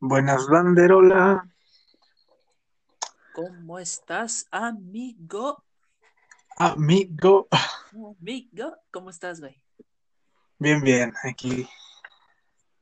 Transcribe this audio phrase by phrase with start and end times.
[0.00, 1.48] Buenas banderola.
[3.34, 5.64] ¿Cómo estás, amigo?
[6.58, 7.48] Amigo.
[7.92, 9.58] Amigo, ¿cómo estás, güey?
[10.58, 11.66] Bien, bien, aquí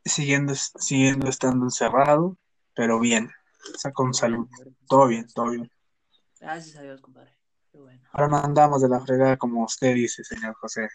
[0.05, 2.37] siguiendo, siguiendo estando encerrado,
[2.75, 3.31] pero bien,
[3.75, 4.49] o sea, con salud.
[4.89, 5.71] Todo bien, todo bien.
[6.41, 7.37] Gracias a Dios, compadre.
[7.71, 8.03] Qué bueno.
[8.11, 10.89] Ahora no andamos de la fregada como usted dice, señor José.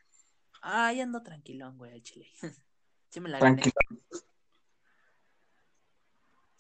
[0.64, 2.28] Ya ando tranquilón, güey, al chile.
[3.10, 3.62] sí me la gané.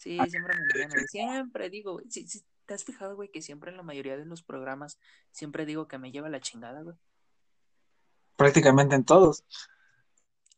[0.01, 0.23] Tranquilo.
[0.23, 1.07] Sí, siempre me güey.
[1.07, 2.05] Siempre digo, güey.
[2.09, 4.99] Sí, sí, ¿Te has fijado, güey, que siempre en la mayoría de los programas
[5.31, 6.95] siempre digo que me lleva la chingada, güey?
[8.35, 9.43] Prácticamente en todos.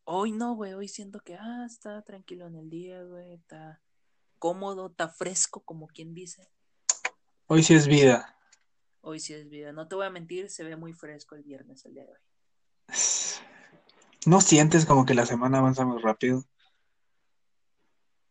[0.04, 3.80] Hoy no, güey, hoy siento que, ah, está tranquilo en el día, güey, está
[4.40, 6.50] cómodo, está fresco, como quien dice.
[7.48, 8.38] Hoy sí es vida.
[9.00, 9.72] Hoy sí es vida.
[9.72, 12.98] No te voy a mentir, se ve muy fresco el viernes, el día de hoy.
[14.26, 16.44] ¿No sientes como que la semana avanza muy rápido?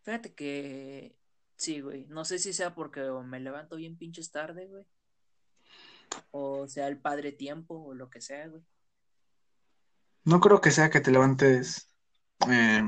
[0.02, 1.14] Fíjate que
[1.56, 2.06] sí, güey.
[2.06, 4.84] No sé si sea porque me levanto bien pinches tarde, güey.
[6.30, 8.62] O sea el padre tiempo o lo que sea, güey.
[10.24, 11.88] No creo que sea que te levantes
[12.48, 12.82] eh,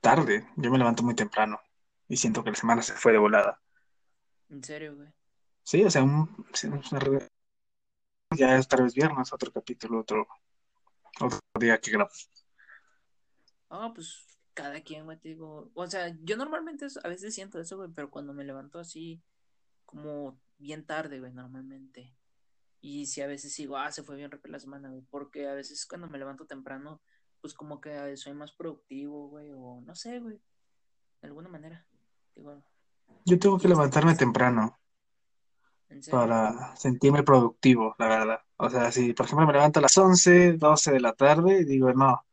[0.00, 0.46] tarde.
[0.56, 1.60] Yo me levanto muy temprano
[2.08, 3.60] y siento que la semana se fue de volada.
[4.48, 5.08] En serio, güey.
[5.62, 6.46] Sí, o sea, un,
[8.36, 10.26] ya es tal vez viernes, otro capítulo, otro,
[11.20, 12.10] otro día que grabo.
[13.68, 14.24] Ah, pues
[14.56, 15.70] cada quien, güey, te digo.
[15.74, 19.22] O sea, yo normalmente a veces siento eso, güey, pero cuando me levanto así,
[19.84, 22.16] como bien tarde, güey, normalmente.
[22.80, 25.54] Y si a veces digo, ah, se fue bien rápido la semana, güey, porque a
[25.54, 27.02] veces cuando me levanto temprano,
[27.42, 30.40] pues como que soy más productivo, güey, o no sé, güey,
[31.20, 31.86] de alguna manera.
[32.34, 32.64] Digo,
[33.26, 34.78] Yo tengo que ¿Tienes levantarme temprano
[36.10, 38.40] para sentirme productivo, la verdad.
[38.56, 41.92] O sea, si por ejemplo me levanto a las 11, 12 de la tarde, digo,
[41.92, 42.24] no,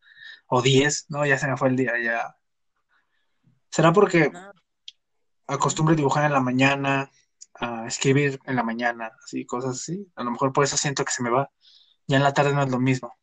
[0.56, 2.38] o 10, no, ya se me fue el día, ya.
[3.72, 4.52] ¿Será porque No,
[5.48, 7.10] acostumbro a dibujar en la mañana,
[7.56, 10.08] a escribir en la mañana, así, cosas así?
[10.16, 11.50] A lo mejor por eso siento que se me va.
[12.05, 13.17] Ya en la tarde no es lo mismo.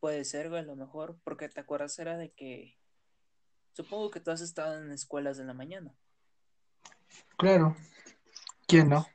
[0.00, 2.76] puede ser, güey, a lo mejor, porque te acuerdas era de que,
[3.72, 5.94] supongo que tú has estado en escuelas de la mañana.
[7.36, 7.76] Claro,
[8.66, 9.06] ¿quién no?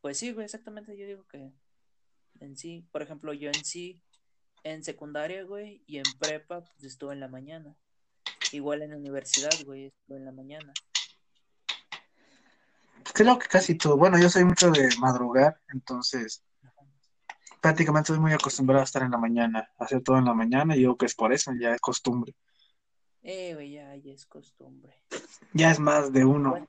[0.00, 1.52] Pues sí, güey, exactamente, yo digo que
[2.38, 4.00] en sí, por ejemplo, yo en sí,
[4.64, 7.76] en secundaria, güey, y en prepa, pues estuve en la mañana.
[8.52, 10.72] Igual en la universidad, güey, estuve en la mañana.
[13.12, 13.96] Creo que casi todo.
[13.96, 16.42] Bueno, yo soy mucho de madrugar, entonces
[17.60, 20.76] prácticamente soy muy acostumbrado a estar en la mañana, a hacer todo en la mañana,
[20.76, 22.34] y yo creo que es por eso, ya es costumbre.
[23.22, 25.02] Eh, güey, ya, ya es costumbre.
[25.52, 26.50] Ya es más de uno.
[26.50, 26.68] Bueno,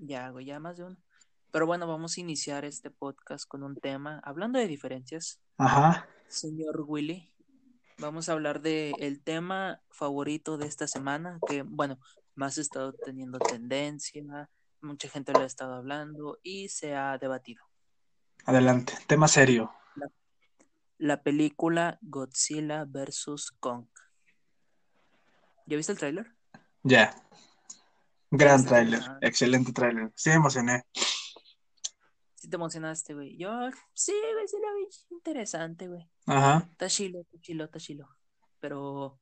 [0.00, 0.96] ya, güey, ya más de uno.
[1.52, 6.08] Pero bueno, vamos a iniciar este podcast con un tema, hablando de diferencias, Ajá.
[6.26, 7.30] señor Willy.
[7.98, 12.00] Vamos a hablar de el tema favorito de esta semana, que bueno,
[12.34, 14.48] más ha estado teniendo tendencia,
[14.80, 17.62] mucha gente lo ha estado hablando y se ha debatido.
[18.46, 18.94] Adelante.
[19.06, 19.70] Tema serio.
[20.96, 23.52] La película Godzilla vs.
[23.60, 23.86] Kong.
[25.66, 26.34] ¿Ya viste el tráiler?
[26.82, 27.14] Ya.
[28.30, 29.02] Gran tráiler.
[29.20, 30.10] Excelente tráiler.
[30.14, 30.84] Sí, me emocioné.
[32.42, 33.36] Sí te emocionaste, güey.
[33.36, 33.50] Yo,
[33.94, 36.10] sí, güey, sí lo vi interesante, güey.
[36.26, 36.66] Ajá.
[36.72, 38.08] Está chilo, está chilo, está chilo.
[38.58, 39.20] Pero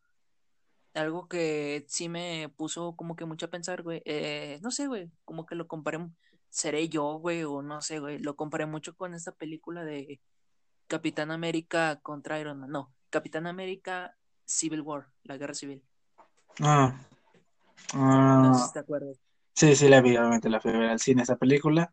[0.95, 4.01] algo que sí me puso como que mucho a pensar, güey.
[4.07, 5.11] eh, no sé, güey.
[5.27, 5.99] Como que lo comparé.
[6.49, 8.21] Seré yo, güey, o no sé, güey.
[8.21, 10.19] Lo comparé mucho con esta película de
[10.87, 12.71] Capitán América contra Iron Man.
[12.71, 14.17] No, Capitán América
[14.47, 15.85] Civil War, la guerra civil.
[16.61, 16.95] Ah.
[17.93, 19.19] No sé Ah, si te acuerdas.
[19.55, 21.93] sí, sí, la vi, obviamente la fui a ver al cine esa película.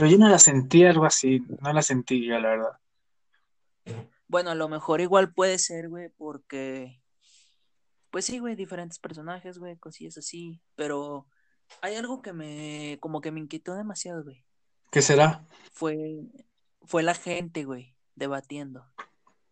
[0.00, 1.42] Pero yo no la sentí algo así.
[1.60, 2.78] No la sentí yo, la verdad.
[4.28, 7.02] Bueno, a lo mejor igual puede ser, güey, porque.
[8.10, 10.62] Pues sí, güey, diferentes personajes, güey, cosillas así.
[10.74, 11.26] Pero
[11.82, 12.96] hay algo que me.
[13.00, 14.42] Como que me inquietó demasiado, güey.
[14.90, 15.46] ¿Qué será?
[15.70, 15.98] Fue.
[16.84, 18.86] Fue la gente, güey, debatiendo.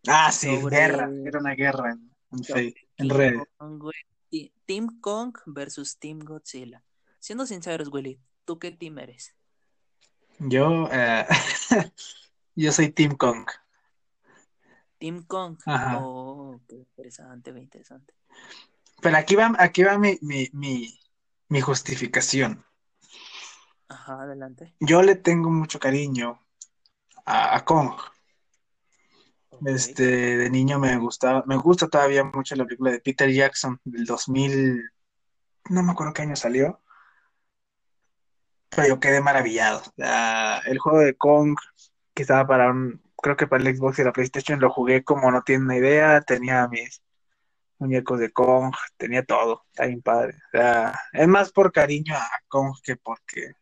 [0.07, 1.11] Ah, sí, Sobre- guerra.
[1.27, 3.43] Era una guerra en, en, Fe- en redes.
[4.65, 6.83] Team Kong versus Team Godzilla.
[7.19, 9.35] Siendo sinceros, Willy, ¿tú qué team eres?
[10.41, 11.27] Yo, eh,
[12.55, 13.47] yo soy Team Kong.
[14.99, 15.59] Team Kong.
[15.67, 15.99] Ajá.
[16.01, 18.15] Oh, qué interesante, güey, interesante.
[19.01, 20.99] Pero aquí va, aquí va mi, mi, mi,
[21.49, 22.65] mi justificación.
[23.89, 24.75] Ajá, adelante.
[24.81, 26.41] Yo le tengo mucho cariño
[27.25, 27.93] a, a Kong.
[29.67, 34.05] Este, de niño me gustaba, me gusta todavía mucho la película de Peter Jackson del
[34.05, 34.83] 2000,
[35.71, 36.81] no me acuerdo qué año salió,
[38.71, 39.83] pero yo quedé maravillado.
[40.67, 41.57] El juego de Kong,
[42.15, 45.31] que estaba para un, creo que para el Xbox y la PlayStation, lo jugué como
[45.31, 47.03] no tiene una idea, tenía mis,
[47.79, 50.35] muñecos de Kong, tenía todo, está bien padre.
[50.49, 53.53] O sea, es más por cariño a Kong que porque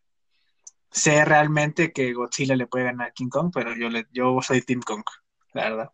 [0.91, 4.61] sé realmente que Godzilla le puede ganar a King Kong, pero yo, le, yo soy
[4.61, 5.03] Team Kong,
[5.53, 5.91] la verdad.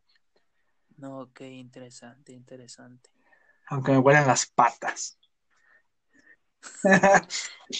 [0.97, 3.09] No, ok, interesante, interesante.
[3.67, 5.17] Aunque me huelen las patas.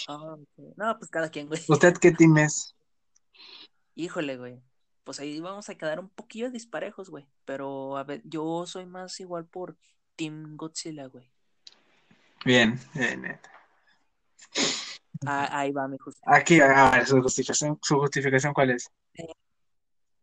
[0.07, 0.35] Ah.
[0.75, 1.61] No, pues cada quien, güey.
[1.67, 2.75] ¿Usted qué team es?
[3.95, 4.59] Híjole, güey.
[5.03, 7.27] Pues ahí vamos a quedar un poquillo disparejos, güey.
[7.45, 9.77] Pero, a ver, yo soy más igual por
[10.15, 11.29] Team Godzilla, güey.
[12.45, 13.39] Bien, bien.
[15.25, 16.41] Ah, ahí va mi justificación.
[16.41, 18.89] Aquí, a ver, su justificación, su justificación ¿cuál es?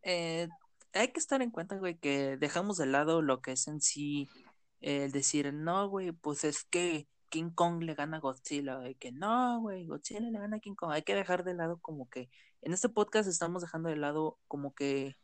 [0.02, 0.48] Eh,
[0.92, 4.28] hay que estar en cuenta, güey, que dejamos de lado lo que es en sí
[4.80, 9.12] el decir, no, güey, pues es que King Kong le gana a Godzilla, güey, que
[9.12, 10.92] no, güey, Godzilla le gana a King Kong.
[10.92, 12.28] Hay que dejar de lado como que
[12.60, 15.16] en este podcast estamos dejando de lado como que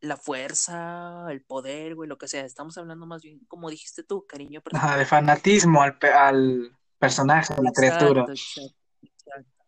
[0.00, 2.44] la fuerza, el poder, güey, lo que sea.
[2.44, 4.62] Estamos hablando más bien, como dijiste tú, cariño.
[4.72, 8.20] Ajá, de fanatismo al, pe- al personaje, a la criatura.
[8.20, 9.64] Exacto, exacto, exacto.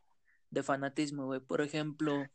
[0.51, 1.41] De fanatismo, güey.
[1.41, 2.27] Por ejemplo,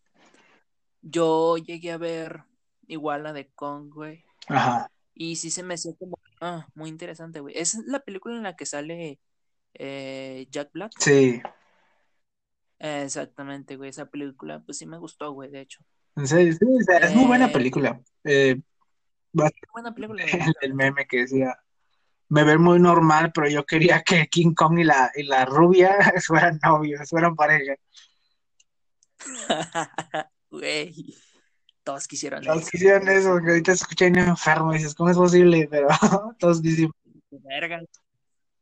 [1.02, 2.44] yo llegué a ver
[2.88, 4.26] igual la de Kong, güey.
[4.48, 7.58] Ajá, Y sí se me hacía como, ah, muy interesante, güey.
[7.58, 9.20] Es la película en la que sale
[9.74, 10.92] eh, Jack Black.
[11.00, 11.42] sí.
[12.84, 13.92] Eh, exactamente, güey.
[13.92, 15.84] Esa película, pues sí me gustó, güey, de hecho.
[16.16, 18.02] En serio, sí, o sea, es muy buena Eh, película.
[18.24, 18.60] Eh,
[19.32, 20.24] buena película,
[20.62, 21.56] el, meme que decía,
[22.30, 25.96] me ven muy normal, pero yo quería que King Kong y la, y la rubia
[26.26, 27.76] fueran novios, fueran pareja.
[30.52, 31.16] Güey,
[31.84, 32.70] todos quisieron Todos eso.
[32.72, 35.68] quisieron eso, que ahorita se escucha bien enfermo y dices, ¿cómo es posible?
[35.70, 35.88] Pero
[36.40, 36.94] todos quisieron.
[37.32, 37.82] Verga.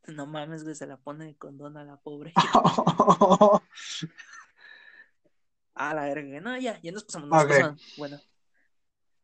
[0.07, 2.33] No mames, güey, se la pone de condón a la pobre.
[5.81, 6.41] Ah, la verga.
[6.41, 7.49] No, ya, ya nos pasamos, nos Ok.
[7.51, 7.93] pasamos.
[7.97, 8.19] Bueno.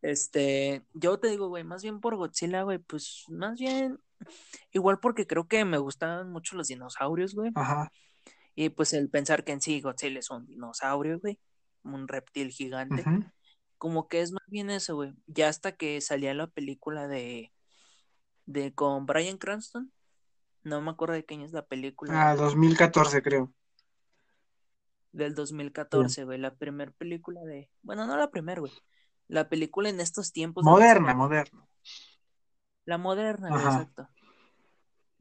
[0.02, 3.98] Este, yo te digo, güey, más bien por Godzilla, güey, pues más bien,
[4.72, 7.50] igual porque creo que me gustan mucho los dinosaurios, güey.
[7.54, 7.90] Ajá,
[8.54, 11.38] Y pues el pensar que en sí Godzilla es un dinosaurio, güey,
[11.82, 13.24] un reptil gigante, ujú.
[13.78, 15.14] Como que es más bien eso, güey.
[15.26, 17.52] Ya hasta que salía la película de,
[18.46, 19.92] de con Bryan Cranston,
[20.64, 22.12] no me acuerdo de qué año es la película.
[22.12, 23.52] Ah, 2014 creo.
[25.12, 28.72] del 2014, güey, la primera película de, bueno, no la primera, güey,
[29.28, 31.66] la película en estos tiempos de Moderna, moderna.
[32.86, 33.64] la moderna, Ajá.
[33.66, 34.08] exacto.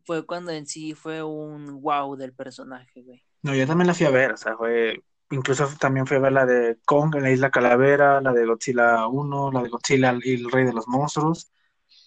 [0.05, 3.23] Fue cuando en sí fue un wow del personaje, güey.
[3.43, 6.31] No, yo también la fui a ver, o sea, fue, incluso también fui a ver
[6.31, 10.35] la de Kong en la Isla Calavera, la de Godzilla 1, la de Godzilla y
[10.35, 11.51] el Rey de los Monstruos.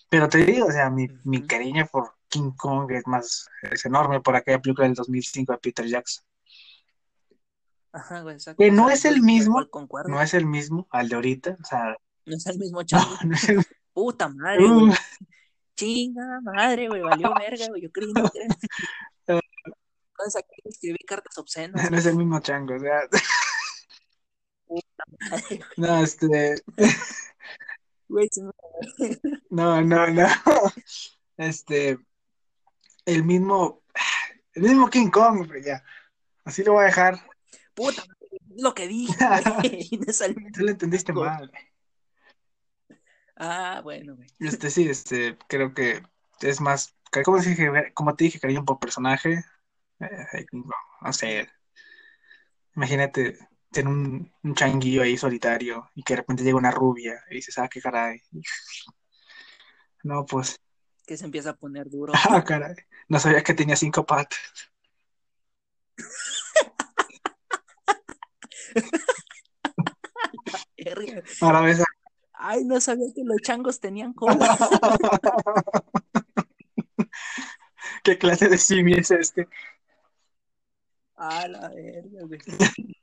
[0.09, 4.21] Pero te digo, o sea, mi, mi cariño por King Kong es más, es enorme
[4.21, 6.25] por aquella película del 2005 de Peter Jackson.
[7.93, 8.63] Ajá, güey, exacto.
[8.63, 9.67] Que no es el mismo,
[10.07, 13.17] no es el mismo al de ahorita, o sea, No es el mismo no, chango.
[13.25, 14.91] no es el Puta madre, güey.
[14.91, 14.95] Uh,
[15.77, 17.83] Chinga madre, güey, valió verga, güey.
[17.83, 18.23] Yo creí no
[20.19, 21.75] Entonces aquí escribí cartas obscenas.
[21.91, 23.03] no es el mismo chango, o sea,
[25.77, 26.57] no, este,
[29.51, 30.27] no, no, no,
[31.37, 31.99] este,
[33.07, 33.85] el mismo,
[34.55, 35.85] el mismo King Kong, pero ya,
[36.45, 37.21] así lo voy a dejar.
[37.75, 39.15] Puta madre, es lo que dije,
[39.63, 39.89] güey.
[40.05, 41.53] No es el Tú lo entendiste mal.
[43.37, 44.29] Ah, bueno, güey.
[44.41, 46.03] Este sí, este, creo que
[46.41, 49.45] es más, como te dije, como te dije, cariño por personaje,
[50.01, 51.49] eh, no sé,
[52.75, 53.39] imagínate
[53.71, 57.59] tener un, un changuillo ahí solitario y que de repente llega una rubia y dices,
[57.59, 58.21] ah, qué caray.
[60.05, 60.61] No, pues,
[61.05, 62.13] Que se empieza a poner duro.
[62.31, 62.77] ah, caray,
[63.09, 64.39] no sabía que tenía cinco patas.
[71.41, 71.83] Ahora ves,
[72.33, 74.57] Ay, no sabía que los changos tenían cola.
[78.05, 79.49] ¿qué clase de simio es este?
[81.19, 82.41] Ah, la verga, güey.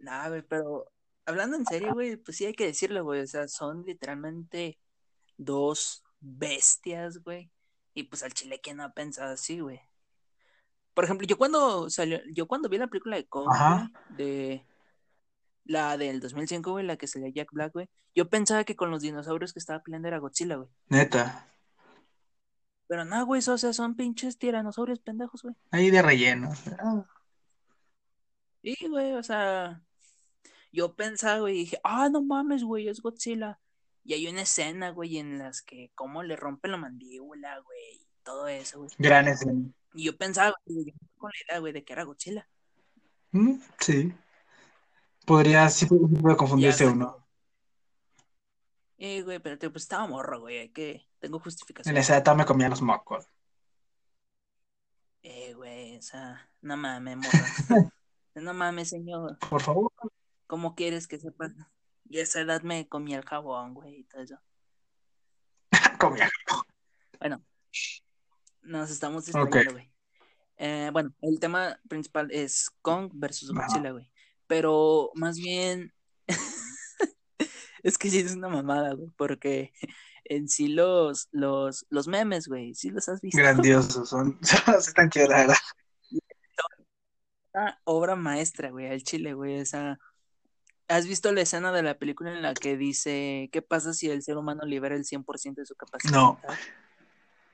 [0.00, 0.92] Nah, güey, pero
[1.24, 3.22] hablando en serio, güey, pues sí hay que decirlo, güey.
[3.22, 4.78] O sea, son literalmente
[5.38, 7.50] dos bestias, güey.
[7.94, 9.80] Y pues al chile, ¿quién no ha pensado así, güey?
[10.92, 13.48] Por ejemplo, yo cuando salió, yo cuando vi la película de Kong,
[14.10, 14.66] de
[15.64, 19.02] la del 2005, güey, la que salía Jack Black, güey, yo pensaba que con los
[19.02, 20.68] dinosaurios que estaba peleando era Godzilla, güey.
[20.88, 21.48] Neta,
[22.86, 25.54] Pero no, güey, o sea, son pinches tiranosaurios pendejos, güey.
[25.70, 26.52] ahí de relleno.
[26.78, 27.06] Ah,
[28.64, 29.82] Sí, güey, o sea,
[30.72, 33.60] yo pensaba, güey, y dije, ah, no mames, güey, es Godzilla.
[34.04, 38.08] Y hay una escena, güey, en las que cómo le rompe la mandíbula, güey, y
[38.22, 38.90] todo eso, güey.
[38.98, 39.68] gran escena.
[39.92, 42.48] Y yo pensaba, güey, con la idea, güey, de que era Godzilla.
[43.32, 44.14] Mm, sí,
[45.26, 47.26] podría, sí puede Y confundirse hasta uno.
[48.96, 51.96] eh, güey, pero tío, pues estaba morro, güey, hay que, tengo En justificación.
[51.98, 53.28] esa etapa me comía los mocos.
[56.00, 57.56] sea, no mames, morra.
[58.34, 59.38] no mames, señor.
[59.48, 59.92] Por favor.
[60.46, 61.52] ¿Cómo quieres que sepa?
[62.08, 64.38] Y a esa edad me comí el jabón, güey, y todo eso.
[65.98, 66.30] Comía.
[67.18, 67.42] Bueno,
[68.62, 69.90] nos estamos distrayendo, güey.
[70.56, 73.52] Eh, bueno, el tema principal es Kong versus.
[73.52, 74.10] Godzilla, güey.
[74.46, 75.92] Pero más bien
[77.82, 79.72] es que sí es una mamada, güey, porque
[80.24, 83.38] en sí los, los, los memes, güey, sí los has visto.
[83.38, 84.08] Grandiosos.
[84.08, 85.56] Son, son están chidos, la verdad.
[87.84, 89.60] Obra maestra, güey, al chile, güey.
[89.60, 89.98] O sea,
[90.88, 94.22] ¿has visto la escena de la película en la que dice qué pasa si el
[94.22, 96.40] ser humano libera el 100% de su capacidad No.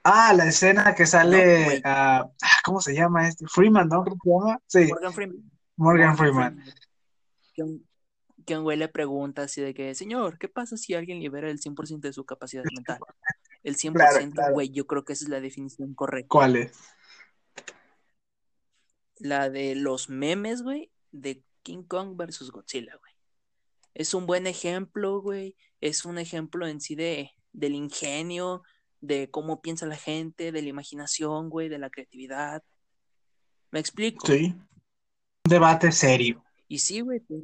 [0.02, 1.64] Ah, la escena que No, sale.
[1.64, 1.83] güey.
[1.85, 2.30] ah,
[2.64, 3.47] ¿Cómo se llama este?
[3.47, 4.04] Freeman, ¿no?
[4.04, 4.61] ¿Cómo se llama?
[4.66, 5.50] Sí, Morgan Freeman.
[5.76, 6.64] Morgan Freeman.
[7.54, 7.87] Que un,
[8.47, 11.59] que un güey le pregunta así de que, señor, ¿qué pasa si alguien libera el
[11.61, 12.99] 100% de su capacidad mental?
[13.62, 14.52] El 100%, Claro, claro.
[14.54, 16.28] güey, yo creo que esa es la definición correcta.
[16.30, 16.73] ¿Cuál es?
[19.20, 23.12] La de los memes, güey, de King Kong versus Godzilla, güey.
[23.94, 25.56] Es un buen ejemplo, güey.
[25.80, 28.62] Es un ejemplo en sí de, del ingenio,
[29.00, 32.62] de cómo piensa la gente, de la imaginación, güey, de la creatividad.
[33.70, 34.26] ¿Me explico?
[34.26, 34.54] Sí.
[35.44, 36.44] Un debate serio.
[36.68, 37.42] Y sí, güey, pues,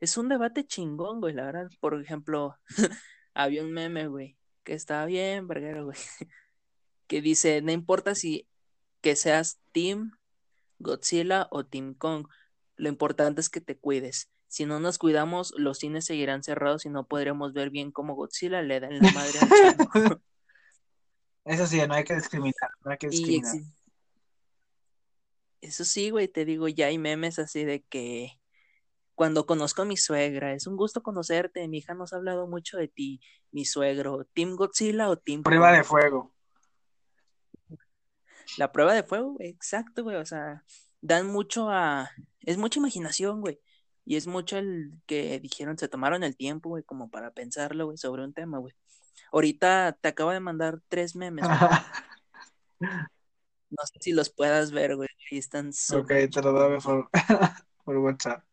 [0.00, 1.70] es un debate chingón, güey, la verdad.
[1.80, 2.56] Por ejemplo,
[3.34, 5.96] había un meme, güey, que estaba bien, verguero, güey,
[7.06, 8.48] que dice, no importa si
[9.00, 10.12] que seas Team
[10.82, 12.26] Godzilla o Team Kong,
[12.76, 14.30] lo importante es que te cuides.
[14.48, 18.60] Si no nos cuidamos, los cines seguirán cerrados y no podremos ver bien cómo Godzilla
[18.60, 19.90] le da en la madre al chango.
[21.44, 22.70] Eso sí, no hay que discriminar.
[22.84, 23.56] No hay que discriminar.
[25.60, 28.40] Eso sí, güey, te digo, ya hay memes así de que
[29.14, 32.76] cuando conozco a mi suegra, es un gusto conocerte, mi hija nos ha hablado mucho
[32.76, 33.20] de ti,
[33.52, 36.32] mi suegro, ¿Team Godzilla o Team Prueba de fuego.
[38.58, 40.64] La prueba de fuego, güey, exacto, güey, o sea,
[41.00, 42.10] dan mucho a...
[42.40, 43.60] Es mucha imaginación, güey,
[44.04, 47.98] y es mucho el que dijeron, se tomaron el tiempo, güey, como para pensarlo, güey,
[47.98, 48.74] sobre un tema, güey.
[49.32, 51.44] Ahorita te acabo de mandar tres memes.
[52.80, 57.08] No sé si los puedas ver, güey, están Ok, súper te lo doy por,
[57.84, 58.44] por WhatsApp.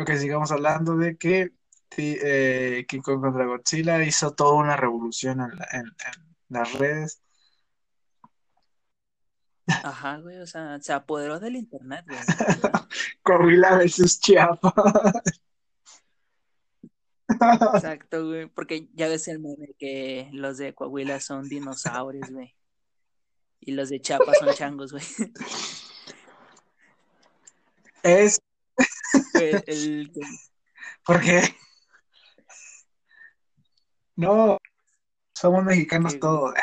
[0.00, 1.52] Ok, sigamos hablando de que
[1.96, 7.22] eh, King Kong contra Godzilla hizo toda una revolución en, la- en- en las redes.
[9.66, 12.20] Ajá, güey, o sea, se apoderó del internet, güey.
[13.24, 14.72] Gorila versus Chiapas.
[17.74, 22.54] Exacto, güey, porque ya ves el meme que los de Coahuila son dinosaurios, güey,
[23.60, 25.04] y los de Chiapas son changos, güey.
[28.02, 28.40] Es
[29.34, 30.12] El, el-
[31.04, 31.42] porque
[34.14, 34.58] no
[35.34, 36.54] somos mexicanos Sí, güey.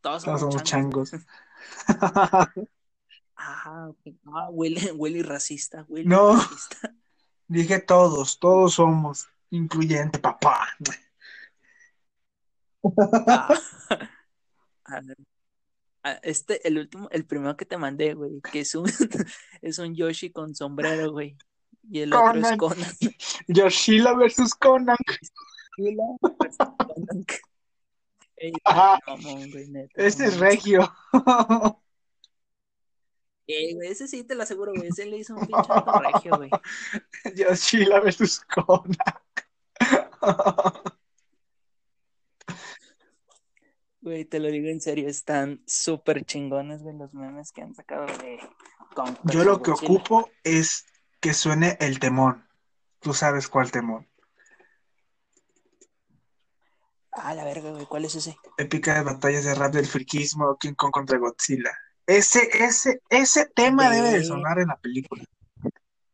[0.00, 1.10] Todos, somos changos.
[1.10, 1.26] changos.
[3.40, 3.92] Ah.
[4.26, 6.34] Ah, huele, huele racista, huele No.
[6.36, 6.92] racista.
[7.46, 10.66] Dije todos, todos somos, incluyente papá.
[13.28, 13.48] Ah.
[14.84, 15.16] A ver.
[16.02, 18.90] Ah, Este, el último, el primero que te mandé, güey, que es un,
[19.62, 21.36] es un Yoshi con sombrero, güey.
[21.90, 22.58] Y el otro es Conan.
[22.58, 22.92] Conan.
[23.46, 24.96] Yoshila versus Conan.
[28.40, 28.98] Ey, Ajá.
[29.06, 30.92] mamón, güey, neta, Este es regio.
[33.48, 34.88] Güey, ese sí te lo aseguro, güey.
[34.88, 36.50] Ese le hizo un pinche alto regio, güey.
[37.34, 38.94] Yoshila versus Conan.
[44.02, 48.06] Güey, te lo digo en serio, están súper chingones, güey, los memes que han sacado
[48.18, 48.38] de
[49.24, 50.84] Yo lo que ocupo es
[51.20, 52.46] que suene el temón.
[53.00, 54.06] Tú sabes cuál temón.
[57.22, 58.36] Ah, la verga, güey, ¿cuál es ese?
[58.56, 61.70] Épicas batallas de rap del friquismo, King Kong contra Godzilla.
[62.06, 65.24] Ese, ese, ese tema debe de sonar en la película.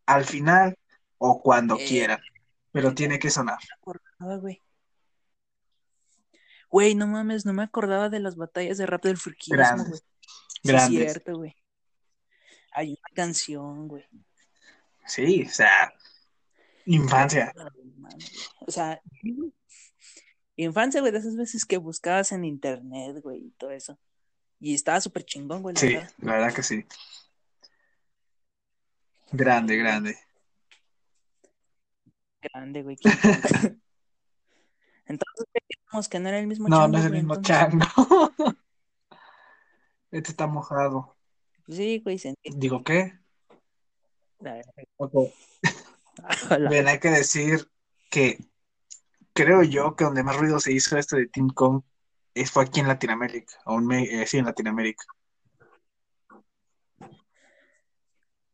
[0.06, 0.76] Al final
[1.18, 1.84] o cuando Eh.
[1.86, 2.20] quieran.
[2.72, 3.58] Pero tiene que sonar.
[3.80, 4.60] acordaba, güey.
[6.68, 10.00] Güey, no mames, no me acordaba de las batallas de rap del friquismo, Grandes, güey.
[10.64, 11.54] Sí, es cierto, güey.
[12.72, 14.04] Hay una canción, güey.
[15.06, 15.92] Sí, o sea,
[16.86, 17.52] infancia.
[17.54, 17.68] No.
[18.66, 19.00] O sea,
[20.56, 23.98] infancia, güey, de esas veces que buscabas en internet, güey, y todo eso.
[24.60, 26.10] Y estaba súper chingón, güey, Sí, verdad.
[26.18, 26.84] la verdad que sí.
[29.32, 30.16] Grande, grande.
[32.40, 32.96] Grande, güey.
[35.06, 36.08] Entonces, ¿qué dijimos?
[36.08, 37.56] que no era el mismo No, chango, no es el güey, mismo entonces.
[37.56, 38.32] chango.
[40.10, 41.16] Este está mojado.
[41.66, 42.34] Sí, güey, se.
[42.44, 43.18] Digo, ¿qué?
[44.38, 44.72] La verdad.
[44.96, 45.12] Ok.
[46.50, 46.70] Hola.
[46.70, 47.68] Bien, hay que decir
[48.10, 48.38] que
[49.34, 51.82] creo yo que donde más ruido se hizo esto de Team Kong
[52.34, 55.04] es, fue aquí en Latinoamérica, o en, eh, sí, en Latinoamérica.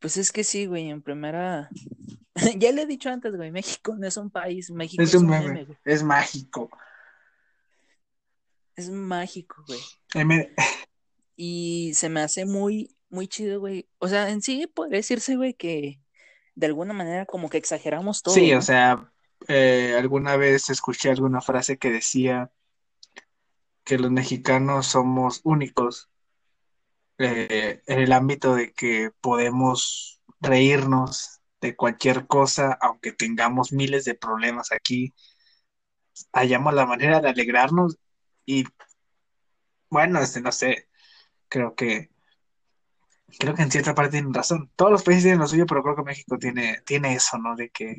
[0.01, 1.69] Pues es que sí, güey, en primera.
[2.59, 5.29] ya le he dicho antes, güey, México no es un país, México Es es un
[5.29, 5.79] meme, meme, güey.
[5.85, 6.71] es mágico.
[8.77, 9.81] Es mágico, güey.
[10.15, 10.55] M-
[11.37, 13.89] Y se me hace muy, muy chido, güey.
[13.99, 16.01] O sea, en sí podría decirse, güey, que
[16.55, 19.13] de alguna manera como que exageramos todo, Sí, o sea,
[19.53, 22.53] eh, alguna vez escuché alguna frase que decía
[23.85, 26.09] que los mexicanos somos únicos
[27.19, 34.15] eh, en el ámbito de que podemos reírnos de cualquier cosa, aunque tengamos miles de
[34.15, 35.15] problemas aquí,
[36.33, 37.99] hallamos la manera de alegrarnos
[38.47, 38.65] y
[39.91, 40.89] bueno, este, no sé,
[41.49, 42.11] creo que
[43.39, 44.71] creo que en cierta parte tienen razón.
[44.77, 47.57] Todos los países tienen lo suyo, pero creo que México tiene, tiene eso, ¿no?
[47.57, 47.97] De que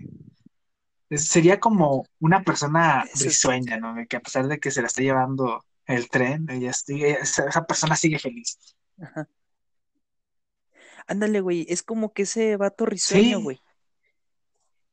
[1.18, 3.96] sería como una persona risueña, ¿no?
[4.08, 7.96] Que a pesar de que se la está llevando el tren, ella sigue- esa, persona
[7.96, 8.58] sigue feliz.
[9.01, 9.27] Ajá.
[11.08, 13.62] Ándale, güey, es como que ese vato risueño, Sí, güey,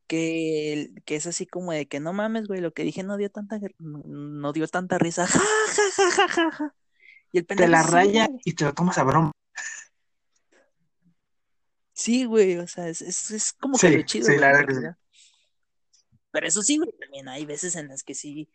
[0.09, 3.31] que, que es así como de que no mames, güey, lo que dije no dio
[3.31, 6.75] tanta, no, no dio tanta risa, ja, ja, ja, ja, ja, ja.
[7.31, 9.33] Y el te la raya y te lo tomas a broma.
[11.93, 14.97] Sí, güey, o sea, es, es, es como que lo chido, sí, güey, la verdad.
[16.39, 18.49] Pero eso sí, güey, también hay veces en las que sí,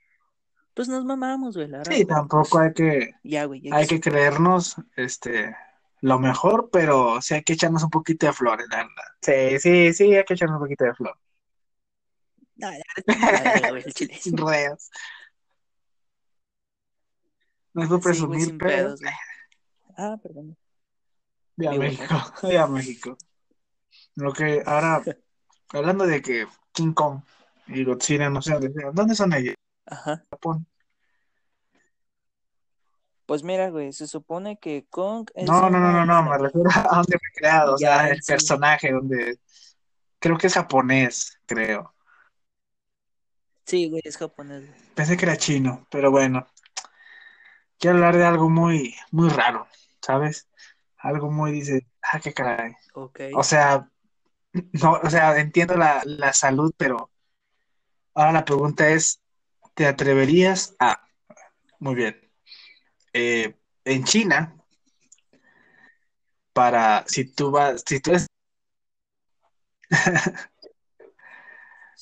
[0.74, 4.78] pues nos mamamos, güey, la Sí, tampoco pues, hay que, ya, güey, hay que creernos
[4.96, 5.54] este,
[6.00, 9.04] lo mejor, pero sí hay que echarnos un poquito de flores, la verdad.
[9.22, 11.20] Sí, sí, sí, hay que echarnos un poquito de flor.
[12.56, 12.84] No, ya.
[14.22, 14.90] Sin rodeos.
[17.74, 19.02] No es por presumir, pero pedos.
[19.98, 20.56] Ah, perdón.
[21.58, 23.18] viva Vivo, México, viva México.
[24.16, 25.04] Lo que ahora,
[25.74, 27.22] hablando de que King Kong
[27.68, 29.56] y Godzilla, no sé dónde, ¿dónde son ellos?
[29.86, 30.24] Ajá.
[30.30, 30.68] Japón.
[33.26, 36.70] Pues mira, güey, se supone que Kong es No, no, no, no, no, me refiero
[36.74, 39.40] a dónde fue creado, o sea, el personaje, donde
[40.20, 41.94] creo que es japonés, creo.
[43.66, 44.70] Sí, güey, es japonés.
[44.94, 46.46] Pensé que era chino, pero bueno,
[47.80, 49.68] quiero hablar de algo muy, muy raro,
[50.02, 50.50] ¿sabes?
[50.98, 52.74] Algo muy, dice, ah, qué caray.
[52.94, 53.22] Ok.
[53.36, 53.90] O sea,
[54.74, 57.10] no, o sea, entiendo la, la salud, pero
[58.14, 59.22] ahora la pregunta es,
[59.74, 61.08] ¿te atreverías a,
[61.80, 62.20] muy bien,
[63.14, 64.56] eh, en China,
[66.54, 68.28] para, si tú vas, si tú eres,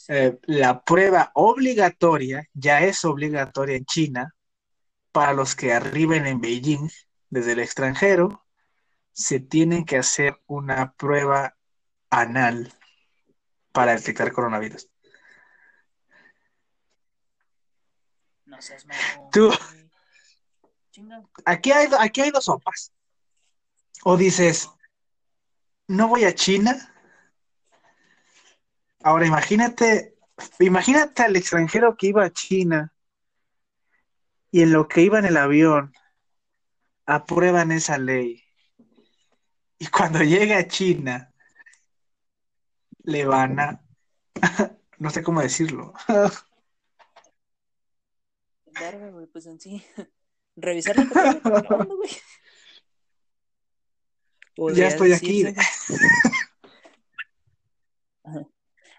[0.09, 4.35] eh, la prueba obligatoria, ya es obligatoria en China,
[5.11, 6.89] para los que arriben en Beijing
[7.29, 8.45] desde el extranjero,
[9.13, 11.55] se tienen que hacer una prueba
[12.09, 12.73] anal
[13.71, 14.90] para detectar coronavirus.
[18.51, 18.85] No seas
[19.31, 19.49] Tú.
[20.91, 21.23] Chinga.
[21.45, 22.91] aquí hay, aquí hay dos sopas.
[24.03, 24.69] O dices,
[25.87, 26.93] no voy a China.
[29.03, 30.17] Ahora imagínate,
[30.59, 32.93] imagínate al extranjero que iba a China
[34.51, 35.93] y en lo que iba en el avión
[37.05, 38.43] aprueban esa ley.
[39.79, 41.33] Y cuando llega a China,
[43.03, 43.81] le van a,
[44.99, 45.93] no sé cómo decirlo.
[48.79, 49.83] Verga, güey, pues en sí.
[50.55, 52.09] Revisar la güey.
[54.75, 55.45] Ya estoy aquí.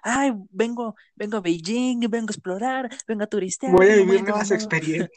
[0.02, 4.50] Ay, vengo, vengo a Beijing, vengo a explorar, vengo a turistear, Voy a vivir nuevas
[4.50, 5.10] experiencias.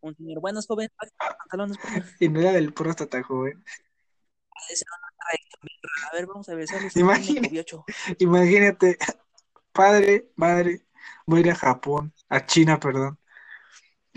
[0.00, 2.04] Un señor, buenos jóvenes, pantalones, por favor.
[2.18, 3.64] Y no era del próstata, joven.
[3.64, 3.90] Rara.
[6.10, 7.64] A ver, vamos a ver, su Imagínate.
[8.18, 8.98] Imagínate,
[9.72, 10.84] padre, madre,
[11.26, 13.18] voy a ir a Japón, a China, perdón,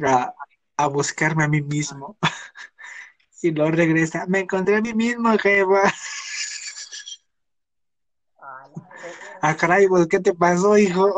[0.05, 0.33] a,
[0.77, 2.17] a buscarme a mí mismo.
[3.41, 5.91] Y luego regresa, me encontré a mí mismo, jefa.
[9.41, 11.13] Ah, caray, pues, ¿qué te pasó, hijo?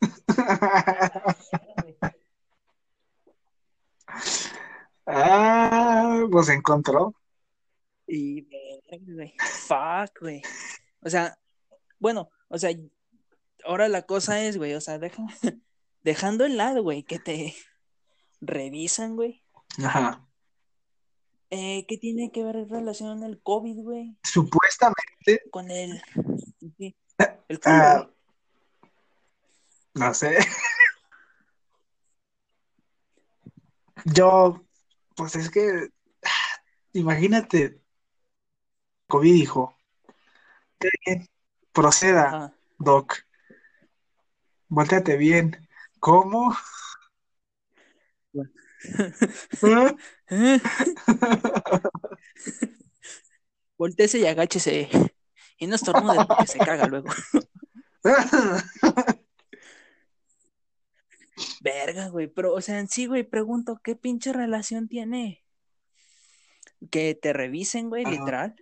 [5.06, 7.14] Ah, pues encontró.
[8.06, 8.46] Y,
[9.06, 9.34] güey.
[9.66, 10.42] Fuck, güey.
[11.00, 11.36] O sea,
[11.98, 12.70] bueno, o sea,
[13.64, 15.22] ahora la cosa es, güey, o sea, deja,
[16.04, 17.54] dejando el lado, güey, que te
[18.40, 19.42] revisan, güey.
[19.84, 20.24] Ajá.
[21.50, 24.16] Eh, ¿qué tiene que ver relación el COVID, güey?
[24.22, 26.02] Supuestamente, Con el,
[26.78, 26.94] sí,
[27.48, 28.10] el culo, ah,
[29.94, 30.38] no sé.
[34.04, 34.62] Yo,
[35.16, 35.88] pues es que,
[36.92, 37.80] imagínate,
[39.06, 39.76] COVID dijo,
[40.78, 41.28] "Qué bien,
[41.72, 42.54] proceda, Ajá.
[42.78, 43.14] Doc,
[44.68, 45.63] volteate bien.
[46.04, 46.54] ¿Cómo?
[53.78, 54.90] Voltese y agáchese.
[55.56, 57.08] Y no estornude porque se caga luego.
[61.62, 62.26] Verga, güey.
[62.26, 65.42] Pero, o sea, en sí, güey, pregunto, ¿qué pinche relación tiene?
[66.90, 68.54] Que te revisen, güey, literal.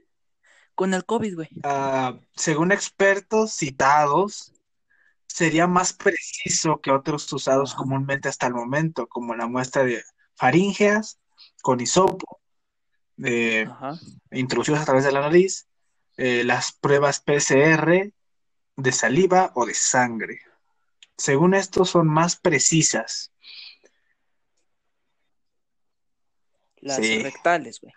[0.76, 1.48] Con el COVID, güey.
[1.64, 4.52] Ah, según expertos citados,
[5.32, 10.02] sería más preciso que otros usados comúnmente hasta el momento, como la muestra de
[10.34, 11.18] faringeas
[11.62, 12.40] con hisopo,
[13.16, 13.98] de Ajá.
[14.30, 15.68] introducidos a través de la nariz,
[16.16, 18.12] eh, las pruebas PCR
[18.76, 20.40] de saliva o de sangre.
[21.16, 23.32] Según esto, son más precisas.
[26.76, 27.22] Las Sí.
[27.22, 27.94] rectales, güey.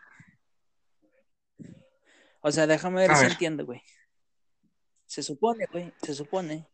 [2.41, 3.31] O sea, déjame ver A si ver.
[3.31, 3.81] entiendo, güey.
[5.07, 6.67] Se supone, güey, se supone.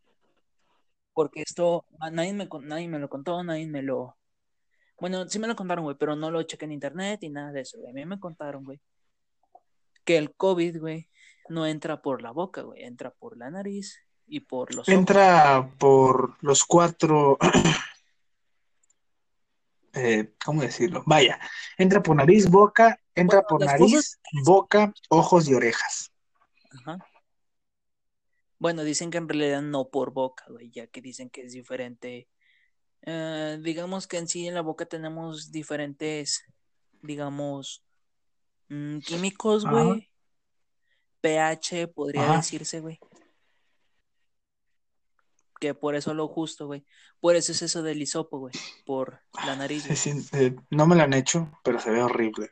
[1.14, 4.16] Porque esto, nadie me, nadie me lo contó, nadie me lo...
[5.00, 7.62] Bueno, sí me lo contaron, güey, pero no lo chequé en internet y nada de
[7.62, 7.92] eso, güey.
[7.92, 8.80] A mí me contaron, güey,
[10.06, 11.10] que el COVID, güey,
[11.50, 14.98] no entra por la boca, güey, entra por la nariz y por los ojos.
[15.00, 17.38] Entra por los cuatro,
[19.94, 21.04] eh, ¿cómo decirlo?
[21.06, 21.40] Vaya,
[21.78, 26.12] entra por nariz, boca, entra Bueno, por nariz, cosas- boca, ojos y orejas.
[26.86, 27.06] Ajá.
[28.62, 32.28] Bueno, dicen que en realidad no por boca, güey, ya que dicen que es diferente.
[33.02, 36.44] Eh, digamos que en sí en la boca tenemos diferentes,
[37.02, 37.84] digamos,
[38.70, 40.12] mm, químicos, güey.
[41.22, 42.38] pH, podría Ajá.
[42.38, 43.00] decirse, güey.
[45.60, 46.86] Que por eso lo justo, güey.
[47.20, 48.54] Por eso es eso del hisopo, güey.
[48.86, 52.52] Por la nariz, Sí, sí, eh, no me lo han hecho, pero se ve horrible.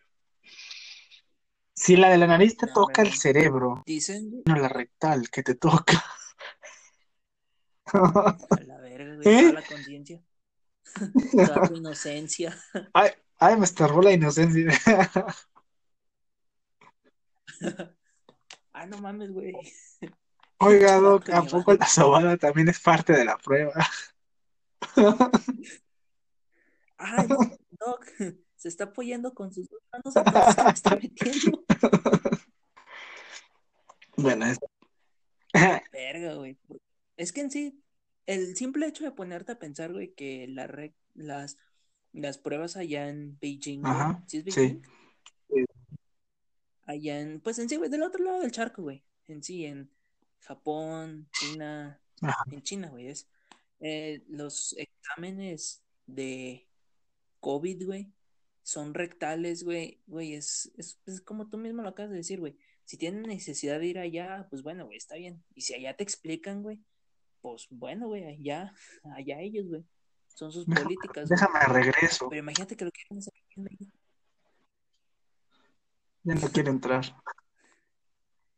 [1.79, 5.55] Si la de la nariz te toca el cerebro, Dicen, no la rectal que te
[5.55, 6.03] toca.
[7.85, 8.35] a
[8.67, 9.41] la verga, güey, ¿Eh?
[9.43, 10.21] toda la conciencia.
[11.31, 12.61] Toda tu inocencia.
[12.91, 14.67] Ay, ay, me estorbó la inocencia.
[18.71, 19.53] Ah, no mames, güey.
[20.59, 23.73] Oiga, Doc, ¿a poco la sobada también es parte de la prueba?
[26.97, 27.27] Ay,
[27.71, 28.05] Doc.
[28.59, 31.65] Se está apoyando con sus dos manos, entonces ¿qué me está metiendo?
[34.17, 34.59] Bueno, es...
[35.93, 36.57] Verga, güey.
[37.15, 37.81] Es que en sí,
[38.25, 41.57] el simple hecho de ponerte a pensar, güey, que la re- las,
[42.11, 44.59] las pruebas allá en Beijing, Ajá, ¿sí es sí.
[44.59, 44.81] Beijing?
[46.85, 49.01] Allá en, pues en sí, güey, del otro lado del charco, güey.
[49.27, 49.89] En sí, en
[50.41, 52.43] Japón, China, Ajá.
[52.51, 53.25] en China, güey, es.
[53.79, 56.67] eh, los exámenes de
[57.39, 58.11] COVID, güey,
[58.69, 62.55] son rectales, güey, güey, es, es, es como tú mismo lo acabas de decir, güey.
[62.85, 65.43] Si tienen necesidad de ir allá, pues bueno, güey, está bien.
[65.55, 66.79] Y si allá te explican, güey,
[67.41, 68.71] pues bueno, güey, allá,
[69.15, 69.83] allá ellos, güey.
[70.27, 71.39] Son sus Déjame, políticas, güey.
[71.39, 72.29] déjame regreso.
[72.29, 73.91] Pero imagínate que lo quieren hacer aquí en México.
[76.23, 77.05] Ya no quiero entrar.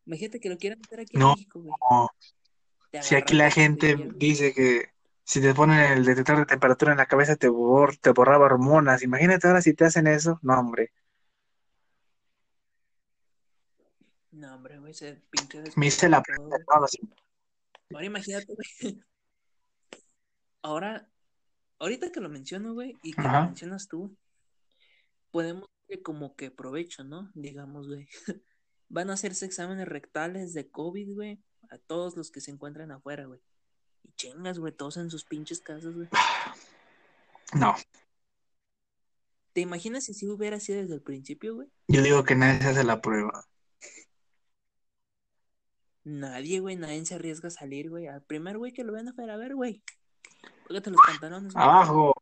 [0.05, 1.73] Imagínate que lo quieran hacer aquí en No, México, güey.
[2.91, 4.89] Te si aquí la gente dice que
[5.31, 9.01] si te ponen el detector de temperatura en la cabeza te, bor- te borraba hormonas.
[9.01, 10.37] Imagínate ahora si te hacen eso.
[10.41, 10.91] No, hombre.
[14.31, 16.97] No, hombre, güey, se pinche Me hice la prueba todo, de todos.
[17.93, 19.01] Ahora imagínate, güey.
[20.63, 21.07] Ahora,
[21.79, 24.15] ahorita que lo menciono, güey, y que lo mencionas tú,
[25.31, 25.69] podemos
[26.03, 27.31] como que provecho, ¿no?
[27.35, 28.09] Digamos, güey.
[28.89, 31.39] Van a hacerse exámenes rectales de COVID, güey,
[31.69, 33.39] a todos los que se encuentran afuera, güey.
[34.03, 36.07] Y chingas, güey, todos en sus pinches casas, güey.
[37.53, 37.75] No,
[39.53, 41.67] ¿Te imaginas si sí hubiera sido desde el principio, güey?
[41.87, 43.45] yo digo que nadie se hace la prueba.
[46.03, 48.07] Nadie, güey, nadie se arriesga a salir, güey.
[48.07, 49.83] Al primer güey que lo ven afuera, a ver, güey.
[50.67, 51.63] Póngate los pantalones, güey.
[51.63, 52.13] Abajo.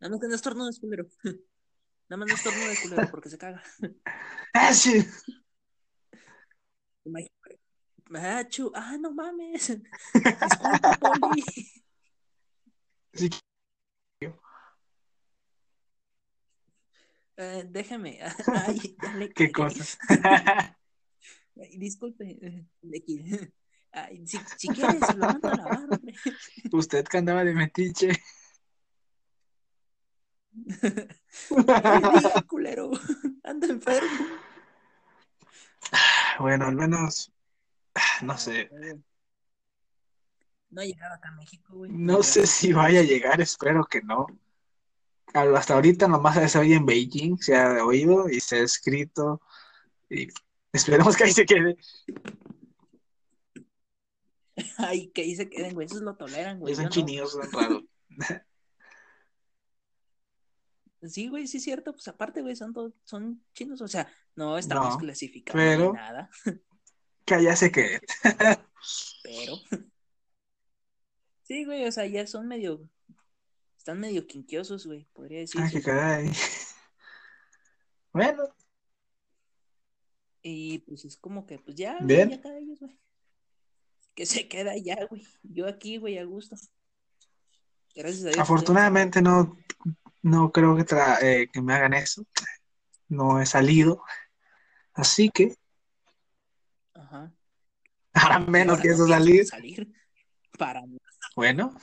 [0.00, 1.06] Nada más que no estornudes, culero.
[2.08, 3.62] Nada más no estornudes, culero, porque se caga.
[4.56, 5.04] Ah, sí.
[7.04, 7.33] Imagínate.
[8.16, 9.76] Ah, chu- ah, no mames.
[10.42, 11.42] Disculpa, Poli.
[13.12, 13.30] Sí.
[17.36, 18.20] Eh, déjame.
[18.54, 19.98] Ay, ya le ¿Qué cosas?
[21.56, 22.38] Ay, disculpe.
[22.40, 23.52] eh, le
[23.92, 26.14] Ay, si, si quieres, lo mando a lavar, hombre.
[26.72, 28.10] Usted que andaba de metiche.
[32.12, 32.90] Dije, culero.
[33.44, 34.08] Anda enfermo.
[36.40, 37.32] Bueno, al menos,
[38.22, 38.70] no sé.
[40.70, 41.90] No ha llegado acá a México, güey.
[41.92, 44.26] No sé si vaya a llegar, espero que no.
[45.32, 49.40] Hasta ahorita nomás se oye en Beijing, se ha oído y se ha escrito.
[50.10, 50.28] Y
[50.72, 51.76] esperemos que ahí se quede.
[54.78, 55.86] Ay, que ahí se queden, güey.
[55.86, 56.74] Esos lo toleran, güey.
[56.74, 57.82] son chinitos, son raros.
[61.06, 61.92] Sí, güey, sí es cierto.
[61.92, 63.82] Pues aparte, güey, son, todos- son chinos.
[63.82, 65.12] O sea, no estamos No,
[65.52, 66.30] pero- ni nada.
[67.24, 68.00] Que ya sé que
[69.22, 69.56] Pero.
[71.42, 72.88] Sí, güey, o sea, ya son medio.
[73.78, 75.70] Están medio quinquiosos, güey, podría Ah, decirse.
[75.72, 76.30] qué caray.
[78.12, 78.44] Bueno,
[80.42, 82.98] Y pues es como que, pues ya, güey, ya cada ellos, güey.
[84.14, 85.26] Que se queda ya, güey.
[85.42, 86.56] Yo aquí, güey, a gusto.
[87.94, 88.38] Gracias a Dios.
[88.38, 89.56] afortunadamente no,
[90.22, 92.24] no creo que, tra- eh, que me hagan eso.
[93.08, 94.02] No he salido.
[94.92, 95.54] Así que.
[98.30, 99.46] Y menos no pienso salir.
[99.46, 99.92] salir.
[100.58, 100.82] Para.
[101.36, 101.74] Bueno,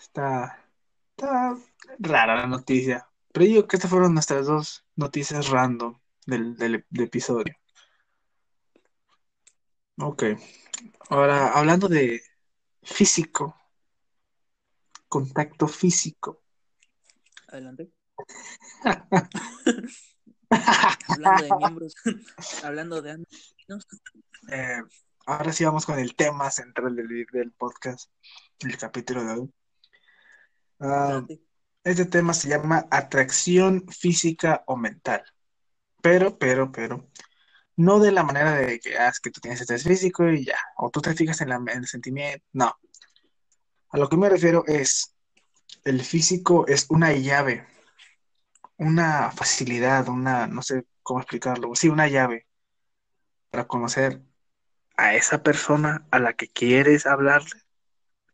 [0.00, 0.64] está,
[1.16, 1.56] está
[1.98, 3.06] rara la noticia.
[3.32, 7.54] Pero yo digo que estas fueron nuestras dos noticias random del, del- del episodio.
[9.98, 10.24] Ok.
[11.10, 12.22] Ahora, hablando de
[12.82, 13.56] físico,
[15.08, 16.42] contacto físico.
[17.48, 17.90] Adelante.
[21.08, 21.94] Hablando de miembros,
[22.64, 23.24] hablando de
[24.50, 24.82] Eh,
[25.26, 28.10] ahora sí vamos con el tema central del, del podcast,
[28.60, 29.54] del capítulo de hoy.
[30.80, 31.24] Ah,
[31.84, 35.22] este tema se llama atracción física o mental.
[36.02, 37.08] Pero, pero, pero,
[37.76, 40.58] no de la manera de que, ah, es que tú tienes estrés físico y ya,
[40.78, 42.44] o tú te fijas en, la- en el sentimiento.
[42.52, 42.74] No.
[43.90, 45.14] A lo que me refiero es,
[45.84, 47.66] el físico es una llave,
[48.78, 52.46] una facilidad, una, no sé cómo explicarlo, sí, una llave
[53.50, 54.22] para conocer
[55.00, 57.62] a esa persona a la que quieres hablarle.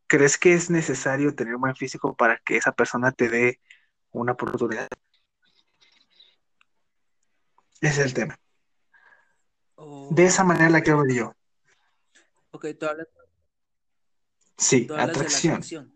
[0.08, 3.60] ¿Crees que es necesario tener un buen físico para que esa persona te dé
[4.10, 4.88] una oportunidad?
[7.80, 8.36] Ese es el tema.
[10.10, 11.34] De esa manera la quiero ver yo.
[12.50, 13.06] Ok, tú hablas,
[14.56, 15.94] Sí, tú hablas de la atracción.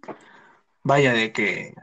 [0.84, 1.74] Vaya de que,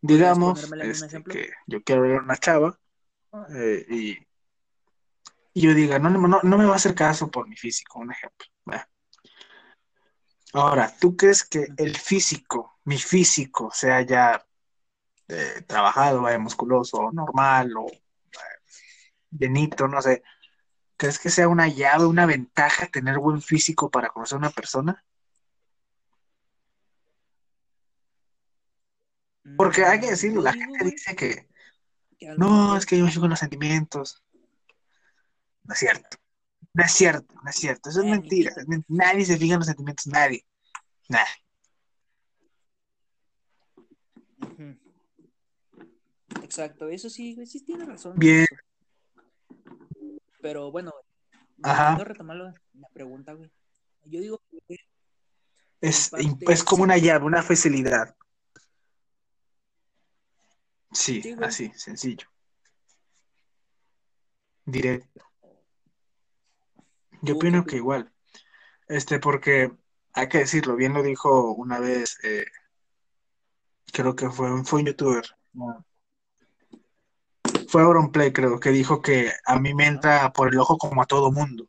[0.00, 2.78] ¿Podrías digamos, este, que yo quiero ver a una chava
[3.54, 4.26] eh, y,
[5.56, 8.12] y yo diga, no, no, no me va a hacer caso por mi físico, un
[8.12, 8.46] ejemplo.
[10.52, 14.46] Ahora, ¿tú crees que el físico, mi físico, sea ya
[15.28, 17.98] eh, trabajado, vaya, musculoso, normal o eh,
[19.30, 20.22] llenito, no sé,
[20.98, 25.06] ¿crees que sea una llave, una ventaja tener buen físico para conocer a una persona?
[29.56, 31.48] Porque hay que Mm, decirlo, la gente dice que
[32.36, 34.22] no, es que yo me en los sentimientos.
[35.66, 36.16] No es cierto.
[36.72, 37.90] No es cierto, no es cierto.
[37.90, 38.52] Eso es mentira.
[38.88, 40.44] Nadie se fija en los sentimientos, nadie.
[44.40, 44.76] Ujú.
[46.42, 48.18] Exacto, eso sí, sí tiene razón.
[48.18, 48.46] Bien.
[50.40, 50.92] Pero bueno,
[51.62, 51.82] Ajá.
[51.82, 52.54] volviendo a retomar la,
[52.92, 53.50] pregunta, güey.
[54.04, 54.76] Yo digo que
[55.80, 58.14] Es, parte, es como una llave, una facilidad.
[60.92, 62.28] Sí, así, sencillo.
[64.64, 65.25] Directo.
[67.22, 68.12] Yo ¿Tú opino que igual.
[68.88, 69.72] Este, porque
[70.14, 72.46] hay que decirlo, bien lo dijo una vez, eh,
[73.92, 75.24] creo que fue, un- fue un youtuber.
[75.52, 75.84] no.
[77.68, 81.06] Fue Auronplay, creo, que dijo que a mí me entra por el ojo como a
[81.06, 81.68] todo mundo.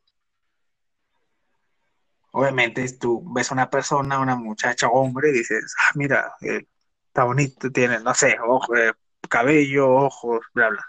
[2.32, 6.66] Obviamente, tú ves a una persona, una muchacha, hombre, y dices, ah, mira, eh,
[7.08, 8.94] está bonito, tiene, no sé, ojo, eh,
[9.30, 10.86] cabello, ojos, bla, bla.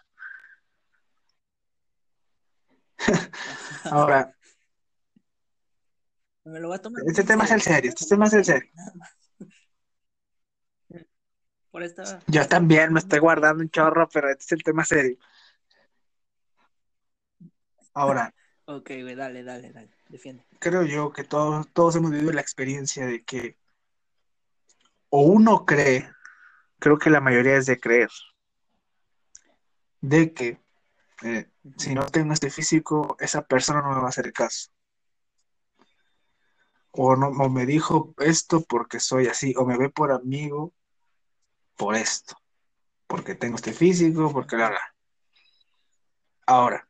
[3.91, 4.35] Ahora,
[6.49, 7.03] me lo voy a tomar.
[7.07, 8.71] este tema es el serio, este tema es el serio.
[11.71, 12.21] Por esta.
[12.27, 15.19] Yo también me estoy guardando un chorro, pero este es el tema serio.
[17.93, 18.33] Ahora,
[18.71, 19.89] Ok, güey, dale, dale, dale.
[20.11, 20.45] Defiende.
[20.59, 23.57] creo yo que todos, todos hemos vivido la experiencia de que
[25.09, 26.07] o uno cree,
[26.79, 28.11] creo que la mayoría es de creer,
[30.03, 30.61] de que
[31.23, 34.69] eh, si no tengo este físico, esa persona no me va a hacer caso.
[36.91, 40.73] O no, me dijo esto porque soy así, o me ve por amigo
[41.77, 42.37] por esto,
[43.07, 44.95] porque tengo este físico, porque la bla.
[46.47, 46.89] Ahora,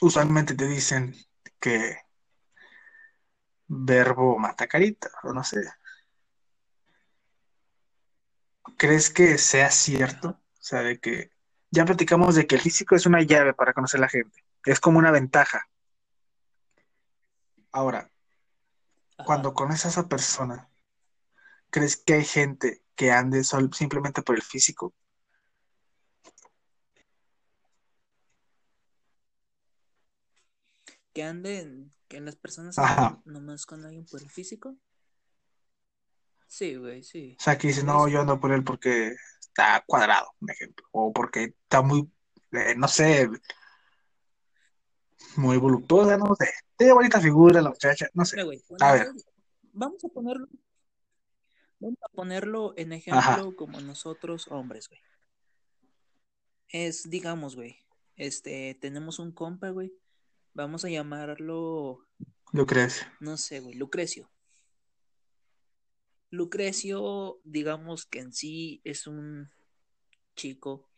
[0.00, 1.14] usualmente te dicen
[1.58, 1.96] que
[3.66, 5.62] verbo mata carita, o no sé.
[8.76, 10.28] ¿Crees que sea cierto?
[10.30, 11.30] O sea, de que
[11.70, 14.80] ya platicamos de que el físico es una llave para conocer a la gente, es
[14.80, 15.68] como una ventaja.
[17.72, 18.10] Ahora,
[19.16, 19.24] Ajá.
[19.26, 20.70] cuando conoces a esa persona,
[21.70, 24.94] ¿crees que hay gente que ande sol- simplemente por el físico?
[31.12, 33.20] Que anden, que las personas Ajá.
[33.24, 34.76] nomás con alguien por el físico.
[36.48, 37.36] Sí, güey, sí.
[37.38, 41.12] O sea, que Podría no, yo ando por él porque está cuadrado, un ejemplo, o
[41.12, 42.10] porque está muy,
[42.52, 43.28] eh, no sé,
[45.36, 48.36] muy voluptuosa, no sé, tiene bonita figura la muchacha, no sé.
[48.36, 49.34] Mira, güey, A cuando ver, nosotros-
[49.72, 50.48] vamos a ponerlo,
[51.80, 55.00] vamos a ponerlo en ejemplo como nosotros hombres, güey.
[56.68, 57.78] Es, digamos, güey,
[58.16, 59.92] este, tenemos un compa, güey,
[60.54, 62.06] vamos a llamarlo,
[62.52, 63.12] Lucrecia.
[63.20, 64.30] no sé, güey, Lucrecio.
[66.30, 69.50] Lucrecio, digamos que en sí es un
[70.34, 70.88] chico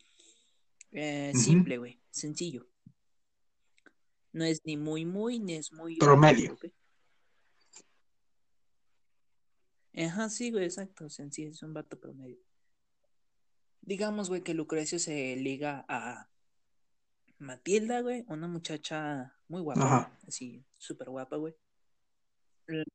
[0.92, 2.66] eh, simple, güey, sencillo.
[4.36, 5.96] No es ni muy, muy, ni es muy...
[5.96, 6.58] Promedio.
[9.94, 12.36] Ajá, sí, güey, exacto, sencillo, es un vato promedio.
[13.80, 16.28] Digamos, güey, que Lucrecio se liga a
[17.38, 20.18] Matilda, güey, una muchacha muy guapa, Ajá.
[20.28, 21.54] así, súper guapa, güey.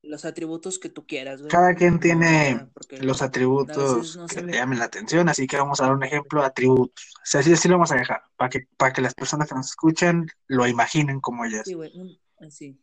[0.01, 1.49] Los atributos que tú quieras, güey.
[1.49, 5.86] Cada quien tiene los atributos no que le llamen la atención, así que vamos a
[5.86, 7.13] dar un ejemplo de atributos.
[7.17, 9.55] O sea, así, así lo vamos a dejar, para que, para que las personas que
[9.55, 11.63] nos escuchan lo imaginen como ellas.
[11.65, 11.91] Sí, güey,
[12.39, 12.81] así.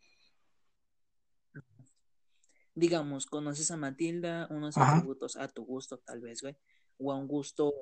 [2.75, 4.97] Digamos, conoces a Matilda, unos Ajá.
[4.97, 6.57] atributos a tu gusto, tal vez, güey,
[6.97, 7.73] o a un gusto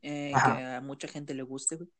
[0.00, 1.90] eh, que a mucha gente le guste, güey.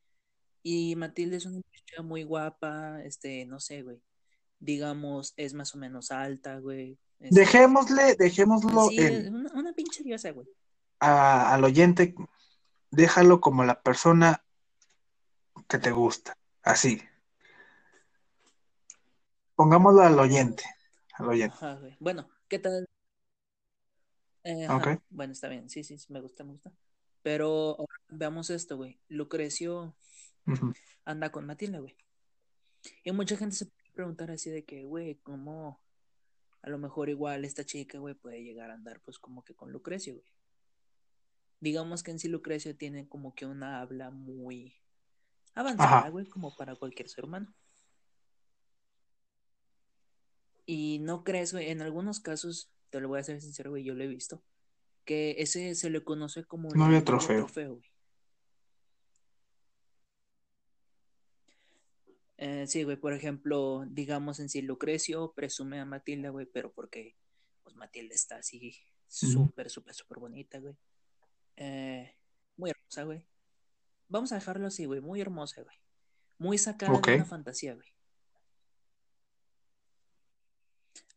[0.63, 4.01] Y Matilda es una muchacha muy guapa, este, no sé, güey.
[4.59, 6.97] Digamos, es más o menos alta, güey.
[7.19, 10.47] Este, Dejémosle, dejémoslo sí, es en, una, una pinche diosa, güey.
[10.99, 12.15] a- al oyente,
[12.91, 14.43] déjalo como la persona
[15.67, 17.01] que te gusta, así.
[19.55, 20.63] Pongámoslo al oyente,
[21.13, 21.95] al oyente, Ajá, güey.
[21.99, 22.85] Bueno, ¿qué tal?
[24.43, 24.67] Eh,
[25.09, 26.71] bueno, está bien, sí, sí, sí, me gusta, me gusta.
[27.23, 28.99] Pero ahora veamos esto, güey.
[29.07, 29.95] Lucrecio
[30.45, 30.73] Ujú.
[31.05, 31.95] anda con Matilda, güey.
[33.03, 35.81] Y mucha gente se preguntar así de que, güey, ¿cómo
[36.61, 39.71] a lo mejor igual esta chica, güey, puede llegar a andar pues como que con
[39.71, 40.31] Lucrecio, güey?
[41.59, 44.75] Digamos que en sí Lucrecio tiene como que una habla muy
[45.55, 47.53] avanzada, güey, como para cualquier ser humano.
[50.65, 53.93] Y no crees, güey, en algunos casos, te lo voy a ser sincero, güey, yo
[53.93, 54.43] lo he visto,
[55.05, 57.37] que ese se le conoce como Novio novio trofeo.
[57.45, 57.94] trofeo, güey.
[62.37, 67.15] Eh, sí, güey, por ejemplo, digamos en sí, Lucrecio presume a Matilda, güey, pero porque,
[67.63, 70.75] pues Matilda está así súper, súper, súper bonita, güey.
[71.55, 72.13] Eh,
[72.57, 73.25] muy hermosa, güey.
[74.09, 75.77] Vamos a dejarlo así, güey, muy hermosa, güey.
[76.37, 77.87] Muy sacada de una fantasía, güey.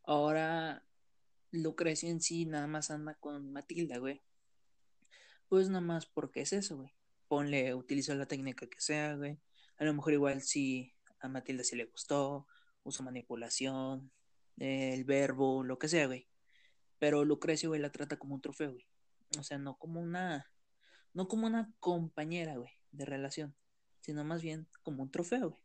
[0.03, 0.85] Ahora,
[1.51, 4.21] Lucrecio en sí nada más anda con Matilda, güey.
[5.49, 6.91] Pues nada más porque es eso, güey.
[7.27, 9.39] Ponle, utiliza la técnica que sea, güey.
[9.77, 12.47] A lo mejor igual sí a Matilda sí le gustó,
[12.83, 14.11] uso manipulación,
[14.57, 16.27] el verbo, lo que sea, güey.
[16.97, 18.85] Pero Lucrecio, güey, la trata como un trofeo, güey.
[19.37, 20.51] O sea, no como una,
[21.13, 23.55] no como una compañera, güey, de relación,
[24.01, 25.61] sino más bien como un trofeo, güey.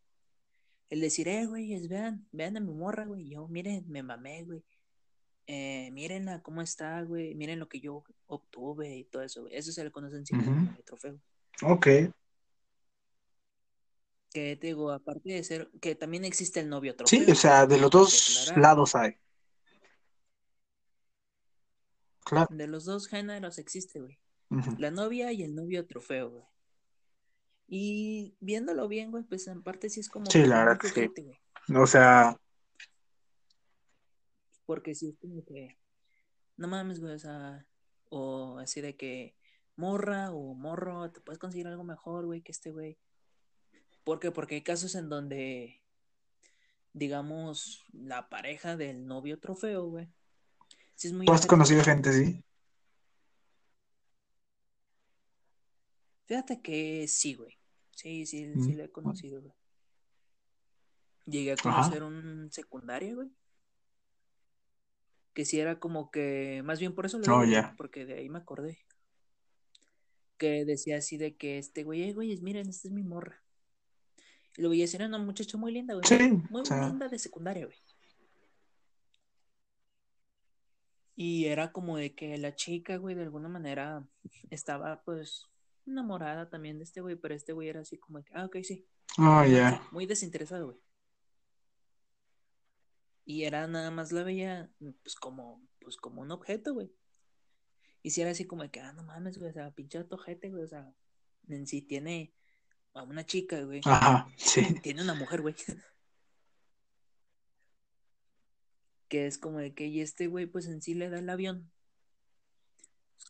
[0.90, 3.28] El decir, eh, güey, es, vean, vean a mi morra, güey.
[3.28, 4.62] Yo, miren, me mamé, güey.
[5.46, 7.34] Eh, miren a cómo está, güey.
[7.34, 9.56] Miren lo que yo obtuve y todo eso, güey.
[9.56, 10.60] Eso se le conoce en sí como Ujú.
[10.66, 11.18] novio trofeo.
[11.62, 11.86] Ok.
[14.34, 17.66] Que te digo, aparte de ser, que también existe el novio Sí, trofeo, o sea,
[17.66, 19.14] de los dos lados hay.
[22.24, 22.48] Claro.
[22.50, 24.18] De los dos géneros existe, güey.
[24.76, 26.44] La novia y el novio trofeo, güey.
[27.68, 31.30] Y viéndolo bien, güey, pues en parte sí es como Sí, la verdad que sí.
[31.72, 32.36] O sea,
[34.66, 35.78] Porque sí es como que,
[36.56, 37.66] no mames, güey, o sea,
[38.10, 39.36] o así de que
[39.76, 42.98] morra o morro, te puedes conseguir algo mejor, güey, que este güey.
[44.04, 44.30] ¿Por qué?
[44.30, 45.80] Porque hay casos en donde,
[46.92, 50.08] digamos, la pareja del novio trofeo, güey,
[50.94, 52.14] sí es muy tú has conocido ofertona, güey.
[52.24, 52.44] gente así.
[56.26, 57.58] Fíjate que sí, güey.
[57.92, 58.60] Sí, sí, Mm.
[58.64, 59.54] sí lo he conocido, güey.
[61.26, 61.62] Llegué a Ajá.
[61.62, 63.30] conocer un secundaria, güey.
[65.32, 67.74] Que sí era como que, más bien por eso lo Oh, digo, ya.
[67.76, 68.78] porque de ahí me acordé.
[70.38, 73.42] Que decía así de que este güey, eh, güey, miren, esta es mi morra.
[74.56, 76.06] Lo veía era una muchacha muy linda, güey.
[76.06, 77.76] Sí, Muy, o muy sea, linda de secundaria, güey.
[81.16, 84.06] Y era como de que la chica, güey, de alguna manera
[84.50, 85.48] estaba, pues,
[85.86, 88.56] enamorada también de este güey, pero este güey era así como de que, ah, ok,
[88.62, 88.86] sí.
[89.18, 89.86] oh, ya.
[89.92, 90.78] muy desinteresado, güey.
[93.26, 94.70] Y era nada más la veía,
[95.02, 96.92] pues, como, pues, como un objeto, güey.
[98.02, 100.50] Y si era así como de que, ah, no mames, güey, o sea, pinche ojete,
[100.50, 100.92] güey, o sea,
[101.48, 102.34] en sí tiene
[102.94, 103.80] a una chica, güey.
[103.84, 104.62] Ajá, sí.
[104.82, 105.54] Tiene una mujer, güey.
[109.08, 111.70] que es como de que, y este güey, pues en sí le da el avión.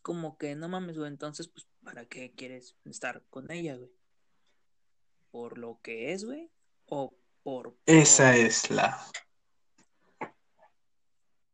[0.01, 3.91] como que no mames, güey, entonces, pues, ¿para qué quieres estar con ella, güey?
[5.31, 6.49] ¿Por lo que es, güey?
[6.85, 7.77] ¿O por...
[7.85, 8.99] Esa es la,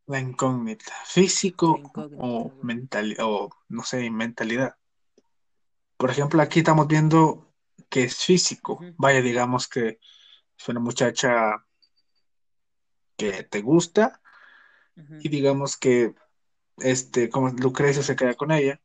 [0.06, 0.94] la incógnita.
[1.06, 4.76] Físico La incógnita, o mental, o no sé, mentalidad.
[5.98, 7.51] Por ejemplo, aquí estamos viendo
[7.90, 8.80] que es físico.
[8.98, 10.00] Vaya, digamos que
[10.58, 11.66] es una muchacha
[13.18, 14.22] que te gusta
[14.96, 16.16] y digamos que
[16.78, 18.82] este, como Lucrecio se queda con ella,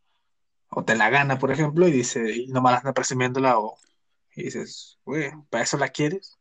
[0.69, 3.79] o te la gana, por ejemplo, y dice, y nomás anda presumiéndola, o
[4.35, 6.39] y dices, güey, ¿para eso la quieres?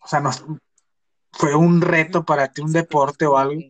[0.00, 0.30] O sea, no,
[1.32, 3.60] fue un reto para ti, un Exacto, güey, es deporte o algo.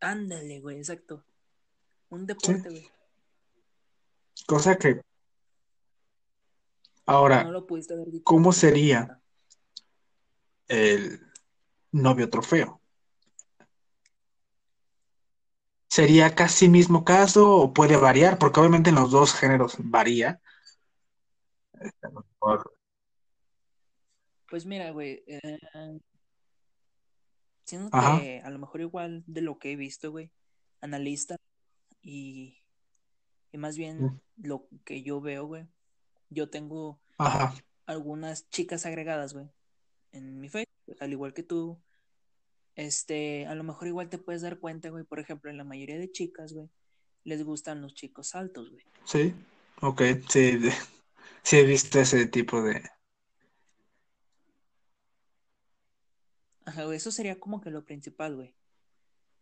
[0.00, 1.24] Ándale, güey, exacto.
[2.10, 2.88] Un deporte, güey.
[4.46, 5.02] Cosa que No
[7.06, 8.24] ahora, lo pudiste haber dicho.
[8.24, 9.20] ¿cómo sería
[10.68, 11.20] el
[11.92, 12.80] novio trofeo?
[15.88, 18.38] ¿Sería casi mismo caso o puede variar?
[18.38, 20.40] Porque obviamente en los dos géneros varía.
[24.48, 25.58] Pues mira, güey, eh,
[27.64, 30.30] siento Ajá, que a lo mejor igual de lo que he visto, güey,
[30.80, 31.36] analista
[32.02, 32.58] y,
[33.52, 35.66] y más bien lo que yo veo, güey,
[36.30, 37.54] yo tengo ajá,
[37.86, 39.48] algunas chicas agregadas, güey,
[40.12, 41.78] en mi Facebook, al igual que tú,
[42.76, 45.98] este, a lo mejor igual te puedes dar cuenta, güey, por ejemplo, en la mayoría
[45.98, 46.70] de chicas, güey,
[47.24, 48.84] les gustan los chicos altos, güey.
[49.04, 49.34] sí,
[49.82, 50.72] ok, sí, de-
[51.42, 52.82] sí he visto ese tipo de...
[56.64, 58.54] Ajá, güey, eso sería como que lo principal, güey.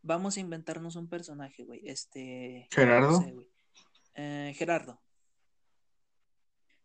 [0.02, 3.48] Vamos a inventarnos un personaje, güey, este, no Gerardo, sé, güey,
[4.14, 5.00] Eh, Gerardo.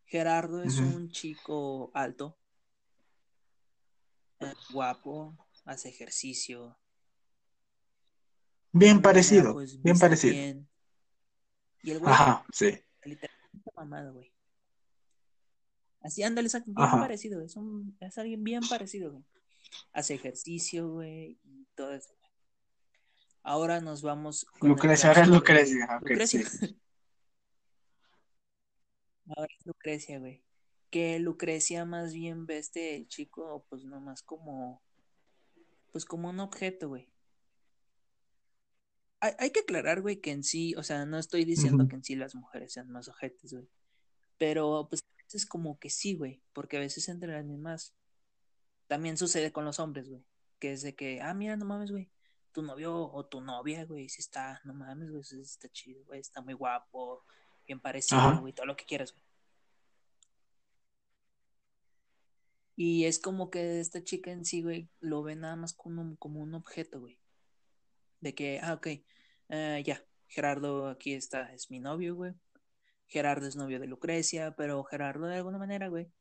[0.06, 2.38] Gerardo es un chico alto,
[4.42, 5.36] eh, guapo,
[5.66, 6.78] hace ejercicio,
[8.72, 10.34] bien parecido, pues bien parecido.
[10.34, 10.70] bien.
[11.82, 14.32] Y el güey, Ajá, sí, literalmente mamado, güey.
[16.02, 17.00] Así, ándale, exacto, bien ajá.
[17.00, 19.24] parecido, es, un, es alguien bien parecido, güey.
[19.94, 22.14] Hace ejercicio, güey, y todo eso.
[23.44, 26.46] Ahora nos vamos con Lucrecia, ahora es Lucrecia, ok, Lucrecia.
[26.46, 26.80] sí.
[29.36, 30.44] Ahora es Lucrecia, güey.
[30.90, 34.82] Que Lucrecia más bien ve este chico, pues nomás como,
[35.92, 37.10] pues como un objeto, güey.
[39.22, 42.04] Hay, hay que aclarar, güey, que en sí, o sea, no estoy diciendo que en
[42.04, 43.70] sí las mujeres sean más ojetes, güey.
[44.38, 46.42] Pero pues a veces como que sí, güey.
[46.52, 47.96] Porque a veces entre las mismas
[48.88, 50.26] también sucede con los hombres, güey.
[50.60, 52.13] Que es de que, ah, mira, no mames, güey.
[52.54, 56.42] Tu novio o tu novia, güey, si está, no mames, güey, está chido, güey, está
[56.42, 57.26] muy guapo,
[57.66, 58.40] bien parecido, Ajá.
[58.40, 59.24] güey, todo lo que quieras, güey.
[62.76, 66.16] Y es como que esta chica en sí, güey, lo ve nada más como un,
[66.16, 67.20] como un objeto, güey.
[68.20, 68.88] De que, ah, ok,
[69.50, 72.34] eh, ya, Gerardo aquí está, es mi novio, güey.
[73.08, 76.12] Gerardo es novio de Lucrecia, pero Gerardo de alguna manera, güey,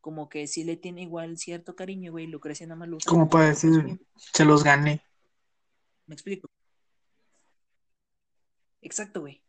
[0.00, 2.26] como que sí le tiene igual cierto cariño, güey.
[2.26, 3.98] Lucrecia nada más lo usa ¿Cómo como para decir?
[4.16, 5.02] Se los gané.
[6.06, 6.48] ¿Me explico?
[8.82, 9.42] Exacto, güey.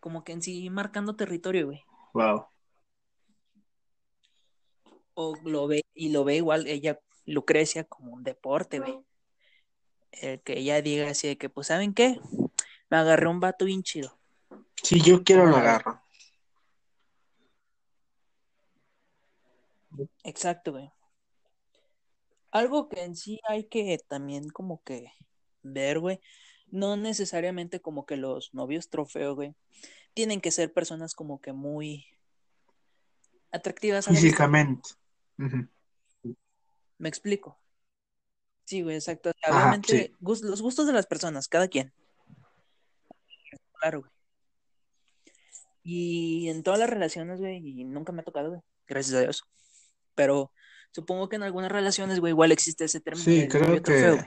[0.00, 1.84] Como que en sí marcando territorio, güey.
[2.12, 2.46] Wow.
[5.14, 9.04] O lo ve, y lo ve igual ella, Lucrecia, como un deporte, güey.
[10.12, 12.20] El que ella diga así de que, pues, ¿saben qué?
[12.90, 14.18] Me agarré un vato bien chido.
[14.82, 16.02] Si yo quiero ¿Cómo lo agarro.
[20.24, 20.90] Exacto, güey.
[22.50, 25.12] Algo que en sí hay que también como que
[25.72, 26.20] ver, güey.
[26.68, 29.54] No necesariamente como que los novios trofeo, güey.
[30.14, 32.06] Tienen que ser personas como que muy
[33.52, 34.06] atractivas.
[34.06, 34.90] Físicamente.
[36.98, 37.58] Me explico.
[38.64, 39.30] Sí, güey, exacto.
[39.42, 40.12] Ajá, obviamente, sí.
[40.20, 41.92] los gustos de las personas, cada quien.
[43.80, 44.10] Claro, güey.
[45.84, 48.60] Y en todas las relaciones, güey, y nunca me ha tocado, güey.
[48.88, 49.44] Gracias a Dios.
[50.16, 50.50] Pero
[50.90, 54.24] supongo que en algunas relaciones, güey, igual existe ese término Sí, del creo novio trofeo,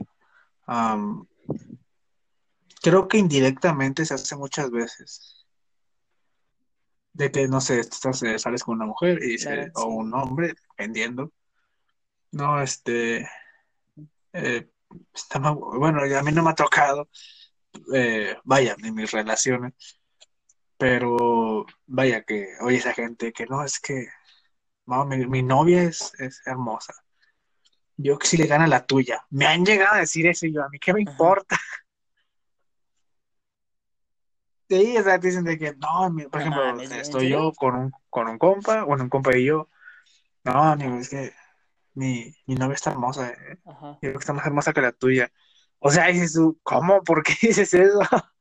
[2.81, 5.45] creo que indirectamente se hace muchas veces.
[7.13, 9.37] De que, no sé, estás, eh, sales con una mujer y
[9.75, 11.31] o un hombre, dependiendo.
[12.31, 13.27] No, este,
[14.33, 14.69] eh,
[15.13, 17.09] está bueno, a mí no me ha tocado,
[17.93, 19.73] eh, vaya, en mis relaciones,
[20.77, 24.07] pero vaya que, oye, esa gente que no, es que,
[24.85, 26.93] no, mi, mi novia es, es hermosa.
[28.01, 29.25] Yo que si le gana la tuya.
[29.29, 31.11] Me han llegado a decir eso y yo, a mí qué me Ajá.
[31.11, 31.57] importa.
[34.69, 36.99] Sí, o sea, dicen de que, no, mi- por ejemplo, mames, güey.
[36.99, 39.67] ¿En estoy yo con un, con un compa, bueno, un compa y yo,
[40.43, 41.31] no, amigo, es que
[41.95, 43.57] mi, mi novia está hermosa, eh.
[43.65, 43.93] Ajá.
[43.93, 45.31] Yo creo que está más hermosa que la tuya.
[45.79, 47.03] O sea, dices tú, ¿cómo?
[47.03, 47.99] ¿Por qué dices eso?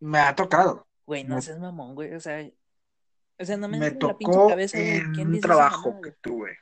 [0.00, 0.86] Me ha tocado.
[1.06, 2.14] Güey, no Me, seas mamón, güey.
[2.14, 2.42] O sea,
[3.38, 6.12] o sea, no me me en la pinche tocó cabeza, en ¿Quién un trabajo que
[6.12, 6.58] tuve.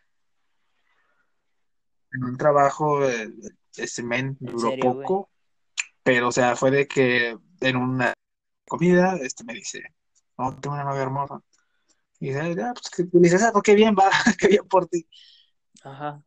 [2.12, 3.32] En un trabajo, eh,
[3.76, 5.06] ese men En duró serio, güey.
[5.06, 5.30] poco,
[6.02, 8.12] pero o sea, fue de que en una
[8.66, 9.82] comida, este me dice,
[10.38, 11.40] no, tengo una novia hermosa.
[12.18, 15.06] Y dice, ah, pues que dices, ah, qué bien va, qué bien por ti.
[15.82, 16.22] Ajá.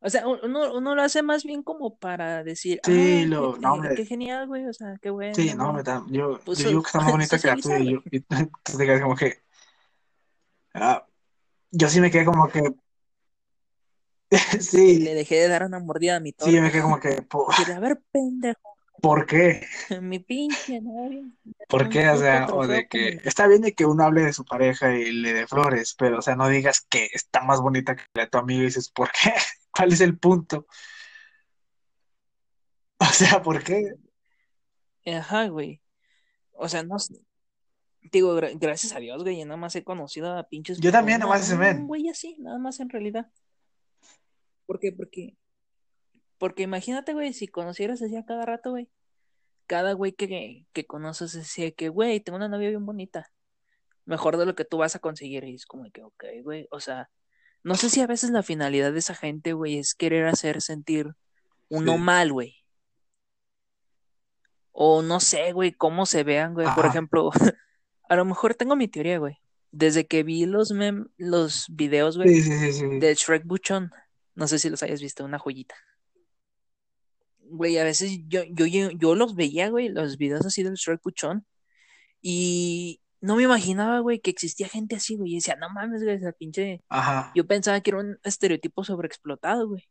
[0.00, 3.54] O sea, un- uno, uno lo hace más bien como para decir, Sí, ah, lo,
[3.54, 4.66] qué, no, hombre, qué genial, güey.
[4.66, 7.10] O sea, qué sí, bueno, no, me da- yo, Pues yo digo que está más
[7.12, 9.42] bonita que la tuya y yo, y tú te quedas como que,
[10.74, 11.06] ah,
[11.70, 12.62] yo sí me quedé como que,
[14.54, 17.22] Le sí, dejé de dar una mordida a mi sí, yo me quedé como que,
[17.22, 19.66] po- a ver, pendejo, ¿por qué?
[20.00, 21.22] mi pinche novia.
[21.68, 22.08] ¿Por qué?
[22.08, 25.12] O sea, o de que está bien de que uno hable de su pareja y
[25.12, 28.30] le dé flores, pero o sea, no digas que está más bonita que la de
[28.30, 29.32] tu amigo y dices, ¿por qué?
[29.74, 30.66] ¿Cuál es el punto?
[32.98, 33.94] O sea, ¿por qué?
[35.06, 35.80] Ajá, güey.
[36.52, 37.14] O sea, no sé.
[38.12, 41.16] Digo, gra- gracias a Dios, güey, yo nada más he conocido a pinches Yo también,
[41.16, 41.86] una, nomás ese men.
[41.86, 43.30] güey así, nada más en realidad.
[44.66, 44.92] ¿Por qué?
[44.92, 45.36] Porque,
[46.38, 48.88] porque imagínate, güey, si conocieras así a cada rato, güey,
[49.66, 53.30] cada güey que, que conoces decía que, güey, tengo una novia bien bonita,
[54.04, 55.44] mejor de lo que tú vas a conseguir.
[55.44, 57.10] Y es como que, ok, güey, o sea,
[57.62, 61.14] no sé si a veces la finalidad de esa gente, güey, es querer hacer sentir
[61.68, 61.98] uno Sí.
[61.98, 62.56] mal, güey.
[64.72, 66.66] O no sé, güey, cómo se vean, güey.
[66.74, 67.30] Por ejemplo,
[68.08, 69.38] a lo mejor tengo mi teoría, güey.
[69.70, 72.98] Desde que vi los mem los videos, güey, Sí, sí, sí, sí.
[72.98, 73.90] de Shrek Buchon,
[74.34, 75.74] no sé si los hayas visto, una joyita.
[77.40, 81.46] Güey, a veces yo, yo, yo, los veía, güey, los videos así del Shrek Buchon,
[82.22, 85.32] y no me imaginaba, güey, que existía gente así, güey.
[85.32, 86.82] Y decía, no mames, güey, esa pinche.
[86.88, 87.32] Ajá.
[87.34, 89.88] Yo pensaba que era un estereotipo sobreexplotado, güey.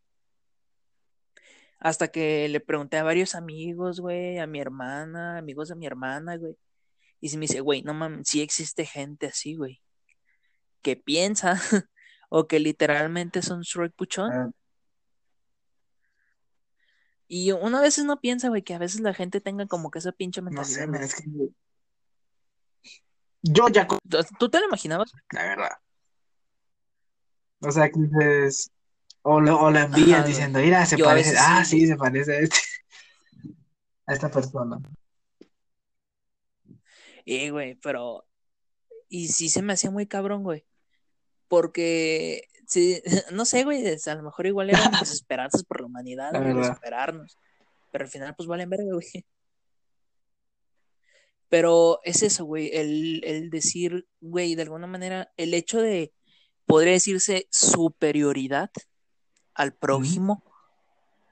[1.80, 6.38] Hasta que le pregunté a varios amigos, güey, a mi hermana, amigos de mi hermana,
[6.38, 6.56] güey.
[7.20, 9.82] Y se me dice, güey, no mames, sí existe gente así, güey.
[10.82, 11.60] Que piensa
[12.36, 14.32] o que literalmente son Shrek Puchón.
[14.34, 14.50] Ah,
[17.28, 20.00] Y uno a veces no piensa, güey, que a veces la gente tenga como que
[20.00, 20.92] esa pinche no mentalidad, sé, güey.
[21.00, 21.24] men, es que
[23.44, 24.00] yo ya, ¿Tú-
[24.40, 25.12] ¿Tú te lo imaginabas?
[25.32, 25.70] la verdad.
[27.60, 28.72] O sea, que dices,
[29.22, 31.86] o lo, o lo envías Ajá, diciendo, mira, se parece, veces ah, sí.
[31.86, 32.58] se parece a, este-
[34.08, 34.80] a esta persona.
[37.28, 38.26] Eh, güey, pero.
[39.08, 40.66] Y sí se me hacía muy cabrón, güey.
[41.48, 42.48] Porque.
[42.68, 46.40] Sí, no sé, güey, a lo mejor igual eran mis esperanzas por la humanidad, La
[46.40, 47.38] güey, superarnos.
[47.92, 49.08] Pero al final, pues valen verga, güey.
[51.50, 56.12] Pero es eso, güey, el, el decir, güey, de alguna manera, el hecho de,
[56.66, 58.72] podría decirse, superioridad
[59.54, 60.44] al prójimo,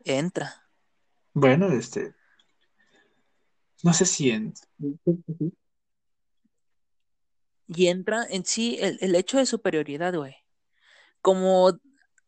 [0.03, 0.67] entra.
[1.33, 2.13] Bueno, este,
[3.83, 4.53] no sé si en...
[7.73, 10.35] Y entra en sí el, el hecho de superioridad, güey.
[11.21, 11.79] Como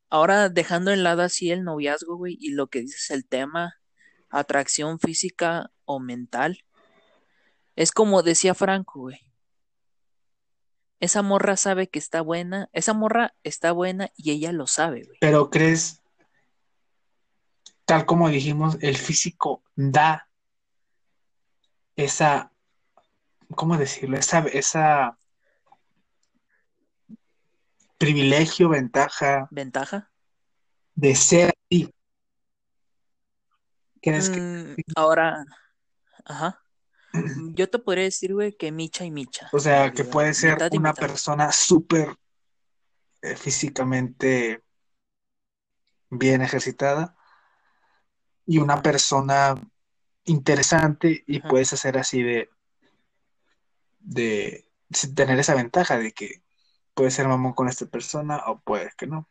[0.10, 3.76] ahora dejando en lado así el noviazgo, güey, y lo que dices el tema,
[4.30, 6.64] atracción física o mental,
[7.76, 9.20] es como decía Franco, güey.
[11.00, 15.18] Esa morra sabe que está buena, esa morra está buena y ella lo sabe, güey.
[15.20, 16.02] Pero crees,
[17.84, 20.30] tal como dijimos, el físico da
[21.98, 22.54] esa,
[23.56, 24.18] ¿cómo decirlo?
[24.18, 25.18] Esa, esa
[28.04, 30.12] privilegio, ventaja ¿Ventaja?
[30.96, 31.90] de ser así.
[34.02, 35.46] ¿Crees que Mm, ahora,
[36.26, 36.62] ajá.
[37.56, 39.50] Yo te podría decir, güey, que micha y micha.
[39.54, 41.08] O sea, que puede ser Mitad una mitad.
[41.08, 42.16] persona súper
[43.22, 44.62] eh, físicamente
[46.10, 47.16] bien ejercitada
[48.46, 49.56] y una persona
[50.26, 51.50] interesante y Ajá.
[51.50, 52.50] puedes hacer así de,
[54.00, 54.68] de
[55.16, 56.44] tener esa ventaja de que
[56.94, 59.28] puedes ser mamón con esta persona o puedes que no.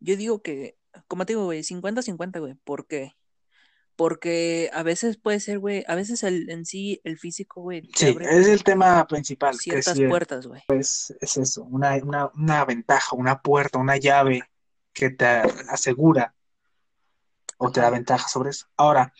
[0.00, 0.78] Yo digo que,
[1.08, 2.54] como te digo, güey, 50-50, güey.
[2.64, 3.16] ¿Por qué?
[3.96, 8.10] Porque a veces puede ser, güey, a veces el, en sí el físico, güey, Sí,
[8.10, 10.62] abre es el tema principal, que ciertas sí puertas, güey.
[10.68, 14.44] es, es eso, una, una, una ventaja, una puerta, una llave
[14.92, 16.32] que te asegura
[17.56, 18.66] o te da ventaja sobre eso.
[18.76, 19.12] Ahora,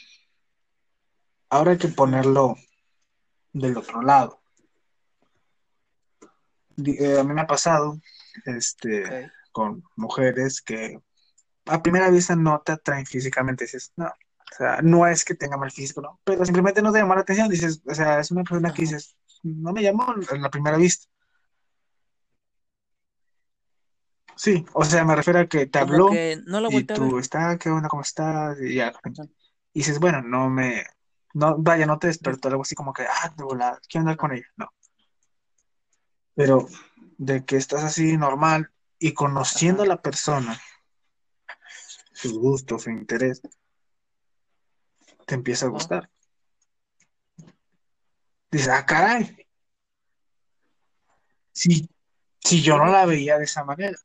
[1.51, 2.55] ahora hay que ponerlo
[3.59, 4.41] del otro lado.
[6.85, 7.99] Eh, a mí me ha pasado
[8.45, 11.01] este, con mujeres que
[11.67, 15.57] a primera vista no te atraen físicamente, dices, no, o sea, no es que tenga
[15.57, 18.45] mal físico, no, pero simplemente no te llamó la atención, dices, o sea, es una
[18.45, 21.07] persona que dices, no me llamó en la primera vista.
[24.37, 27.19] Sí, o sea, me refiero a que te Como habló que no lo y tú,
[27.19, 27.89] está, ¿qué onda?
[27.89, 28.57] ¿Cómo estás?
[28.61, 28.93] Y ya,
[29.73, 30.85] y dices, bueno, no me,
[31.35, 34.33] no, vaya, no te despertó algo así como que, ah, de volada, quiero andar con
[34.33, 34.73] ella, no.
[36.35, 36.67] Pero
[37.19, 40.61] de que estás así normal y conociendo a la persona,
[42.13, 43.43] sus gustos, su interés,
[45.27, 46.11] te empieza a gustar.
[48.51, 49.47] Dices, ah, caray,
[51.53, 51.89] si,
[52.41, 53.99] si yo no la veía de esa manera,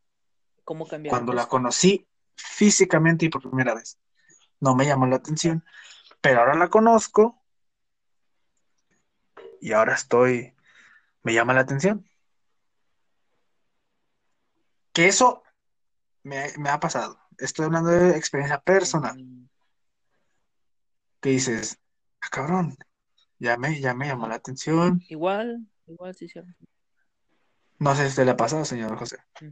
[0.63, 3.99] ¿Cómo cuando la conocí físicamente y por primera vez,
[4.59, 5.63] no me llamó la atención,
[6.24, 7.43] pero ahora la conozco
[9.59, 10.55] y ahora estoy,
[11.21, 12.09] me llama la atención.
[14.93, 15.43] Que eso
[16.24, 17.19] me, me ha pasado.
[17.38, 19.17] Estoy hablando de experiencia personal.
[21.19, 21.78] Que dices,
[22.21, 22.78] ah, cabrón,
[23.38, 25.01] ya me, ya me llamó la atención.
[25.09, 26.53] Igual, igual, sí, cierto.
[27.80, 29.17] No sé si te le ha pasado, señor José.
[29.41, 29.49] Mm.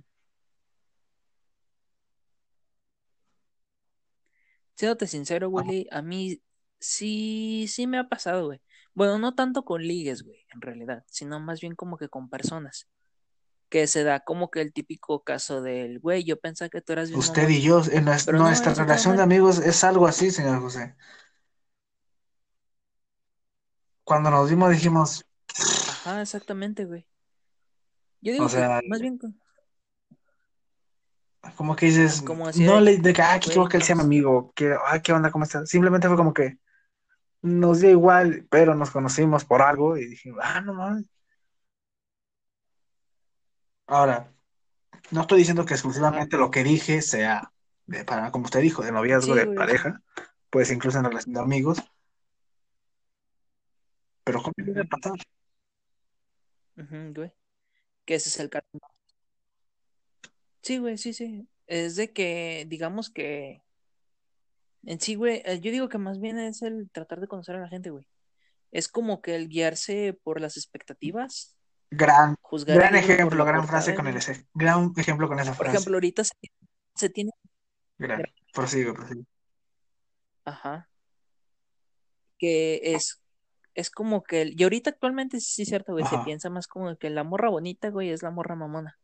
[4.76, 5.50] Siéndote sincero.
[5.50, 6.42] Willy, a mí
[6.82, 8.62] sí, sí me ha pasado, güey.
[8.96, 12.90] Bueno, no tanto con ligues, güey, en realidad, sino más bien como que con personas.
[13.70, 17.10] Que se da como que el típico caso del, güey, yo pensaba que tú eras
[17.10, 20.96] bien Usted y yo, en no, nuestra relación de amigos es algo así, señor José.
[24.04, 25.26] Cuando nos vimos dijimos,
[25.88, 27.08] Ajá, exactamente, güey.
[28.22, 29.32] Yo o digo que más bien co-
[31.56, 34.02] como que dices, como no de le de que, ah, que que él sea mi
[34.02, 35.70] amigo, que, ah, qué onda, cómo estás.
[35.70, 36.58] Simplemente fue como que
[37.42, 41.06] nos dio igual, pero nos conocimos por algo y dije, ah, no mames.
[43.88, 44.32] Ahora,
[45.12, 47.52] no estoy diciendo que exclusivamente lo que dije sea
[47.86, 50.02] de, para, como usted dijo, de noviazgo, Sí, de güey, pareja,
[50.50, 51.84] pues incluso en relación de amigos,
[54.24, 55.14] pero ¿cómo puede pasar?
[56.76, 57.34] Güey.
[58.06, 58.68] Que ese es el caso.
[60.62, 61.48] Sí, güey, sí, sí.
[61.68, 63.64] Es de que, digamos que
[64.84, 67.62] en sí, güey, eh, yo digo que más bien es el tratar de conocer a
[67.62, 68.08] la gente, güey.
[68.72, 71.56] Es como que el guiarse por las expectativas,
[71.94, 72.36] Gran,
[72.68, 75.78] gran por ejemplo, gran frase con el ese, gran ejemplo con esa Por frase.
[75.78, 76.34] ejemplo, ahorita se,
[76.96, 77.32] se tiene,
[77.98, 78.24] Gran,
[78.54, 79.24] prosigo, prosigo.
[80.46, 80.88] ajá,
[82.38, 83.22] que es,
[83.76, 86.96] es como que, el- y ahorita actualmente sí es cierto, güey, se piensa más como
[86.98, 89.00] que la morra bonita, güey, es la morra mamona.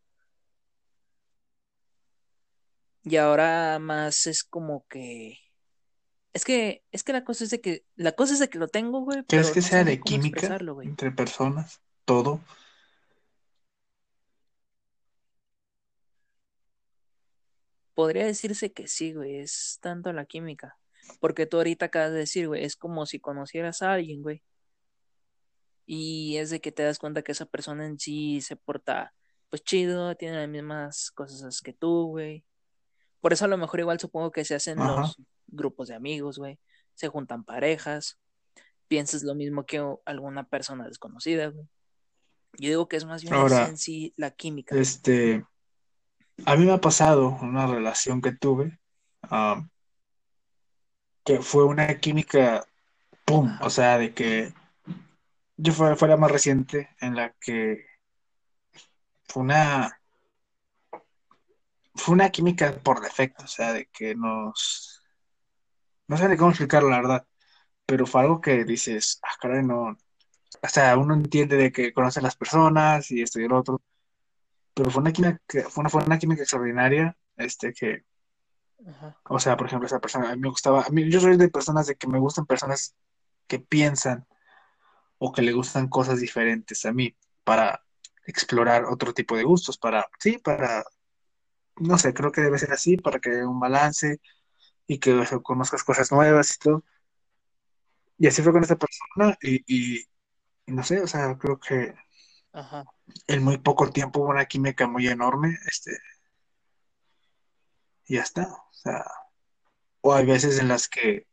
[3.03, 5.37] Y ahora más es como que,
[6.33, 8.67] es que, es que la cosa es de que, la cosa es de que lo
[8.67, 11.81] tengo, güey, ¿Crees pero que no sea de química entre personas?
[12.05, 12.41] Todo.
[17.93, 20.77] Podría decirse que sí, güey, es tanto la química.
[21.19, 24.43] Porque tú ahorita acabas de decir, güey, es como si conocieras a alguien, güey.
[25.85, 29.13] Y es de que te das cuenta que esa persona en sí se porta,
[29.49, 32.43] pues chido, tiene las mismas cosas que tú, güey.
[33.21, 35.01] Por eso a lo mejor igual supongo que se hacen Ajá.
[35.01, 35.17] los
[35.47, 36.59] grupos de amigos, güey.
[36.93, 38.19] Se juntan parejas.
[38.87, 41.67] Piensas lo mismo que alguna persona desconocida, güey.
[42.59, 44.75] Yo digo que es más bien así en Ahora, sí la química.
[44.75, 45.45] este,
[46.45, 48.79] a mí me ha pasado una relación que tuve,
[51.23, 52.65] que fue una química,
[53.25, 53.57] ¡pum!
[53.61, 54.53] O sea, de que
[55.57, 57.85] yo fue, fue la más reciente en la que
[59.27, 59.99] fue una,
[61.95, 64.96] fue una química por defecto, o sea, de que nos,
[66.07, 67.27] no sé ni cómo explicarlo, la verdad,
[67.85, 69.97] pero fue algo que dices, ah, caray, no,
[70.61, 73.81] o sea, uno entiende de que conoce a las personas y esto y el otro,
[74.73, 75.39] pero fue una química,
[75.69, 78.03] fue una, fue una química extraordinaria, este, que,
[78.87, 81.37] ajá, o sea, por ejemplo, esa persona, a mí me gustaba, a mí, yo soy
[81.37, 82.95] de personas de que me gustan personas
[83.47, 84.25] que piensan
[85.17, 87.83] o que le gustan cosas diferentes a mí, para
[88.25, 90.83] explorar otro tipo de gustos, para, sí, para,
[91.77, 94.19] no sé, creo que debe ser así, para que haya un balance
[94.87, 96.83] y que o sea, conozcas cosas nuevas y todo.
[98.17, 100.07] Y así fue con esta persona y, y,
[100.65, 101.93] y no sé, o sea, creo que
[102.53, 102.85] ajá,
[103.27, 105.97] en muy poco tiempo hubo una química muy enorme, este,
[108.05, 108.47] y ya está.
[108.47, 109.05] O sea,
[110.01, 111.27] o hay veces en las que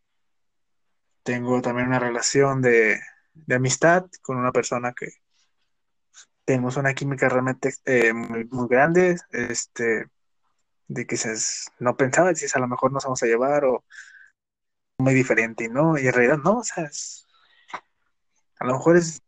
[1.22, 3.00] tengo también una relación de,
[3.32, 5.08] de amistad con una persona que
[6.44, 10.06] tenemos una química realmente eh, muy, muy grande, este,
[10.88, 13.84] de que quizás no pensaba si a lo mejor nos vamos a llevar o
[14.98, 17.26] muy diferente, y no, y en realidad no, o sea, es-
[18.58, 19.22] a lo mejor es,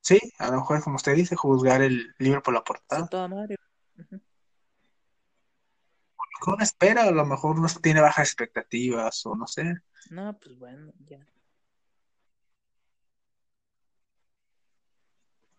[0.00, 3.06] sí, a lo mejor es como usted dice, juzgar el libro por la portada.
[3.08, 3.56] toda madre.
[3.98, 4.20] Ujú.
[6.44, 9.76] que uno espera, a lo mejor uno tiene bajas expectativas o no sé.
[10.10, 11.24] No, pues bueno, ya.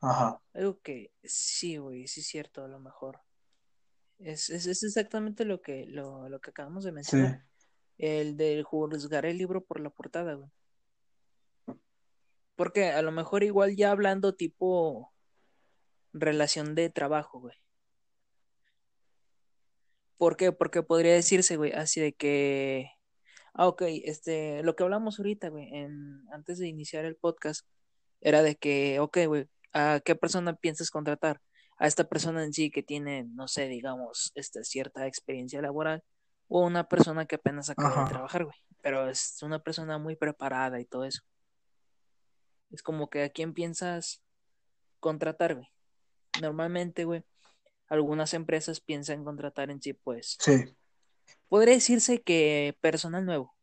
[0.01, 0.39] Ajá.
[0.53, 3.19] Algo que sí, güey, sí es cierto, a lo mejor.
[4.19, 7.45] Es, es, es exactamente lo que, lo, lo que acabamos de mencionar.
[7.57, 7.65] Sí.
[7.97, 10.49] El de juzgar el libro por la portada, güey.
[12.55, 15.13] Porque a lo mejor igual ya hablando tipo
[16.13, 17.55] relación de trabajo, güey.
[20.17, 20.51] ¿Por qué?
[20.53, 22.91] Porque podría decirse, güey, así de que...
[23.53, 27.65] Ah, ok, este, lo que hablamos ahorita, güey, en, antes de iniciar el podcast,
[28.19, 31.41] era de que, ok, güey, ¿a qué persona piensas contratar?
[31.77, 36.03] A esta persona en sí que tiene, no sé, digamos, esta cierta experiencia laboral,
[36.47, 38.03] o una persona que apenas acaba Ajá.
[38.03, 41.21] de trabajar, güey, pero es una persona muy preparada y todo eso.
[42.71, 44.21] Es como que a quién piensas
[44.99, 45.67] contratar, güey.
[46.41, 47.23] Normalmente, güey,
[47.87, 50.75] algunas empresas piensan contratar en sí, pues, Sí.
[51.49, 53.53] podría decirse que personal nuevo.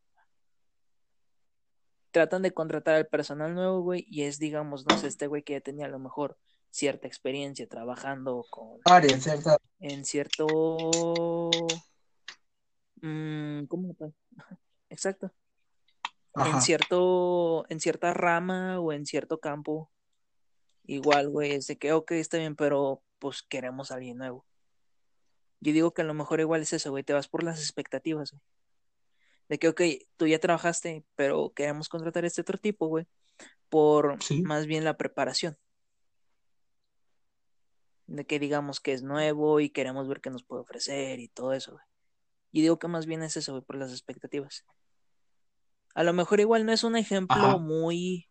[2.10, 5.54] Tratan de contratar al personal nuevo, güey, y es, digamos, no sé, este güey que
[5.54, 6.36] ya tenía a lo mejor
[6.72, 8.80] cierta experiencia trabajando con
[9.78, 10.46] en cierto
[13.02, 13.94] mm, ¿cómo?
[14.88, 15.32] Exacto.
[16.34, 19.90] En cierto, en cierta rama o en cierto campo.
[20.84, 24.46] Igual, güey, es de que, ok, está bien, pero pues queremos a alguien nuevo.
[25.60, 28.32] Yo digo que a lo mejor igual es eso, güey, te vas por las expectativas,
[28.32, 28.42] güey.
[29.48, 29.82] De que, ok,
[30.16, 33.06] tú ya trabajaste, pero queremos contratar a este otro tipo, güey,
[33.68, 34.40] por Sí.
[34.42, 35.58] más bien la preparación.
[38.06, 41.52] De que digamos que es nuevo y queremos ver qué nos puede ofrecer y todo
[41.52, 41.84] eso, güey.
[42.52, 44.64] Yo digo que más bien es eso, güey, por las expectativas.
[45.94, 47.56] A lo mejor igual no es un ejemplo Ajá.
[47.56, 48.28] muy,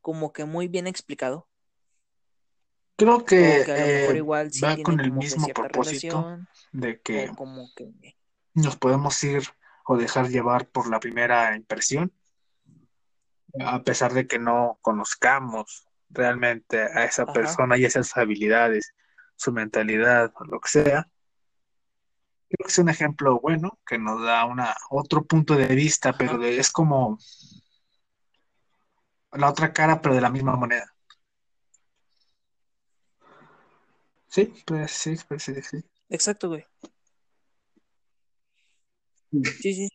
[0.00, 1.48] como que muy bien explicado.
[2.96, 6.48] Creo que que a lo mejor eh, igual sí va con el mismo propósito relación.
[6.72, 8.16] de que como que,
[8.54, 9.44] nos podemos ir
[9.86, 12.12] o dejar llevar por la primera impresión,
[13.60, 18.94] a pesar de que no conozcamos realmente a esa ajá, persona y esas habilidades,
[19.36, 21.08] su mentalidad o lo que sea.
[22.48, 26.18] Creo que es un ejemplo bueno que nos da una, otro punto de vista, ajá.
[26.18, 27.18] pero de- es como
[29.32, 30.94] la otra cara, pero de la misma moneda.
[34.28, 35.78] Sí, pues sí, pues sí, sí.
[36.08, 36.64] Exacto, güey.
[39.30, 39.88] Sí, sí,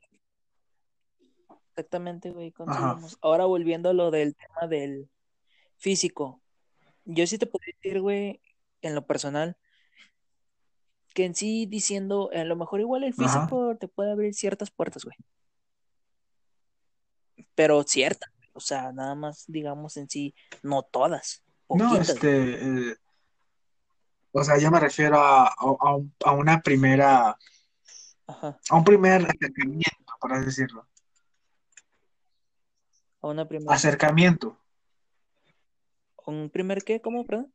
[1.69, 3.17] exactamente, güey, coincidimos.
[3.21, 5.09] Ahora volviendo a lo del tema del
[5.83, 6.41] físico.
[7.03, 8.41] Yo sí te podría decir, güey,
[8.81, 9.57] en lo personal,
[11.13, 13.41] que en sí diciendo, a lo mejor igual el Ajá.
[13.41, 15.17] físico te puede abrir ciertas puertas, güey.
[17.53, 22.95] Pero ciertas, o sea, nada más, digamos en sí, no todas, No, poquitas, este, eh,
[24.31, 25.53] o sea, yo me refiero a,
[26.23, 27.37] a una primera,
[28.25, 28.59] Ajá.
[28.69, 30.87] a un primer acercamiento, por así decirlo.
[33.21, 33.75] A una primera.
[33.75, 34.62] Acercamiento.
[36.25, 37.01] ¿Un primer qué?
[37.01, 37.53] ¿Cómo, perdón?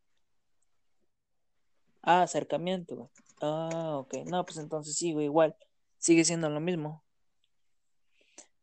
[2.02, 3.08] Ah, acercamiento, güey.
[3.40, 4.14] Ah, ok.
[4.26, 5.56] No, pues entonces sí, güey, igual.
[5.98, 7.04] Sigue siendo lo mismo.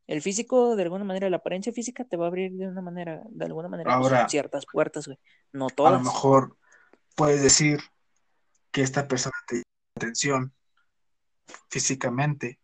[0.08, 3.24] El físico, de alguna manera, la apariencia física te va a abrir de una manera,
[3.28, 5.18] de alguna manera, pues, ciertas puertas, güey.
[5.52, 6.04] No a lo todas.
[6.04, 6.58] mejor
[7.16, 7.80] puedes decir
[8.72, 10.54] que esta persona te llama la atención
[11.70, 12.60] físicamente,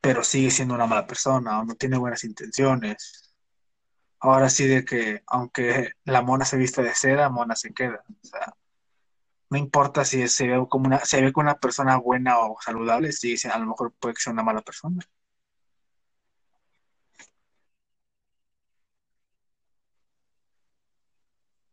[0.00, 3.23] pero sigue siendo una mala persona o no tiene buenas intenciones.
[4.24, 8.02] Ahora sí de que aunque la mona se vista de seda, mona se queda.
[8.08, 8.54] O sea,
[9.50, 13.12] no importa si se ve como una, se ve como una persona buena o saludable,
[13.12, 15.00] siendo- a lo mejor puede que sea una mala persona.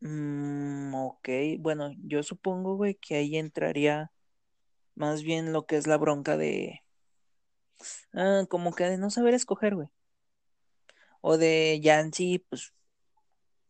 [0.01, 1.29] Mm, ok,
[1.59, 4.11] bueno, yo supongo, güey, que ahí entraría
[4.95, 6.81] más bien lo que es la bronca de,
[8.13, 9.89] ah, como que de no saber escoger, güey.
[11.21, 12.73] O de ya en sí, pues,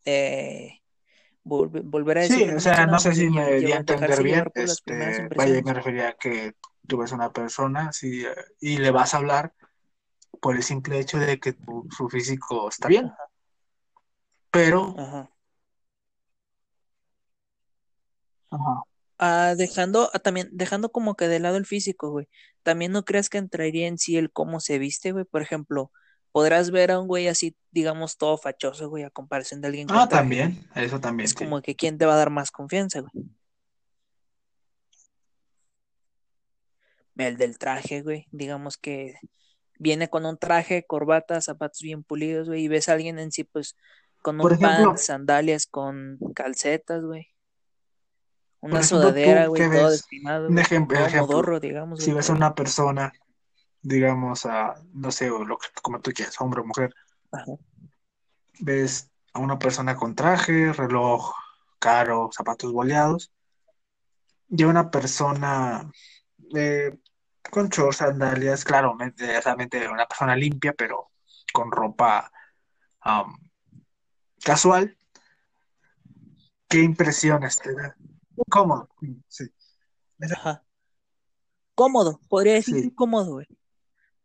[0.04, 0.80] eh,
[1.44, 4.44] volve- volver a decir Sí, o sea, no sé si me di a entender bien,
[4.54, 6.54] este, vaya, me refería a que
[6.86, 8.24] tú ves una persona sí,
[8.60, 9.52] y le vas a hablar
[10.40, 13.16] por el simple hecho de que tu- su físico está bien, Ajá,
[14.50, 15.30] pero ajá.
[18.50, 18.82] ajá,
[19.18, 22.28] Ah, dejando, ah, también, dejando como que de lado el físico, güey.
[22.62, 25.24] También no creas que entraría en sí el cómo se viste, güey.
[25.24, 25.92] Por ejemplo,
[26.32, 30.08] podrás ver a un güey así, digamos, todo fachoso, güey, a comparación de alguien ah,
[30.08, 31.36] también, eso también, Es sí.
[31.36, 33.12] como que quién te va a dar más confianza, güey.
[37.16, 38.26] El del traje, güey.
[38.32, 39.14] Digamos que
[39.78, 43.44] viene con un traje, corbata, zapatos bien pulidos, güey, y ves a alguien en sí,
[43.44, 43.76] pues,
[44.22, 47.28] con un ejemplo, pants, sandalias, con calcetas, güey.
[48.60, 52.16] Una ejemplo, sudadera, güey, todo ves, despeinado, un ejemplo, Todo ejemplo, modorro, digamos, si güey,
[52.16, 53.12] ves a una persona,
[53.82, 56.94] digamos, a, no sé, o lo que, como tú quieras, hombre o mujer,
[57.32, 57.52] Ajá.
[58.60, 61.34] ves a una persona con traje, reloj
[61.78, 63.32] caro, zapatos boleados,
[64.48, 65.90] y una persona
[66.54, 66.96] eh,
[67.50, 71.10] con shorts, sandalias, claro, me- obviamente una persona limpia, pero
[71.52, 72.30] con ropa
[73.00, 73.34] am,
[74.44, 74.96] casual,
[76.68, 77.96] ¿qué impresiones te da?
[78.48, 78.88] Cómodo,
[79.28, 79.44] sí.
[80.20, 80.62] Ajá.
[81.74, 83.46] Cómodo, podría decirse Sí, cómodo, güey.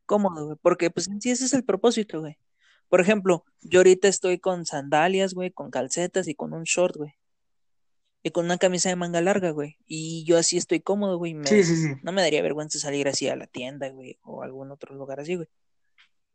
[0.08, 0.58] Cómodo, güey.
[0.64, 2.38] Porque pues en sí ese es el propósito, güey.
[2.89, 7.14] Por ejemplo, yo ahorita estoy con sandalias, güey, con calcetas y con un short, güey.
[8.24, 9.78] Y con una camisa de manga larga, güey.
[9.86, 11.34] Y yo así estoy cómodo, güey.
[11.43, 11.93] sí, Me, sí, sí.
[12.01, 15.20] no me daría vergüenza salir así a la tienda, güey, o a algún otro lugar
[15.20, 15.47] así, güey.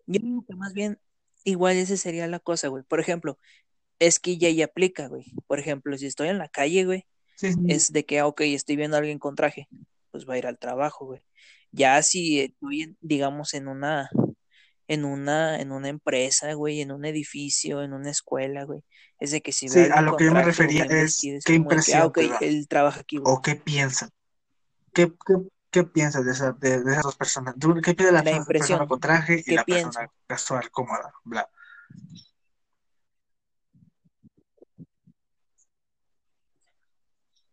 [0.06, 1.00] Yo digo que más bien,
[1.44, 2.84] igual esa sería la cosa, güey.
[2.84, 3.38] Por ejemplo,
[3.98, 5.32] es que ya ya aplica, güey.
[5.46, 7.06] Por ejemplo, si estoy en la calle, güey,
[7.66, 9.68] es de que, ah, ok, estoy viendo a alguien con traje,
[10.10, 11.22] pues va a ir al trabajo, güey.
[11.72, 14.10] Ya si estoy, en- digamos, en una,
[14.88, 18.82] en una, en una empresa, güey, en un edificio, en una escuela, güey,
[19.20, 21.94] es de que si Sí, a lo que yo me refería es qué de que,
[21.94, 23.34] ah, impresión ok, te da él trabaja aquí, güey.
[23.34, 24.10] o qué piensas.
[24.94, 25.34] ¿Qué, qué,
[25.70, 27.56] qué piensas de, esa, de, de esas dos personas?
[27.58, 30.00] ¿Tú ¿Qué piensas de la La persona persona impresión, con traje y ¿qué la persona
[30.00, 30.10] pienso?
[30.28, 31.12] casual, cómoda?
[31.24, 31.48] Bla.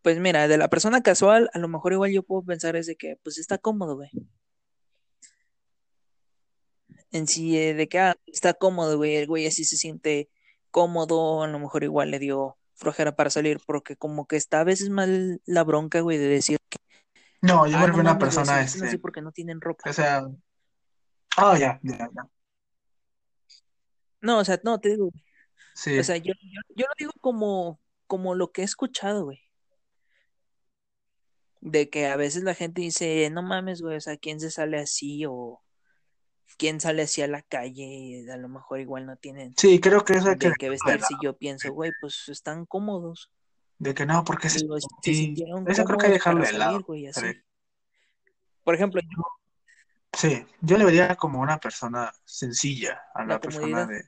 [0.02, 2.96] Pues mira, de la persona casual, a lo mejor igual yo puedo pensar es de
[2.96, 4.10] que, pues está cómodo, güey.
[7.12, 10.30] En sí, eh, de que, ah, está cómodo, güey, el güey así se siente
[10.70, 14.64] cómodo, a lo mejor igual le dio flojera para salir, porque como que está a
[14.64, 16.58] veces mal la bronca, güey, de decir,
[17.42, 19.60] No, yo ah, no refiero a una güey, persona, visten así este, porque no tienen
[19.60, 19.90] ropa.
[19.90, 20.22] o sea,
[21.38, 22.30] oh, ya, ya, ya.
[24.20, 25.12] No, o sea, no, te digo, o
[25.74, 29.40] Sí, sea, yo, yo, yo lo digo como, como lo que he escuchado, güey,
[31.60, 34.78] de que a veces la gente dice, no mames, güey, o sea, ¿quién se sale
[34.78, 35.24] así?
[35.26, 35.60] O
[36.56, 40.14] quién sale así a la calle, a lo mejor igual no tienen sí, creo que
[40.14, 41.22] eso que vestirse, y lado.
[41.22, 43.30] yo pienso, güey, pues están cómodos.
[43.78, 44.66] De que no, porque se, se
[45.02, 46.82] sí, sintieron eso creo que hay que dejarlo de lado.
[46.82, 47.38] güey, Pero, así.
[48.62, 49.22] Por ejemplo, yo,
[50.12, 54.04] sí, yo le vería como una persona sencilla, a la la persona de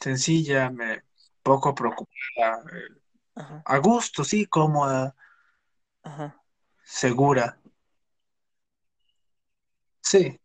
[0.00, 1.02] sencilla, me,
[1.42, 5.16] poco preocupada, eh, a gusto, sí, cómoda,
[6.06, 6.42] ajá.
[6.84, 7.58] segura.
[10.02, 10.38] Sí,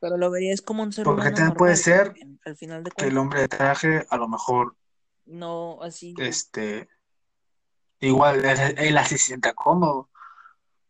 [0.00, 2.90] Pero lo verías como un ser porque humano también puede normal, ser al final de
[2.90, 4.76] que el hombre de traje a lo mejor,
[5.26, 6.88] No así, este,
[8.00, 10.10] igual él, así se sienta cómodo.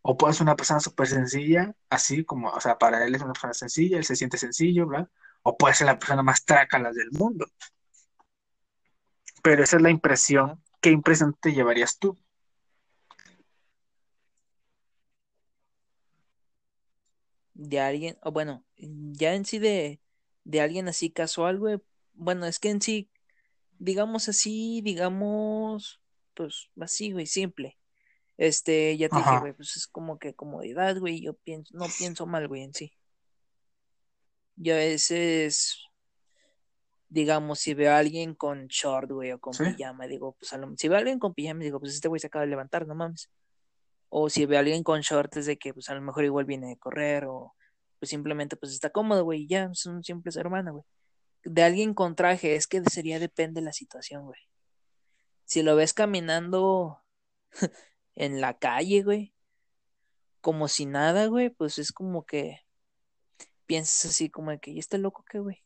[0.02, 3.32] O puede ser una persona súper sencilla, así como, o sea, para él es una
[3.32, 5.08] persona sencilla, él se siente sencillo, ¿verdad?
[5.42, 7.46] O puede ser la persona más trácala del mundo.
[9.42, 10.62] Pero esa es la impresión.
[10.80, 12.18] ¿Qué impresión te llevarías tú?
[17.54, 20.00] De alguien, o bueno, ya en sí de,
[20.44, 21.78] de alguien así casual, güey.
[22.14, 23.10] Bueno, es que en sí,
[23.78, 26.00] digamos así, digamos,
[26.34, 27.78] pues así, güey, simple.
[28.38, 32.26] Este, ya te dije, güey, pues es como que comodidad, güey, yo pienso, no pienso
[32.26, 32.92] mal, güey, en sí.
[34.56, 35.78] Yo a veces,
[37.08, 39.64] digamos, si veo a alguien con short, güey, o con ¿Sí?
[39.64, 42.20] pijama, digo, pues a lo- si veo a alguien con pijama, digo, pues este güey
[42.20, 43.30] se acaba de levantar, no mames.
[44.16, 46.44] O si veo a alguien con short, es de que, pues a lo mejor igual
[46.44, 47.52] viene de correr, o
[47.98, 50.84] pues simplemente, pues está cómodo, güey, ya, es un simple ser humano, güey.
[51.42, 54.38] De alguien con traje, es que sería depende de la situación, güey.
[55.46, 57.02] Si lo ves caminando
[58.14, 59.34] en la calle, güey,
[60.40, 62.60] como si nada, güey, pues es como que
[63.66, 65.64] piensas así como de que, ¿y este loco qué, güey?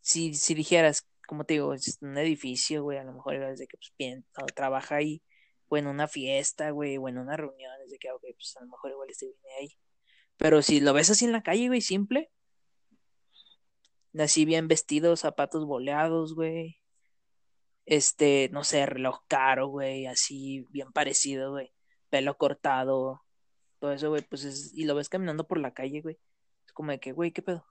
[0.00, 3.66] Si, si dijeras, como te digo, es un edificio, güey, a lo mejor es de
[3.66, 4.24] que pues bien,
[4.54, 5.22] trabaja ahí,
[5.68, 8.60] o en una fiesta, güey, o en una reunión, es de que, ok, pues a
[8.62, 9.78] lo mejor igual este viene ahí.
[10.36, 12.30] Pero si lo ves así en la calle, güey, simple,
[14.18, 16.80] así bien vestido, zapatos boleados, güey,
[17.84, 21.72] este, no sé, reloj caro, güey, así bien parecido, güey,
[22.10, 23.22] pelo cortado,
[23.78, 26.18] todo eso, güey, pues es, y lo ves caminando por la calle, güey,
[26.66, 27.64] es como de que, güey, ¿qué pedo?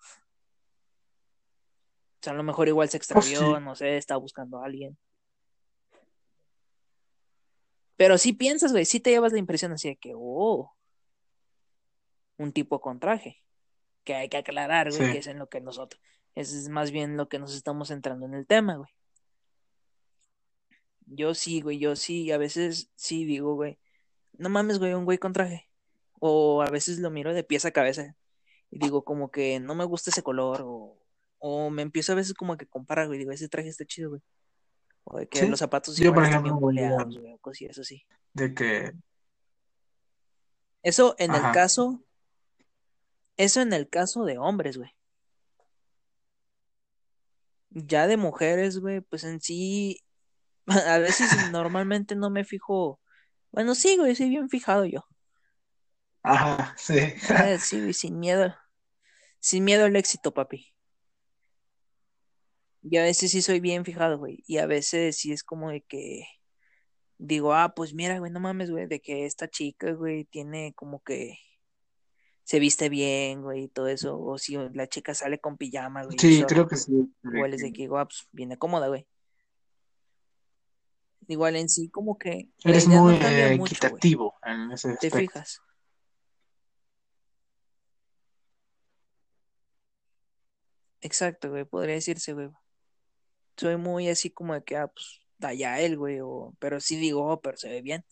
[2.16, 4.66] O sea, a lo mejor igual se Pues extravió, sí, no sé, está buscando a
[4.66, 4.98] alguien.
[7.98, 10.74] Pero sí piensas, güey, sí te llevas la impresión así de que, oh,
[12.38, 13.42] un tipo con traje.
[14.04, 16.00] Que hay que aclarar, güey, que es en lo que nosotros,
[16.36, 18.90] es más bien lo que nos estamos centrando en el tema, güey.
[21.08, 23.80] Yo sí, güey, yo sí, a veces sí digo, güey,
[24.34, 25.70] no mames, güey, un güey con traje.
[26.20, 28.16] O a veces lo miro de pies a cabeza
[28.72, 30.98] y digo como que no me gusta ese color o,
[31.40, 34.22] o me empiezo a veces como que comparar, güey, digo, ese traje está chido, güey.
[35.06, 35.56] O de que los Sí.
[35.58, 38.06] zapatos Yo, por ejemplo, boleados, güey, o cosillas así.
[38.34, 38.92] de que,
[40.84, 42.04] Eso en el caso,
[43.38, 44.92] eso en el caso de hombres, güey.
[47.70, 50.02] Ya de mujeres, güey, pues en sí
[50.68, 53.00] A veces normalmente no me fijo.
[53.52, 55.06] Bueno, sí, güey, soy bien fijado yo.
[56.24, 56.98] Ajá, sí.
[56.98, 58.56] Eh, sí, güey, sin miedo.
[59.40, 60.74] Sin miedo al éxito, papi.
[62.88, 64.44] Y a veces sí soy bien fijado, güey.
[64.46, 66.28] Y a veces sí es como de que
[67.18, 71.02] digo, ah, pues mira, güey, no mames, güey, de que esta chica, güey, tiene como
[71.02, 71.40] que
[72.44, 74.22] se viste bien, güey, y todo eso.
[74.22, 76.20] O si la chica sale con pijama, güey.
[76.20, 77.12] Sí, creo que sí.
[77.24, 79.08] Igual es de que digo, ah, pues viene cómoda, güey.
[81.28, 83.66] Igual en sí, como que Eres muy no eh, mucho, güey.
[83.66, 85.18] equitativo en ese ¿Te aspecto.
[85.18, 85.60] fijas?
[91.02, 92.52] Exacto, güey, podría decirse, güey.
[93.58, 96.98] Soy muy así como de que, ah, pues, da ya él, güey, o, pero sí
[96.98, 98.06] digo, oh, pero se ve bien.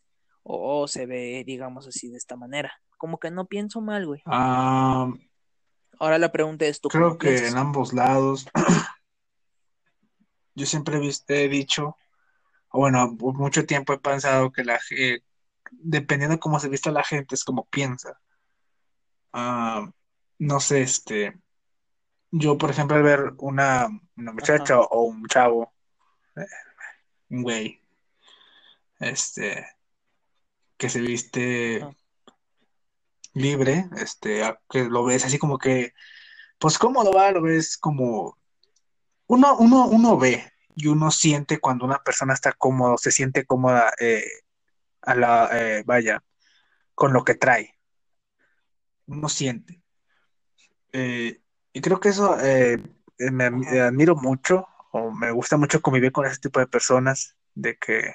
[0.44, 2.74] O, o se ve, digamos así, de esta manera.
[2.98, 4.22] Como que no pienso mal, güey.
[4.26, 5.10] Ah,
[6.00, 7.52] Ahora la pregunta es, ¿tú creo que piensas?
[7.52, 8.48] en ambos lados,
[10.56, 11.96] yo siempre he, dicho,
[12.72, 14.80] bueno, por mucho tiempo he pensado que la,
[15.72, 18.20] dependiendo de cómo se vista la gente, es como piensa.
[19.32, 19.90] Ah,
[20.40, 21.40] no sé, este,
[22.36, 25.72] yo por ejemplo al ver una, una muchacha Ajá, o un chavo,
[26.36, 26.46] eh,
[27.30, 27.80] un güey,
[29.00, 29.68] este,
[30.78, 31.96] que se viste ajá,
[33.34, 35.94] libre, este, que lo ves así como que,
[36.58, 38.38] pues cómodo va, lo ves como,
[39.28, 43.94] uno, uno, uno ve y uno siente cuando una persona está cómodo, se siente cómoda,
[44.00, 44.26] eh,
[45.02, 46.24] a la, eh, vaya,
[46.96, 47.78] con lo que trae,
[49.06, 49.84] uno siente.
[50.94, 51.43] Eh,
[51.74, 52.74] y creo que eso eh,
[53.18, 57.78] eh, me admiro mucho, o me gusta mucho convivir con ese tipo de personas, de
[57.78, 58.14] que,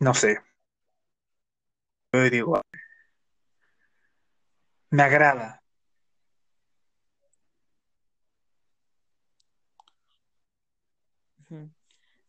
[0.00, 0.38] no sé,
[2.12, 2.62] yo digo,
[4.90, 5.62] me agrada.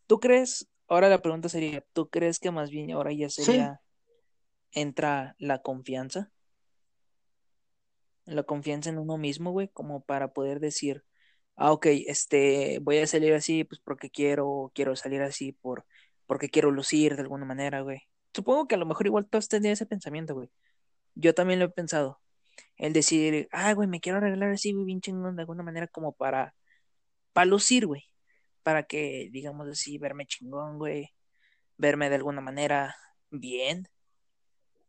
[0.07, 3.81] ¿Tú crees, ahora la pregunta sería, ¿tú crees que más bien ahora ya Sí, sería,
[4.71, 6.31] entra la confianza?
[8.29, 11.03] La confianza en uno mismo, güey, como para poder decir,
[11.55, 15.85] ah, ok, este, voy a salir así, pues porque quiero, quiero salir así por,
[16.27, 18.01] porque quiero lucir de alguna manera, güey.
[18.33, 20.49] Supongo que a lo mejor igual todos tendrían ese pensamiento, güey.
[21.15, 22.21] Yo también lo he pensado.
[22.77, 26.13] El decir, ah, güey, me quiero arreglar así, güey, bien chingón de alguna manera como
[26.13, 26.55] para,
[27.33, 28.03] para lucir, güey.
[28.63, 31.09] Para que, digamos así, verme chingón, güey.
[31.77, 32.95] Verme de alguna manera
[33.31, 33.87] bien.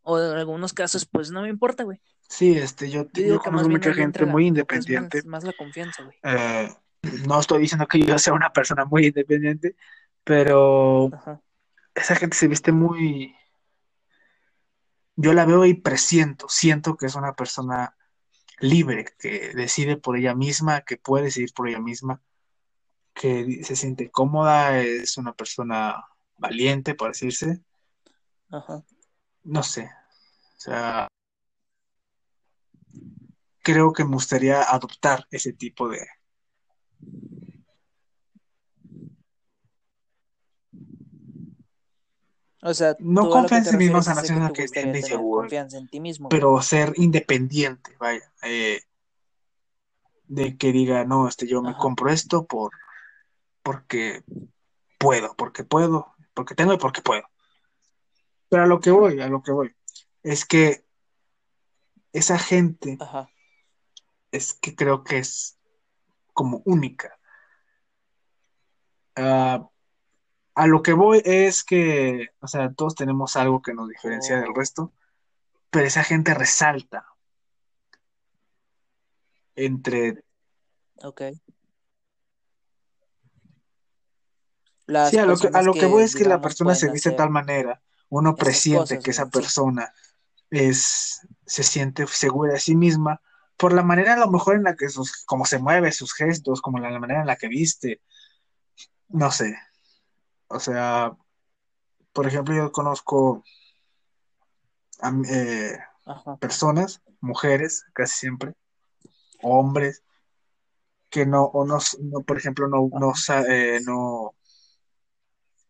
[0.03, 2.01] O en algunos casos, pues no me importa, güey.
[2.31, 5.19] Sí, este, yo, Yo conozco mucha gente muy independiente.
[5.19, 6.17] más, más la confianza, güey.
[6.23, 6.71] Eh,
[7.27, 9.77] no estoy diciendo que yo sea una persona muy independiente,
[10.25, 11.43] pero Ajá,
[11.95, 13.35] esa gente se viste muy,
[15.17, 17.97] yo la veo y presiento, siento que es una persona
[18.61, 22.23] libre, que decide por ella misma, que puede decidir por ella misma,
[23.15, 26.05] que se siente cómoda, es una persona
[26.37, 27.61] valiente, por decirse,
[28.51, 28.83] ajá.
[29.43, 29.91] no sé,
[30.57, 31.09] o sea,
[33.63, 36.01] creo que me gustaría adoptar ese tipo de,
[42.63, 44.99] O sea, no confianza en sí misma, o refieres sea, es no de que que
[44.99, 48.83] inseguro, confianza en ti mismo, pero ser independiente, vaya, eh,
[50.25, 52.73] de que diga, no, este, yo me compro esto por,
[53.63, 54.23] porque
[54.99, 57.23] puedo, porque puedo, porque tengo y porque puedo.
[58.51, 59.75] Pero a lo que voy, a lo que voy,
[60.23, 60.85] es que
[62.13, 63.31] esa gente ajá.
[64.31, 65.59] Es que creo que es
[66.33, 67.19] como única.
[69.17, 69.69] Ah,
[70.55, 74.55] a lo que voy es que, o sea, todos tenemos algo que nos diferencia del
[74.55, 74.93] resto,
[75.71, 77.07] pero esa gente resalta
[79.55, 80.25] entre,
[81.03, 81.23] ok.
[85.09, 87.17] sí, a lo que, a lo que voy es que la persona se viste de
[87.17, 89.93] tal manera, uno presiente cosas, que esa persona
[90.51, 93.21] es, se siente segura de sí misma
[93.61, 96.63] por la manera a lo mejor en la que sus, como se mueve, sus gestos,
[96.63, 98.01] como la, la manera en la que viste,
[99.09, 99.55] no sé,
[100.49, 101.15] o sea,
[102.15, 103.45] por ejemplo, yo conozco
[105.03, 105.79] a, eh,
[106.41, 108.55] personas, mujeres, casi siempre,
[109.43, 110.05] hombres,
[111.11, 113.13] que no, o no, no, por ejemplo, no, no,
[113.47, 114.35] eh, no,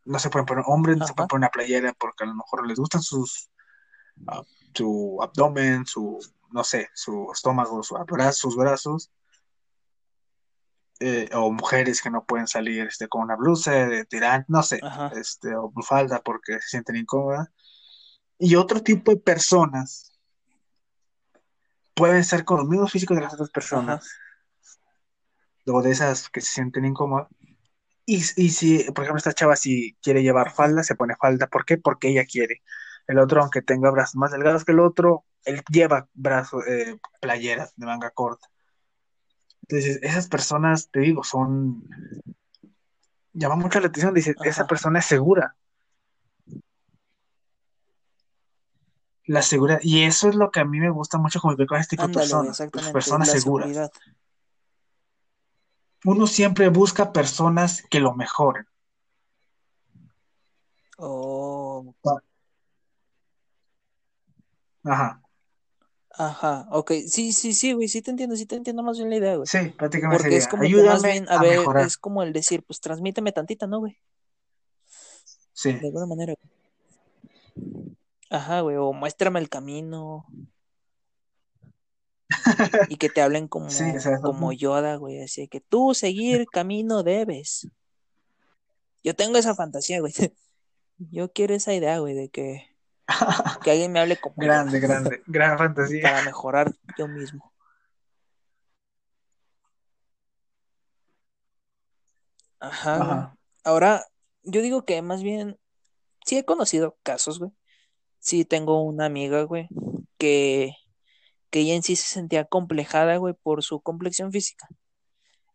[0.04, 2.68] no se pueden poner, hombres no se pueden poner una playera porque a lo mejor
[2.68, 3.50] les gustan sus,
[4.28, 4.42] ah,
[4.74, 6.20] su abdomen, su,
[6.52, 9.10] no sé, su estómago, su abra- sus brazos,
[11.00, 14.80] eh, o mujeres que no pueden salir este, con una blusa de tirante, no sé,
[14.82, 17.48] ajá, este, o falda porque se sienten incómodas.
[18.38, 20.12] Y otro tipo de personas
[21.94, 26.40] pueden ser con los mismos físicos de las otras personas, ajá, o de esas que
[26.40, 27.28] se sienten incómodas,
[28.06, 31.46] Y, y si, por ejemplo, esta chava si quiere llevar falda, se pone falda.
[31.46, 31.78] ¿Por qué?
[31.78, 32.62] Porque ella quiere.
[33.06, 37.72] El otro, aunque tenga brazos más delgados que el otro, él lleva brazos, eh, playeras
[37.76, 38.48] de manga corta.
[39.62, 41.84] Entonces, esas personas, te digo, son...
[43.32, 45.56] Llama mucho la atención, dice, esa persona es segura.
[49.24, 49.78] La seguridad.
[49.82, 52.08] Y eso es lo que a mí me gusta mucho convivir con este tipo de
[52.08, 52.70] Ándale, personas.
[52.72, 53.68] Pues personas la seguras.
[53.68, 53.92] seguridad.
[56.04, 58.66] Uno siempre busca personas que lo mejoren.
[60.98, 61.94] Oh,
[64.84, 65.22] Ajá.
[66.12, 69.16] ajá, ok, sí, sí, sí, güey, sí te entiendo, sí te entiendo más bien la
[69.16, 69.46] idea, güey.
[69.46, 71.86] Sí, prácticamente Porque es como que más ayúdame bien, a a ver, mejorar.
[71.86, 73.98] es como el decir, pues transmíteme tantita, ¿no, güey?
[75.52, 75.72] Sí.
[75.72, 76.34] De alguna manera.
[78.30, 80.26] Ajá, güey, o muéstrame el camino.
[82.88, 86.46] Y que te hablen Sí, o como, sea, como Yoda, güey, así que tú seguir
[86.46, 87.68] camino debes.
[89.02, 90.12] Yo tengo esa fantasía, güey.
[90.98, 92.69] Yo quiero esa idea, güey, de que,
[93.62, 96.02] que alguien me hable como grande, grande, gran fantasía.
[96.02, 97.52] para mejorar yo mismo.
[102.60, 103.34] Ajá.
[103.64, 104.04] Ahora,
[104.42, 105.58] yo digo que más bien,
[106.24, 107.52] sí he conocido casos, güey.
[108.18, 109.68] Sí tengo una amiga, güey,
[110.18, 110.74] que,
[111.48, 114.68] que ella en sí se sentía complejada, güey, por su complexión física.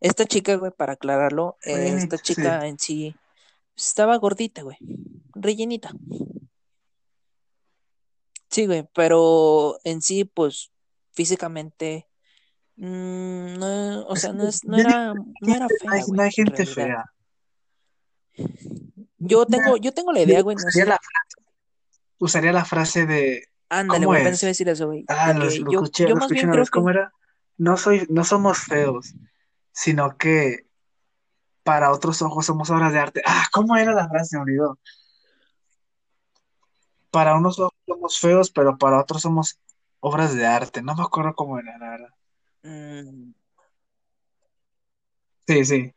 [0.01, 2.23] Esta chica, güey, para aclararlo, eh, esta sí.
[2.23, 3.15] chica en sí
[3.75, 4.77] estaba gordita, güey,
[5.33, 5.91] rellenita.
[8.55, 10.71] Sí, güey, pero en sí, pues,
[11.11, 12.07] físicamente,
[12.77, 16.65] mm, no, o sea, no, es, no era, no era fea, güey, hay en gente
[16.65, 17.03] fea.
[19.17, 20.89] Yo tengo, yo tengo la idea, güey, no usaría sé.
[20.89, 20.99] la,
[22.17, 24.39] usaría la frase de Ándale, ¿cómo güey, es?
[24.39, 26.61] decir eso, güey, Ah, lo, lo yo, escuché, yo lo más escuché bien una creo
[26.61, 27.11] vez, ¿cómo que, era?
[27.57, 29.15] No soy, no somos feos,
[29.73, 30.65] sino que
[31.63, 33.21] para otros ojos somos obras de arte.
[33.25, 34.37] Ah, ¿cómo era la frase?
[34.37, 34.79] Me olvidó.
[37.11, 39.59] Para unos ojos somos feos, pero para otros somos
[39.99, 40.81] obras de arte.
[40.81, 42.09] No me acuerdo cómo era, la verdad.
[42.63, 43.33] mm,
[45.47, 45.93] Sí, sí.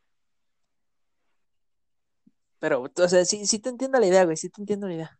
[2.60, 5.18] pero, o sea, sí, sí te entiendo la idea, güey, sí te entiendo la idea.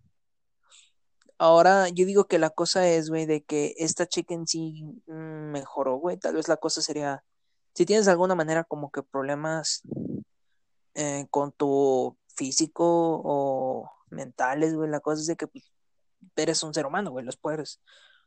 [1.38, 5.52] Ahora, yo digo que la cosa es, güey, de que esta chica en sí mm,
[5.52, 6.16] mejoró, güey.
[6.18, 7.24] Tal vez la cosa sería,
[7.74, 9.82] si tienes de alguna manera como que problemas
[10.94, 12.84] eh, con tu físico
[13.24, 15.70] o mentales, güey, la cosa es de que pues,
[16.36, 17.80] eres un ser humano, güey, los puedes,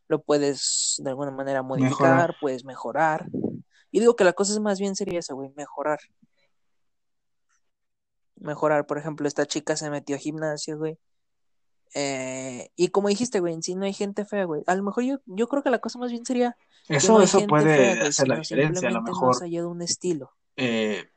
[0.07, 1.83] lo puedes de alguna manera Mejorar.
[1.85, 3.25] modificar, puedes mejorar.
[3.91, 5.99] Y digo que la cosa es más bien sería eso, güey, mejorar.
[8.35, 10.97] Mejorar, por ejemplo, esta chica se metió a gimnasio, güey.
[11.93, 14.63] Eh, y como dijiste, güey, en sí no hay gente fea, güey.
[14.65, 16.55] A lo mejor yo, yo creo que la cosa más bien sería
[16.89, 18.87] no Eso, eso fea, puede güey, hacer la diferencia.
[18.89, 20.31] A lo mejor hallado un estilo.
[20.55, 21.11] eh,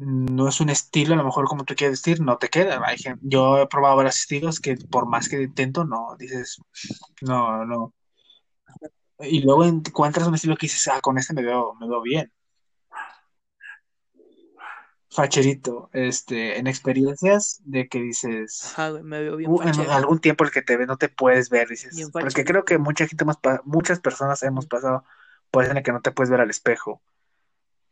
[0.00, 2.80] no es un estilo, a lo mejor como tú quieres decir, no te queda.
[2.84, 6.58] Hay yo he probado varios estilos que por más que intento, no, dices,
[7.20, 7.94] no, no.
[9.20, 12.32] Y luego encuentras un estilo que dices, ah, con este me veo, me veo bien.
[15.10, 20.20] Facherito, este, en experiencias de que dices, Ajá, güey, me veo bien uh, en algún
[20.20, 23.08] tiempo el que te ve no te puedes ver, bien dices, porque creo que mucha
[23.08, 23.24] gente
[23.64, 25.04] muchas personas hemos pasado
[25.50, 27.02] por eso en el que no te puedes ver al espejo,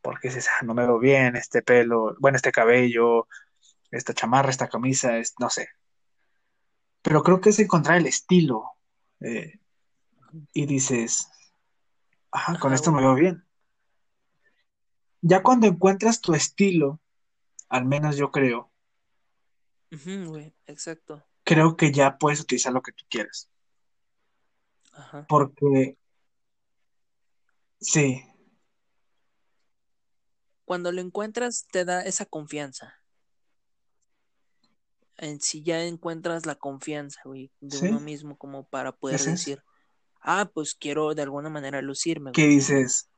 [0.01, 3.27] porque dices, ah, no me veo bien, este pelo, bueno, este cabello,
[3.91, 5.69] esta chamarra, esta camisa, es, no sé.
[7.03, 8.65] Pero creo que es encontrar el estilo
[9.21, 9.61] eh,
[10.53, 11.29] y dices,
[12.31, 13.45] ajá, con esto me veo bien.
[15.21, 17.01] Ya cuando encuentras tu estilo,
[17.69, 18.71] al menos yo creo,
[19.91, 21.25] güey, exacto.
[21.45, 23.51] creo que ya puedes utilizar lo que tú quieras.
[24.93, 25.27] Ajá.
[25.29, 25.97] Porque
[27.81, 28.25] sí,
[30.69, 32.93] Cuando lo encuentras, te da esa confianza.
[35.17, 39.65] En sí ya encuentras la confianza, güey, de uno mismo como para poder es decir,
[40.21, 42.49] ah, pues quiero de alguna manera lucirme, güey.
[42.49, 43.09] dices,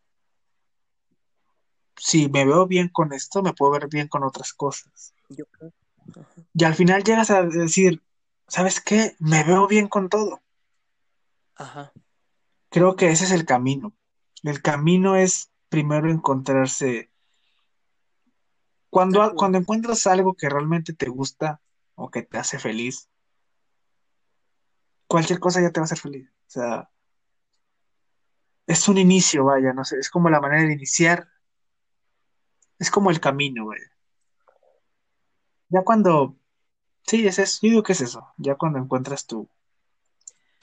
[1.96, 5.12] si me veo bien con esto, me puedo ver bien con otras cosas.
[5.28, 5.72] Yo creo.
[6.20, 6.46] Ajá.
[6.54, 8.00] Y al final llegas a decir,
[8.46, 9.16] ¿sabes qué?
[9.18, 10.40] Me veo bien con todo.
[11.56, 11.92] Ajá.
[12.68, 13.92] Creo que ese es el camino.
[14.44, 17.09] El camino es primero encontrarse.
[18.90, 21.60] Cuando, cuando encuentras algo que realmente te gusta
[21.94, 23.08] o que te hace feliz,
[25.06, 26.28] cualquier cosa ya te va a hacer feliz.
[26.28, 26.90] O sea,
[28.66, 31.28] es un inicio, vaya, no sé, es como la manera de iniciar,
[32.78, 33.90] es como el camino, vaya.
[35.68, 36.36] Ya cuando,
[37.04, 39.48] sí, es eso, yo digo que es eso, ya cuando encuentras tu,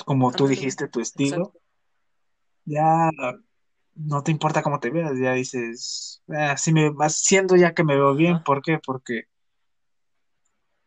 [0.06, 1.54] como tú dijiste, tu estilo,
[2.66, 3.10] ya
[3.98, 7.84] no te importa cómo te veas, ya dices, ah, si me vas siendo ya que
[7.84, 8.44] me veo bien.
[8.44, 8.80] ¿por qué?
[8.86, 9.24] Porque,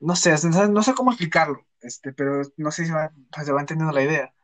[0.00, 3.12] no sé, no sé, no sé cómo explicarlo, este, pero no sé si va-
[3.44, 4.34] se va entendiendo la idea.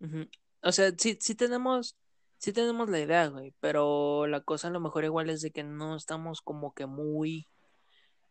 [0.00, 0.28] ujú.
[0.62, 1.96] O sea, sí, sí tenemos,
[2.38, 5.62] sí tenemos la idea, güey, pero la cosa a lo mejor igual es de que
[5.64, 7.48] no estamos como que muy,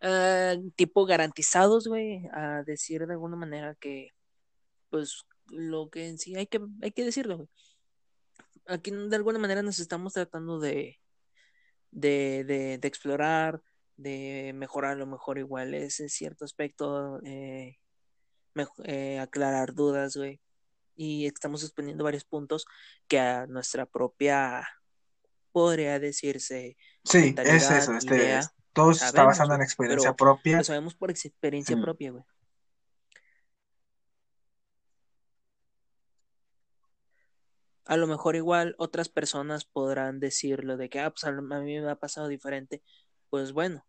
[0.04, 4.10] eh, tipo garantizados, güey, a decir de alguna manera que,
[4.90, 7.50] pues, lo que en sí hay que, hay que decirlo, güey.
[8.68, 11.00] Aquí de alguna manera nos estamos tratando de,
[11.92, 13.62] de, de, de explorar,
[13.98, 17.78] de mejorar a lo mejor igual ese cierto aspecto, eh,
[18.86, 20.40] eh, aclarar dudas, güey.
[20.96, 22.66] Y estamos exponiendo varios puntos
[23.08, 24.68] que a nuestra propia,
[25.52, 30.32] podría decirse, Sí, es eso, este, es- idea, todo se está basando en experiencia Pero
[30.32, 30.64] lo propia.
[30.64, 32.24] sabemos por experiencia Mm, propia, güey.
[37.86, 41.92] A lo mejor igual otras personas podrán decirlo de que, ah, pues a, mí me
[41.92, 42.82] ha pasado diferente.
[43.30, 43.86] Pues bueno,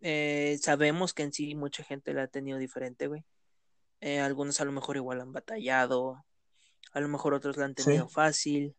[0.00, 3.24] eh, sabemos que en sí mucha gente la ha tenido diferente, güey.
[4.00, 6.24] Eh, algunos a lo mejor igual han batallado,
[6.92, 8.76] a lo mejor otros la han tenido sí, fácil,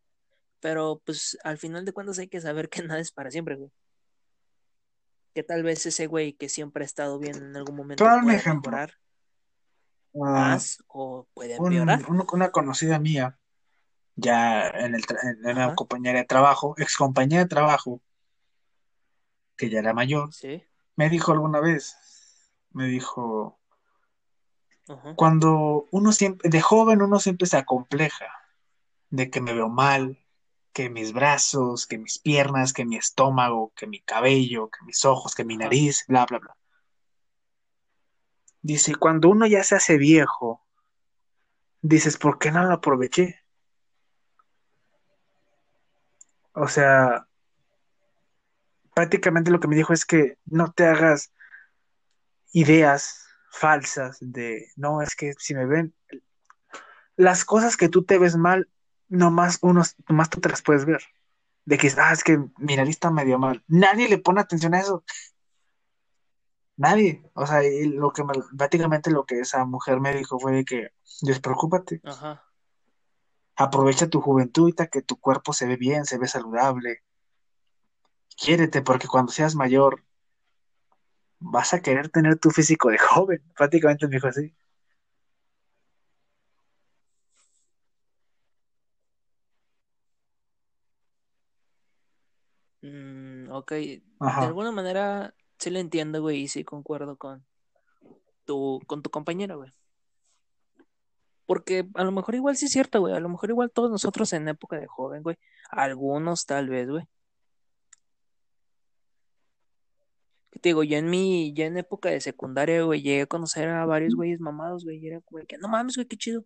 [0.60, 3.72] pero pues al final de cuentas hay que saber que nada es para siempre, güey.
[5.38, 8.32] Que tal vez ese güey que siempre ha estado bien en algún momento dar un
[8.32, 8.72] ejemplo.
[8.72, 8.94] mejorar
[10.16, 12.04] Ah, más o puede empeorar.
[12.10, 13.38] un- una conocida mía,
[14.16, 18.02] ya en, el en una compañera de trabajo, ex compañera de trabajo,
[19.56, 20.64] que ya era mayor, sí,
[20.96, 21.96] me dijo alguna vez,
[22.72, 23.60] me dijo,
[24.88, 28.26] ajá, cuando uno siempre, de joven uno siempre se acompleja
[29.12, 30.18] de que me veo mal,
[30.78, 35.34] que mis brazos, que mis piernas, que mi estómago, que mi cabello, que mis ojos,
[35.34, 36.56] que mi nariz, bla, bla, bla.
[38.62, 40.64] Dice, cuando uno ya se hace viejo,
[41.82, 43.44] dices, ¿por qué no lo aproveché?
[46.54, 47.28] O sea,
[48.94, 51.34] prácticamente lo que me dijo es que no te hagas
[52.54, 55.96] ideas falsas de, no, es que si me ven,
[57.16, 58.70] las cosas que tú te ves mal,
[59.10, 61.02] nomás unos, nomás tú te las puedes ver.
[61.66, 63.64] De que, ah, es que mi nariz está medio mal.
[63.68, 65.04] Nadie le pone atención a eso.
[66.78, 67.24] Nadie.
[67.34, 70.66] O sea, y lo que me- prácticamente lo que esa mujer me dijo fue de
[70.66, 70.90] que,
[71.22, 72.44] despreocúpate, ajá.
[73.56, 77.04] aprovecha tu juventud, ahorita que tu cuerpo se ve bien, se ve saludable.
[78.38, 80.04] Quiérete, porque cuando seas mayor
[81.40, 83.44] vas a querer tener tu físico de joven.
[83.58, 84.56] Prácticamente me dijo así.
[93.58, 97.44] Ok, de alguna manera sí lo entiendo, güey, y sí concuerdo con
[98.46, 99.72] tu, con tu compañera, güey.
[101.48, 103.16] Porque a lo mejor igual sí es cierto, güey.
[103.16, 105.38] A lo mejor igual todos nosotros en época de joven, güey.
[105.72, 107.08] Algunos tal vez, güey.
[110.52, 113.70] Que te digo, yo en mi, ya en época de secundaria, güey, llegué a conocer
[113.70, 114.98] a varios güeyes mamados, güey.
[115.00, 116.46] Y era como que, no mames, güey, qué chido.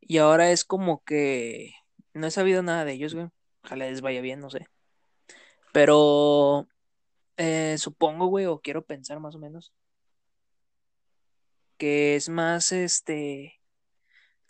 [0.00, 1.72] Y ahora es como que
[2.14, 3.28] no he sabido nada de ellos, güey.
[3.64, 4.66] Ojalá les vaya bien, no sé.
[5.72, 6.68] Pero
[7.36, 9.72] eh, supongo, güey, o quiero pensar más o menos,
[11.78, 13.60] que es más este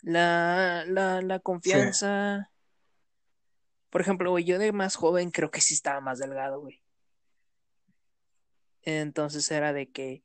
[0.01, 2.51] la, la, la confianza.
[3.89, 6.81] Por ejemplo, güey, yo de más joven creo que sí estaba más delgado, güey.
[8.83, 10.23] Entonces era de que.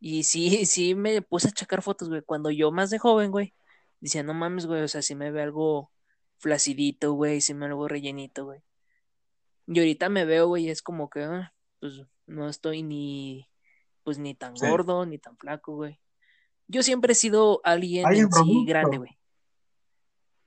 [0.00, 2.22] Y sí, sí me puse a checar fotos, güey.
[2.22, 3.54] Cuando yo más de joven, güey,
[4.00, 5.92] decía, no mames, güey, o sea, sí me ve algo
[6.42, 8.62] flacidito, güey, sí me algo rellenito, güey.
[9.68, 13.48] Y ahorita me veo, güey, y es como que, ah, pues no estoy ni,
[14.02, 14.66] pues ni tan Sí.
[14.66, 16.00] gordo, ni tan flaco, güey.
[16.66, 19.18] Yo siempre he sido alguien en sí grande, güey.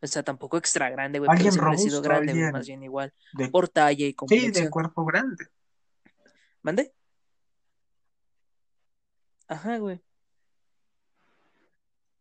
[0.02, 3.14] O sea, tampoco extra grande, güey, pero siempre he sido grande, güey, más bien igual,
[3.34, 4.70] de, por talla y sí, de complexión.
[4.70, 5.46] cuerpo grande.
[6.62, 6.94] ¿Mande?
[9.48, 10.02] Ajá, güey.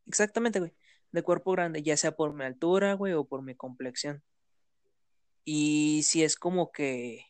[0.07, 0.73] Exactamente, güey.
[1.15, 4.21] De cuerpo grande, ya sea por mi altura, güey, o por mi complexión.
[5.45, 7.27] Y si es como que.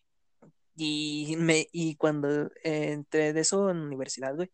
[0.77, 4.51] Y me, y cuando eh, entré de eso en la universidad, güey,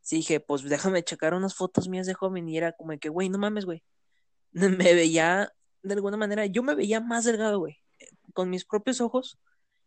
[0.00, 2.48] sí dije, pues déjame checar unas fotos mías de joven.
[2.48, 3.84] Y era como que, güey, no mames, güey.
[4.52, 5.52] Me veía,
[5.84, 7.78] de alguna manera, yo me veía más delgado, güey.
[8.34, 9.38] Con mis propios ojos,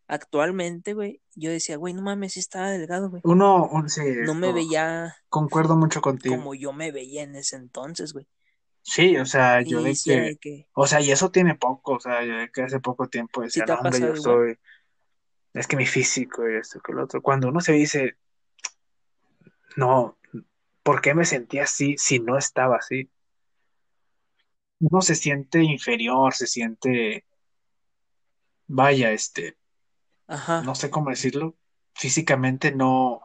[0.07, 3.22] actualmente, güey, yo decía, güey, no mames, sí estaba delgado, güey.
[3.26, 6.35] Uno, un- sí, No me veía concuerdo mucho contigo.
[6.38, 8.26] como yo me veía en ese entonces, güey.
[8.87, 11.93] Sí, o sea, yo de sí que, de que, o sea, y eso tiene poco,
[11.95, 14.15] o sea, yo de que hace poco tiempo sí decía, te no, hombre, yo igual.
[14.15, 14.57] soy,
[15.53, 17.21] es que mi físico y esto que lo otro.
[17.21, 18.17] Cuando uno se dice,
[19.77, 20.17] no,
[20.83, 23.09] ¿por qué me sentía así si no estaba así?
[24.79, 27.25] Uno se siente inferior, se siente,
[28.67, 29.57] vaya, este,
[30.59, 30.75] no Ajá.
[30.75, 31.57] sé cómo decirlo,
[31.93, 33.21] físicamente no,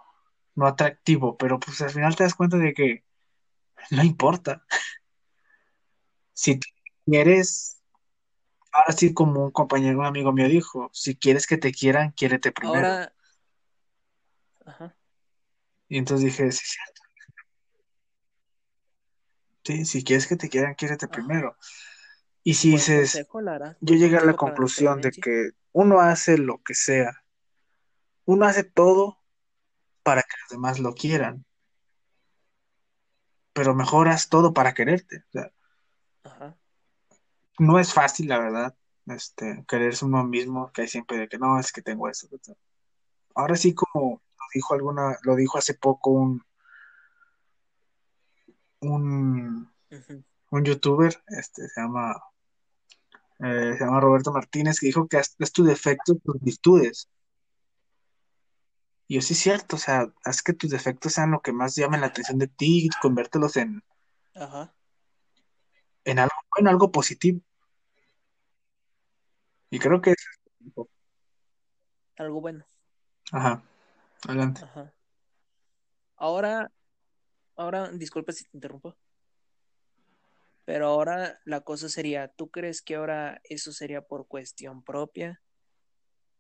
[0.54, 3.04] no atractivo, pero pues al final te das cuenta de que
[3.92, 4.64] no importa.
[6.40, 6.58] Si
[7.04, 7.82] quieres,
[8.72, 12.50] ahora sí como un compañero, un amigo mío dijo, si quieres que te quieran, quiérete
[12.50, 12.78] primero.
[12.78, 13.12] Ahora,
[14.64, 14.96] ajá.
[15.90, 17.02] Y entonces dije, sí, cierto,
[19.64, 21.12] sí, si quieres que te quieran, quiérete Ajá.
[21.12, 21.58] primero.
[22.42, 23.22] Y si dices,
[23.82, 27.22] yo llegué a la conclusión de que uno hace lo que sea,
[28.24, 29.18] uno hace todo
[30.02, 31.44] para que los demás lo quieran,
[33.52, 35.18] pero mejoras todo para quererte.
[35.28, 35.52] O sea,
[36.24, 36.56] Ajá.
[37.58, 38.74] no es fácil, la verdad,
[39.06, 42.28] este, quererse uno mismo, que hay siempre de que no, es que tengo eso.
[43.34, 46.42] Ahora sí, como lo dijo alguna, lo dijo hace poco un,
[48.80, 49.70] un,
[50.50, 52.14] un youtuber, este, se llama,
[53.40, 57.08] eh, se llama Roberto Martínez, que dijo que haz, haz tus defectos tus virtudes.
[59.08, 61.74] Y yo sí es cierto, o sea, haz que tus defectos sean lo que más
[61.74, 63.82] llamen la atención de ti y conviértelos en,
[64.34, 64.72] Ajá.
[66.10, 67.40] En algo bueno, algo positivo.
[69.70, 70.26] Y creo que es...
[72.16, 72.64] Algo bueno.
[73.32, 73.62] Ajá,
[74.26, 74.64] adelante.
[74.64, 74.92] Ajá.
[76.16, 76.70] Ahora,
[77.56, 78.96] ahora, disculpa si te interrumpo,
[80.64, 85.40] pero ahora la cosa sería, ¿tú crees que ahora eso sería por cuestión propia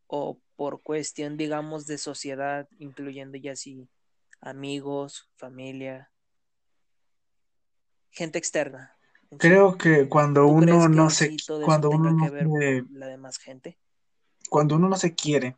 [0.06, 3.88] o por cuestión, digamos, de sociedad, incluyendo ya así
[4.40, 6.12] amigos, familia,
[8.10, 8.99] gente externa?
[9.38, 12.84] Creo que cuando ¿Tú uno que no se, cuando uno no que ver por se,
[12.90, 13.78] la demás gente?
[14.48, 15.56] cuando uno no se quiere,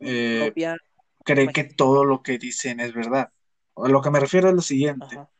[0.00, 0.52] eh,
[1.24, 3.32] cree que todo lo que dicen es verdad.
[3.76, 5.06] A lo que me refiero es lo siguiente.
[5.06, 5.30] Ajá,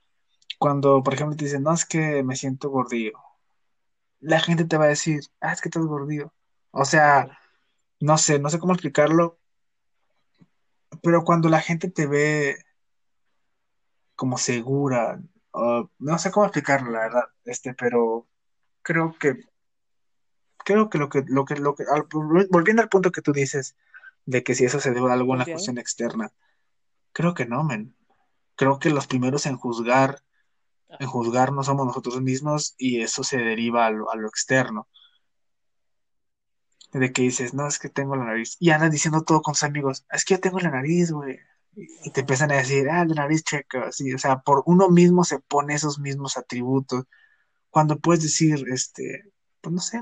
[0.58, 3.12] Cuando, por ejemplo, te dicen, no, es que me siento gordillo,
[4.20, 6.32] la gente te va a decir, ah, es que estás gordillo.
[6.70, 7.38] O sea,
[8.00, 9.38] no sé, no sé cómo explicarlo,
[11.02, 12.56] pero cuando la gente te ve
[14.14, 15.20] como segura,
[15.52, 18.28] o no sé cómo explicarlo, la verdad, este, pero
[18.82, 19.36] creo que,
[20.64, 22.06] creo que lo que, lo que, lo que, al-
[22.50, 23.76] volviendo al punto que tú dices,
[24.26, 25.50] de que si eso se debe a alguna Confiado.
[25.50, 26.32] cuestión externa,
[27.12, 27.96] creo que no, men.
[28.56, 30.22] Creo que los primeros en juzgar,
[30.98, 34.88] en Ajá, juzgarnos somos nosotros mismos y eso se deriva a lo, a lo externo.
[36.92, 38.56] De que dices, no, es que tengo la nariz.
[38.60, 41.38] Y andas diciendo todo con tus amigos, es que yo tengo la nariz, güey.
[41.74, 45.24] Y te empiezan a decir, ah, la nariz checa, así, o sea, por uno mismo
[45.24, 47.04] se pone esos mismos atributos.
[47.70, 50.00] Cuando puedes decir, este, pues no sé,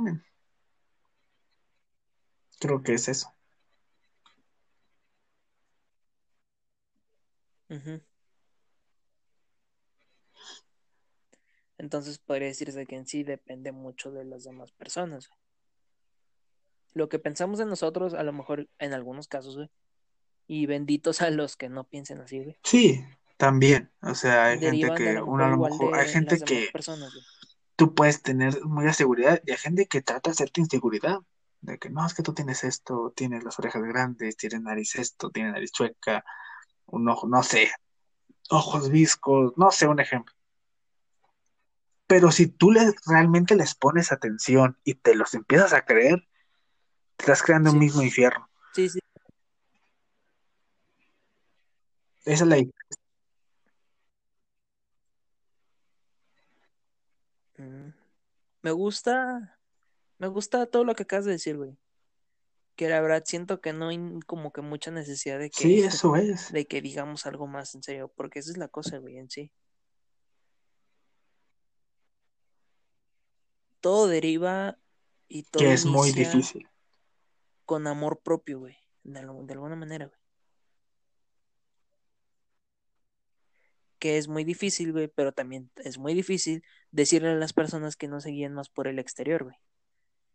[2.58, 3.32] creo que es eso.
[11.78, 15.30] Entonces podría decirse que en sí depende mucho de las demás personas.
[16.92, 19.56] Lo que pensamos de nosotros, a lo mejor en algunos casos,
[20.52, 23.04] y benditos a los que no piensen así, güey, Sí,
[23.36, 23.88] también.
[24.02, 26.70] O sea, hay gente derivan de a que, uno a lo mejor, hay gente que
[26.72, 27.12] personas,
[27.76, 31.20] tú puedes tener mucha seguridad y hay gente que trata de hacerte inseguridad.
[31.60, 35.30] De que no, es que tú tienes esto, tienes las orejas grandes, tienes nariz esto,
[35.30, 36.24] tienes nariz chueca,
[36.86, 37.70] un ojo, no sé,
[38.50, 40.34] ojos viscos, no sé, un ejemplo.
[42.08, 46.26] Pero si tú le, realmente les pones atención y te los empiezas a creer,
[47.16, 48.48] te estás creando un Sí, mismo infierno.
[48.74, 48.99] sí, sí.
[52.24, 52.56] Esa es la...
[57.58, 57.92] Mm.
[58.62, 59.58] Me gusta,
[60.18, 61.76] me gusta todo lo que acabas de decir, güey.
[62.76, 66.16] Que la verdad siento que no hay como que mucha necesidad de que, Sí, eso
[66.16, 66.52] es.
[66.52, 69.52] de que digamos algo más en serio, porque esa es la cosa, güey, en sí.
[73.80, 74.78] Todo deriva
[75.28, 76.68] y todo Que es muy difícil.
[77.64, 80.19] con amor propio, güey, de, de alguna manera, güey.
[84.00, 88.08] Que es muy difícil, güey, pero también es muy difícil decirle a las personas que
[88.08, 89.56] no se guíen más por el exterior, güey.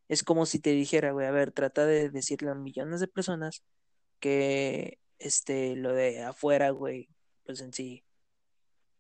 [0.07, 3.63] Es como si te dijera, güey, a ver, trata de decirle a millones de personas
[4.19, 7.09] que, este, lo de afuera, güey,
[7.43, 8.03] pues en sí,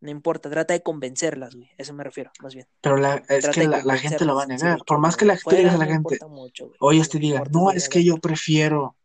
[0.01, 2.67] no importa, trata de convencerlas, güey, a eso me refiero, más bien.
[2.81, 4.79] Pero la, es que Trata la, la gente lo va a sí, negar.
[4.85, 7.19] Por más que la, le digas a la gente, importa mucho, güey, oye, lo este
[7.19, 8.95] diga, no, es que yo prefiero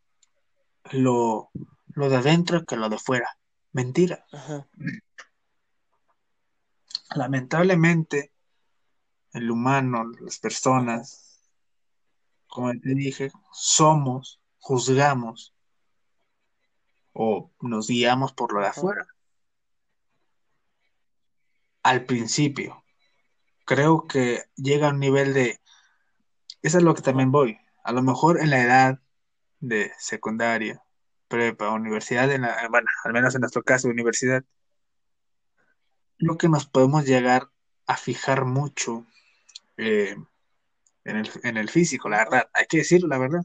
[0.91, 1.51] lo,
[1.93, 3.37] lo de adentro que lo de fuera.
[3.73, 4.25] Mentira.
[4.31, 4.67] Ajá,
[7.15, 8.31] Lamentablemente,
[9.33, 11.49] el humano, las personas,
[12.47, 15.53] como te dije, somos, juzgamos
[17.13, 19.05] o nos guiamos por lo de afuera.
[21.83, 22.83] Al principio,
[23.65, 25.59] creo que llega a un nivel de,
[26.61, 28.99] eso es lo que también voy, a lo mejor en la edad
[29.59, 30.81] de secundaria,
[31.27, 34.43] prepa, universidad, en la- bueno, al menos en nuestro caso, universidad,
[36.21, 37.49] creo que nos podemos llegar
[37.87, 39.07] a fijar mucho
[39.77, 40.15] eh,
[41.03, 43.41] en el, en el físico, la verdad, hay que decirlo, la verdad.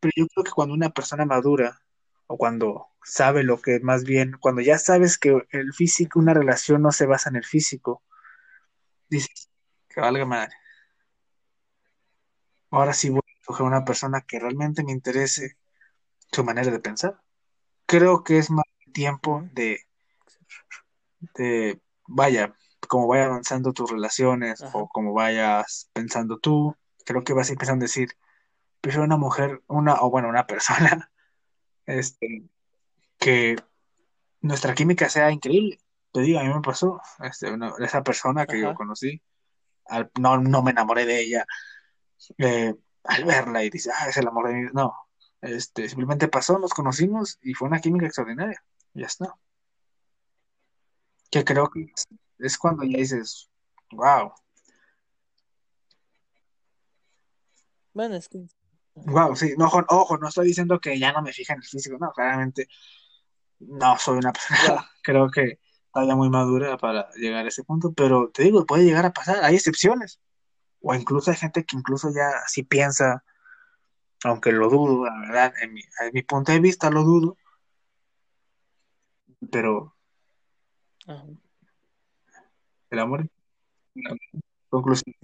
[0.00, 1.80] Pero yo creo que cuando una persona madura,
[2.26, 6.82] o cuando sabe lo que más bien, cuando ya sabes que el físico, una relación
[6.82, 8.02] no se basa en el físico,
[9.08, 9.48] dices,
[9.88, 10.56] que valga madre.
[12.70, 15.56] Ahora sí voy a escoger una persona que realmente me interese
[16.32, 17.20] su manera de pensar.
[17.86, 19.80] Creo que es más tiempo de,
[21.36, 22.54] de, vaya,
[22.88, 24.76] como vaya avanzando tus relaciones Ajá.
[24.78, 28.10] o como vayas pensando tú, creo que vas a ir empezando a decir,
[28.80, 31.10] prefiero una mujer, una, o bueno, una persona,
[31.86, 32.44] este,
[33.18, 33.56] que
[34.40, 35.80] nuestra química sea increíble.
[36.12, 39.20] Te digo, a mí me pasó, este, una- esa persona que yo conocí,
[39.86, 41.44] al- no, no me enamoré de ella
[42.38, 42.74] eh,
[43.04, 44.70] al verla y dice, ah, es el amor de mi vida.
[44.74, 44.94] No,
[45.40, 48.62] este, simplemente pasó, nos conocimos y fue una química extraordinaria.
[48.94, 49.34] Ya está.
[51.34, 52.06] Que creo que es,
[52.38, 53.50] es cuando ya dices,
[53.90, 54.32] wow,
[57.92, 58.46] Bueno, es que.
[58.94, 61.96] Wow, sí, no, ojo, no estoy diciendo que ya no me fija en el físico,
[61.98, 62.68] no, claramente
[63.58, 65.58] no soy una persona, creo que
[65.92, 69.42] todavía muy madura para llegar a ese punto, pero te digo, puede llegar a pasar,
[69.42, 70.20] hay excepciones.
[70.80, 73.24] O incluso hay gente que incluso ya sí piensa,
[74.22, 77.36] aunque lo dudo, la verdad, en mi, en mi punto de vista lo dudo,
[79.50, 79.93] pero
[81.06, 81.26] Ajá.
[82.90, 83.28] el amor,
[84.70, 85.14] conclusión.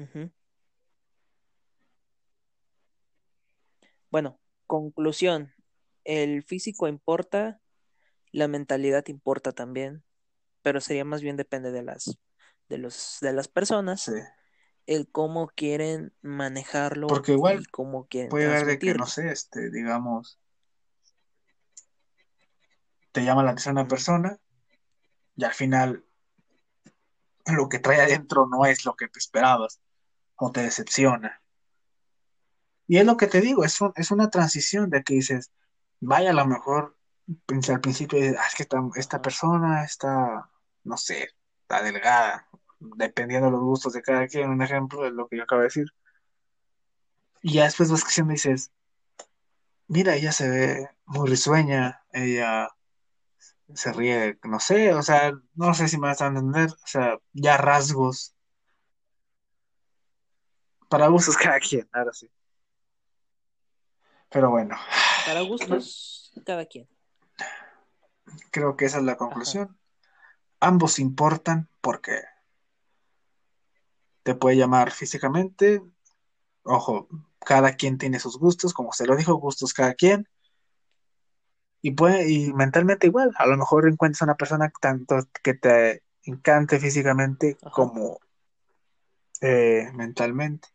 [4.11, 5.55] Bueno, conclusión.
[6.05, 7.61] El físico importa,
[8.32, 10.02] la mentalidad importa también,
[10.62, 12.19] pero sería más bien depende de las,
[12.69, 13.52] de los, de las sí.
[13.52, 14.11] personas,
[14.86, 19.31] el cómo quieren manejarlo Porque igual y cómo quieren puede llegar de que, no sé,
[19.31, 20.39] este, digamos,
[23.12, 24.39] te llama la atención una persona
[25.41, 26.05] y al final
[27.47, 29.81] lo que trae adentro no es lo que te esperabas
[30.37, 31.43] o te decepciona.
[32.87, 35.51] Y es lo que te digo, es, un- es una transición de que dices,
[36.01, 36.97] vaya, a lo mejor
[37.47, 40.51] pensé al principio, dices, "Ah, es que esta, esta persona está,
[40.85, 41.29] no sé,
[41.62, 42.49] está delgada,
[42.81, 45.67] dependiendo de los gustos de cada quien, un ejemplo es lo que yo acabo de
[45.69, 45.87] decir.
[47.43, 48.71] Y ya después vas creciendo y dices,
[49.89, 52.69] mira, ella se ve muy risueña, ella
[53.75, 57.19] se ríe, no sé, o sea, no sé si me vas a entender, o sea,
[57.33, 58.35] ya rasgos,
[60.89, 62.31] para gustos cada quien, ahora sí.
[64.29, 64.77] Pero bueno,
[65.27, 66.89] Para gustos, cada quien.
[68.51, 69.19] creo que esa es la Ajá.
[69.19, 69.79] conclusión.
[70.61, 72.23] Ambos importan porque
[74.23, 75.83] te puede llamar físicamente,
[76.63, 77.09] ojo,
[77.41, 80.29] cada quien tiene sus gustos, como se lo dijo, gustos cada quien,
[81.82, 86.78] y puede, y mentalmente igual, a lo mejor encuentras una persona tanto que te encante
[86.78, 87.70] físicamente Ajá.
[87.70, 88.20] como
[89.40, 90.69] eh, mentalmente.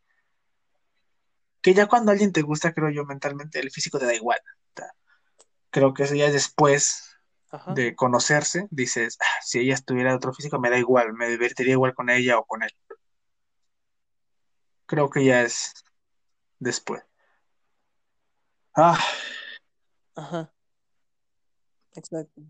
[1.62, 4.40] Que ya cuando alguien te gusta, creo yo, mentalmente, el físico te da igual.
[5.70, 7.18] Creo que eso ya es después
[7.52, 7.74] Ajá.
[7.74, 11.74] de conocerse, dices, "Ah, si ella estuviera de otro físico, me da igual, me divertiría
[11.74, 12.72] igual con ella o con él.
[14.86, 15.74] Creo que ya es
[16.60, 17.04] después.
[18.76, 19.00] Ah,
[20.16, 20.54] Ajá.
[21.96, 22.42] Exacto.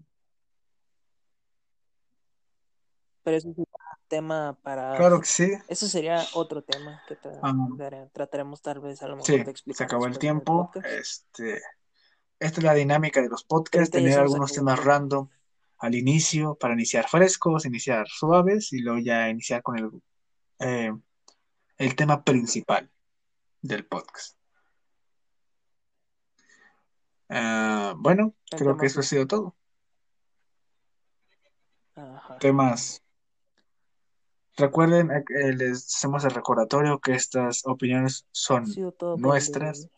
[3.24, 3.66] Pero eso es un
[4.08, 4.96] tema para...
[4.98, 5.52] claro que sí.
[5.68, 7.40] Eso sería otro tema que tra-
[7.76, 10.72] dare- trataremos tal vez a lo sí, mejor de se explicar acabó el tiempo.
[10.84, 11.62] Este,
[12.40, 15.28] esta es la dinámica de los podcasts, tener se nos algunos temas random
[15.80, 19.90] al inicio para iniciar frescos, iniciar suaves y luego ya iniciar con el,
[20.60, 20.94] eh,
[21.78, 22.90] el tema principal
[23.62, 24.38] del podcast.
[27.30, 29.56] Ah, bueno, El creo que eso ha sido todo.
[31.96, 32.38] Ajá.
[32.40, 33.06] Temas
[34.58, 39.90] Recuerden, eh, les hacemos el recordatorio que estas opiniones son de nuestras,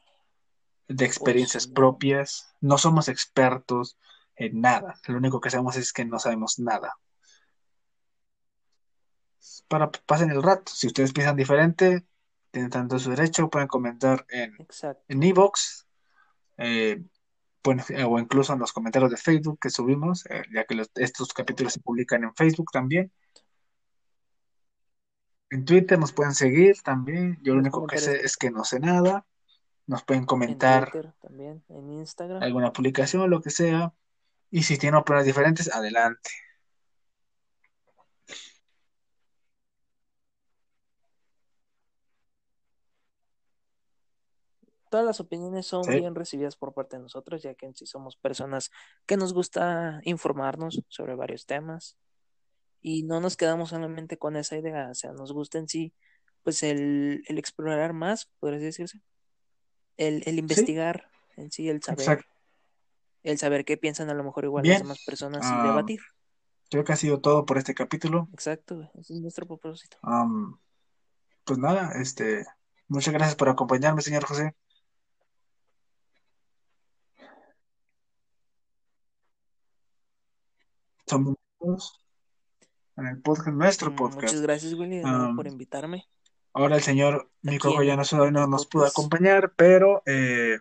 [0.87, 1.71] de experiencias si...
[1.71, 2.55] propias.
[2.59, 3.99] No somos expertos
[4.35, 4.99] en nada.
[5.05, 6.97] Lo único que sabemos es que no sabemos nada.
[9.67, 10.71] Para pasen el rato.
[10.73, 12.07] Si ustedes piensan diferente,
[12.49, 15.03] tienen tanto su derecho, pueden comentar en Exacto.
[15.07, 15.85] en Evox,
[16.57, 17.03] eh,
[17.76, 20.91] pueden- eh, o incluso en los comentarios de Facebook que subimos, eh, ya que los-
[20.95, 23.11] estos capítulos se publican en Facebook también.
[25.49, 27.38] En Twitter nos pueden seguir también.
[27.41, 29.26] Yo lo único que sé es que no sé nada.
[29.89, 32.44] nos pueden En comentar Twitter también, en Instagram.
[32.44, 33.94] alguna publicación, lo que sea.
[34.52, 36.30] Y si tienen opiniones diferentes, adelante.
[44.89, 45.91] Todas las opiniones son Sí.
[45.99, 48.72] bien recibidas por parte de nosotros, ya que en sí somos personas
[49.05, 51.97] que nos gusta informarnos sobre varios temas
[52.81, 55.93] y no nos quedamos solamente con esa idea, o sea, nos gusta en sí,
[56.43, 59.01] pues el, el explorar más, podría decirse,
[59.97, 62.27] el, el investigar en sí, el saber, Exacto.
[63.23, 64.76] el saber qué piensan a lo mejor igual Bien.
[64.76, 65.99] las demás personas y Ah, debatir.
[66.69, 68.27] Creo que ha sido todo por este capítulo.
[68.34, 69.97] Exacto, ese es nuestro propósito.
[70.01, 70.59] Am,
[71.43, 72.45] pues nada, este,
[72.88, 74.55] muchas gracias por acompañarme, señor José.
[81.07, 82.05] Somos todos
[82.97, 84.23] en el podcast, nuestro Mm, podcast.
[84.23, 85.01] Muchas gracias, Willy,
[85.35, 86.05] por invitarme.
[86.53, 90.59] Ahora el señor Micoco en ya no, nos pudo acompañar, pero eh,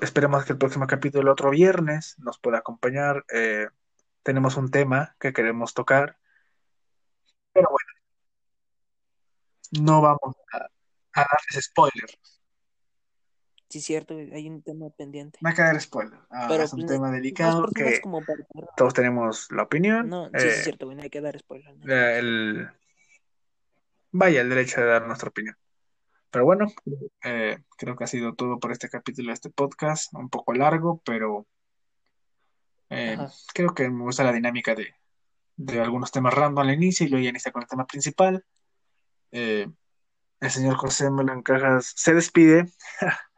[0.00, 3.24] esperemos que el próximo capítulo, el otro viernes, nos pueda acompañar.
[3.32, 3.68] Eh,
[4.22, 6.18] tenemos un tema que queremos tocar,
[7.52, 7.92] pero bueno,
[9.82, 10.58] no vamos a,
[11.20, 12.10] a darles spoiler.
[13.68, 15.38] Sí, cierto, hay un tema pendiente.
[15.42, 16.18] No hay que dar spoiler.
[16.30, 18.44] Ah, Pero es un pues, tema delicado personas que como para...
[18.76, 20.08] todos tenemos la opinión.
[20.08, 21.76] No, sí, eh, sí, es cierto, güey, no hay que dar spoiler.
[21.76, 21.92] ¿no?
[21.92, 22.68] eh, el,
[24.10, 25.56] vaya, el derecho de dar nuestra opinión.
[26.30, 26.66] Pero bueno,
[27.24, 30.12] eh, creo que ha sido todo por este capítulo de este podcast.
[30.14, 31.46] Un poco largo, pero
[32.90, 33.18] eh,
[33.52, 34.94] creo que me gusta la dinámica de,
[35.56, 38.44] de algunos temas random al inicio y luego ya inicia con el tema principal.
[39.30, 39.68] Eh,
[40.40, 42.66] el señor José Melán Cajas se despide.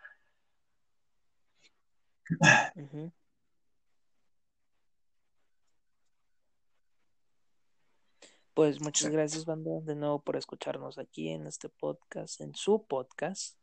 [8.54, 9.16] Pues muchas Exacto.
[9.16, 13.56] gracias, banda, de nuevo por escucharnos aquí en este podcast, en su podcast,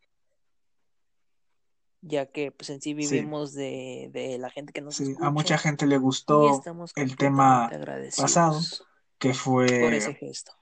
[2.01, 5.31] ya que pues en sí vivimos de, de la gente que nos Sí, escucha a
[5.31, 6.63] mucha gente le gustó
[6.95, 7.69] el tema
[8.15, 8.59] pasado,
[9.19, 10.53] que por ese fue gesto.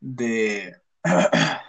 [0.00, 0.76] de...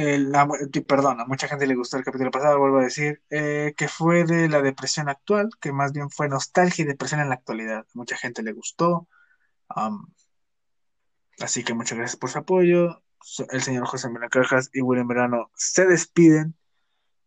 [0.00, 0.56] el- a mu-
[0.86, 4.24] perdón, a mucha gente le gustó el capítulo pasado, vuelvo a decir, eh, que fue
[4.24, 7.80] de la depresión actual, que más bien fue nostalgia y depresión en la actualidad.
[7.80, 9.08] A mucha gente le gustó.
[11.40, 13.02] así que muchas gracias por su apoyo.
[13.50, 16.56] El señor José Cajas y William Verano se despiden.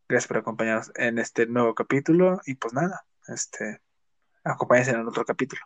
[0.09, 2.41] Gracias por acompañarnos en este nuevo capítulo.
[2.45, 3.81] Y pues nada, este,
[4.43, 5.61] acompáñense en el otro capítulo.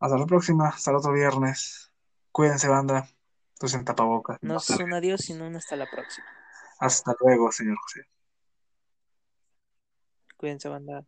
[0.00, 1.92] Hasta la próxima, hasta el otro viernes.
[2.32, 3.06] Cuídense, banda.
[3.62, 4.38] Usen tapabocas.
[4.42, 6.26] No es un adiós, sino un hasta la próxima.
[6.78, 8.06] Hasta luego, señor José.
[10.36, 11.04] Cuídense, banda.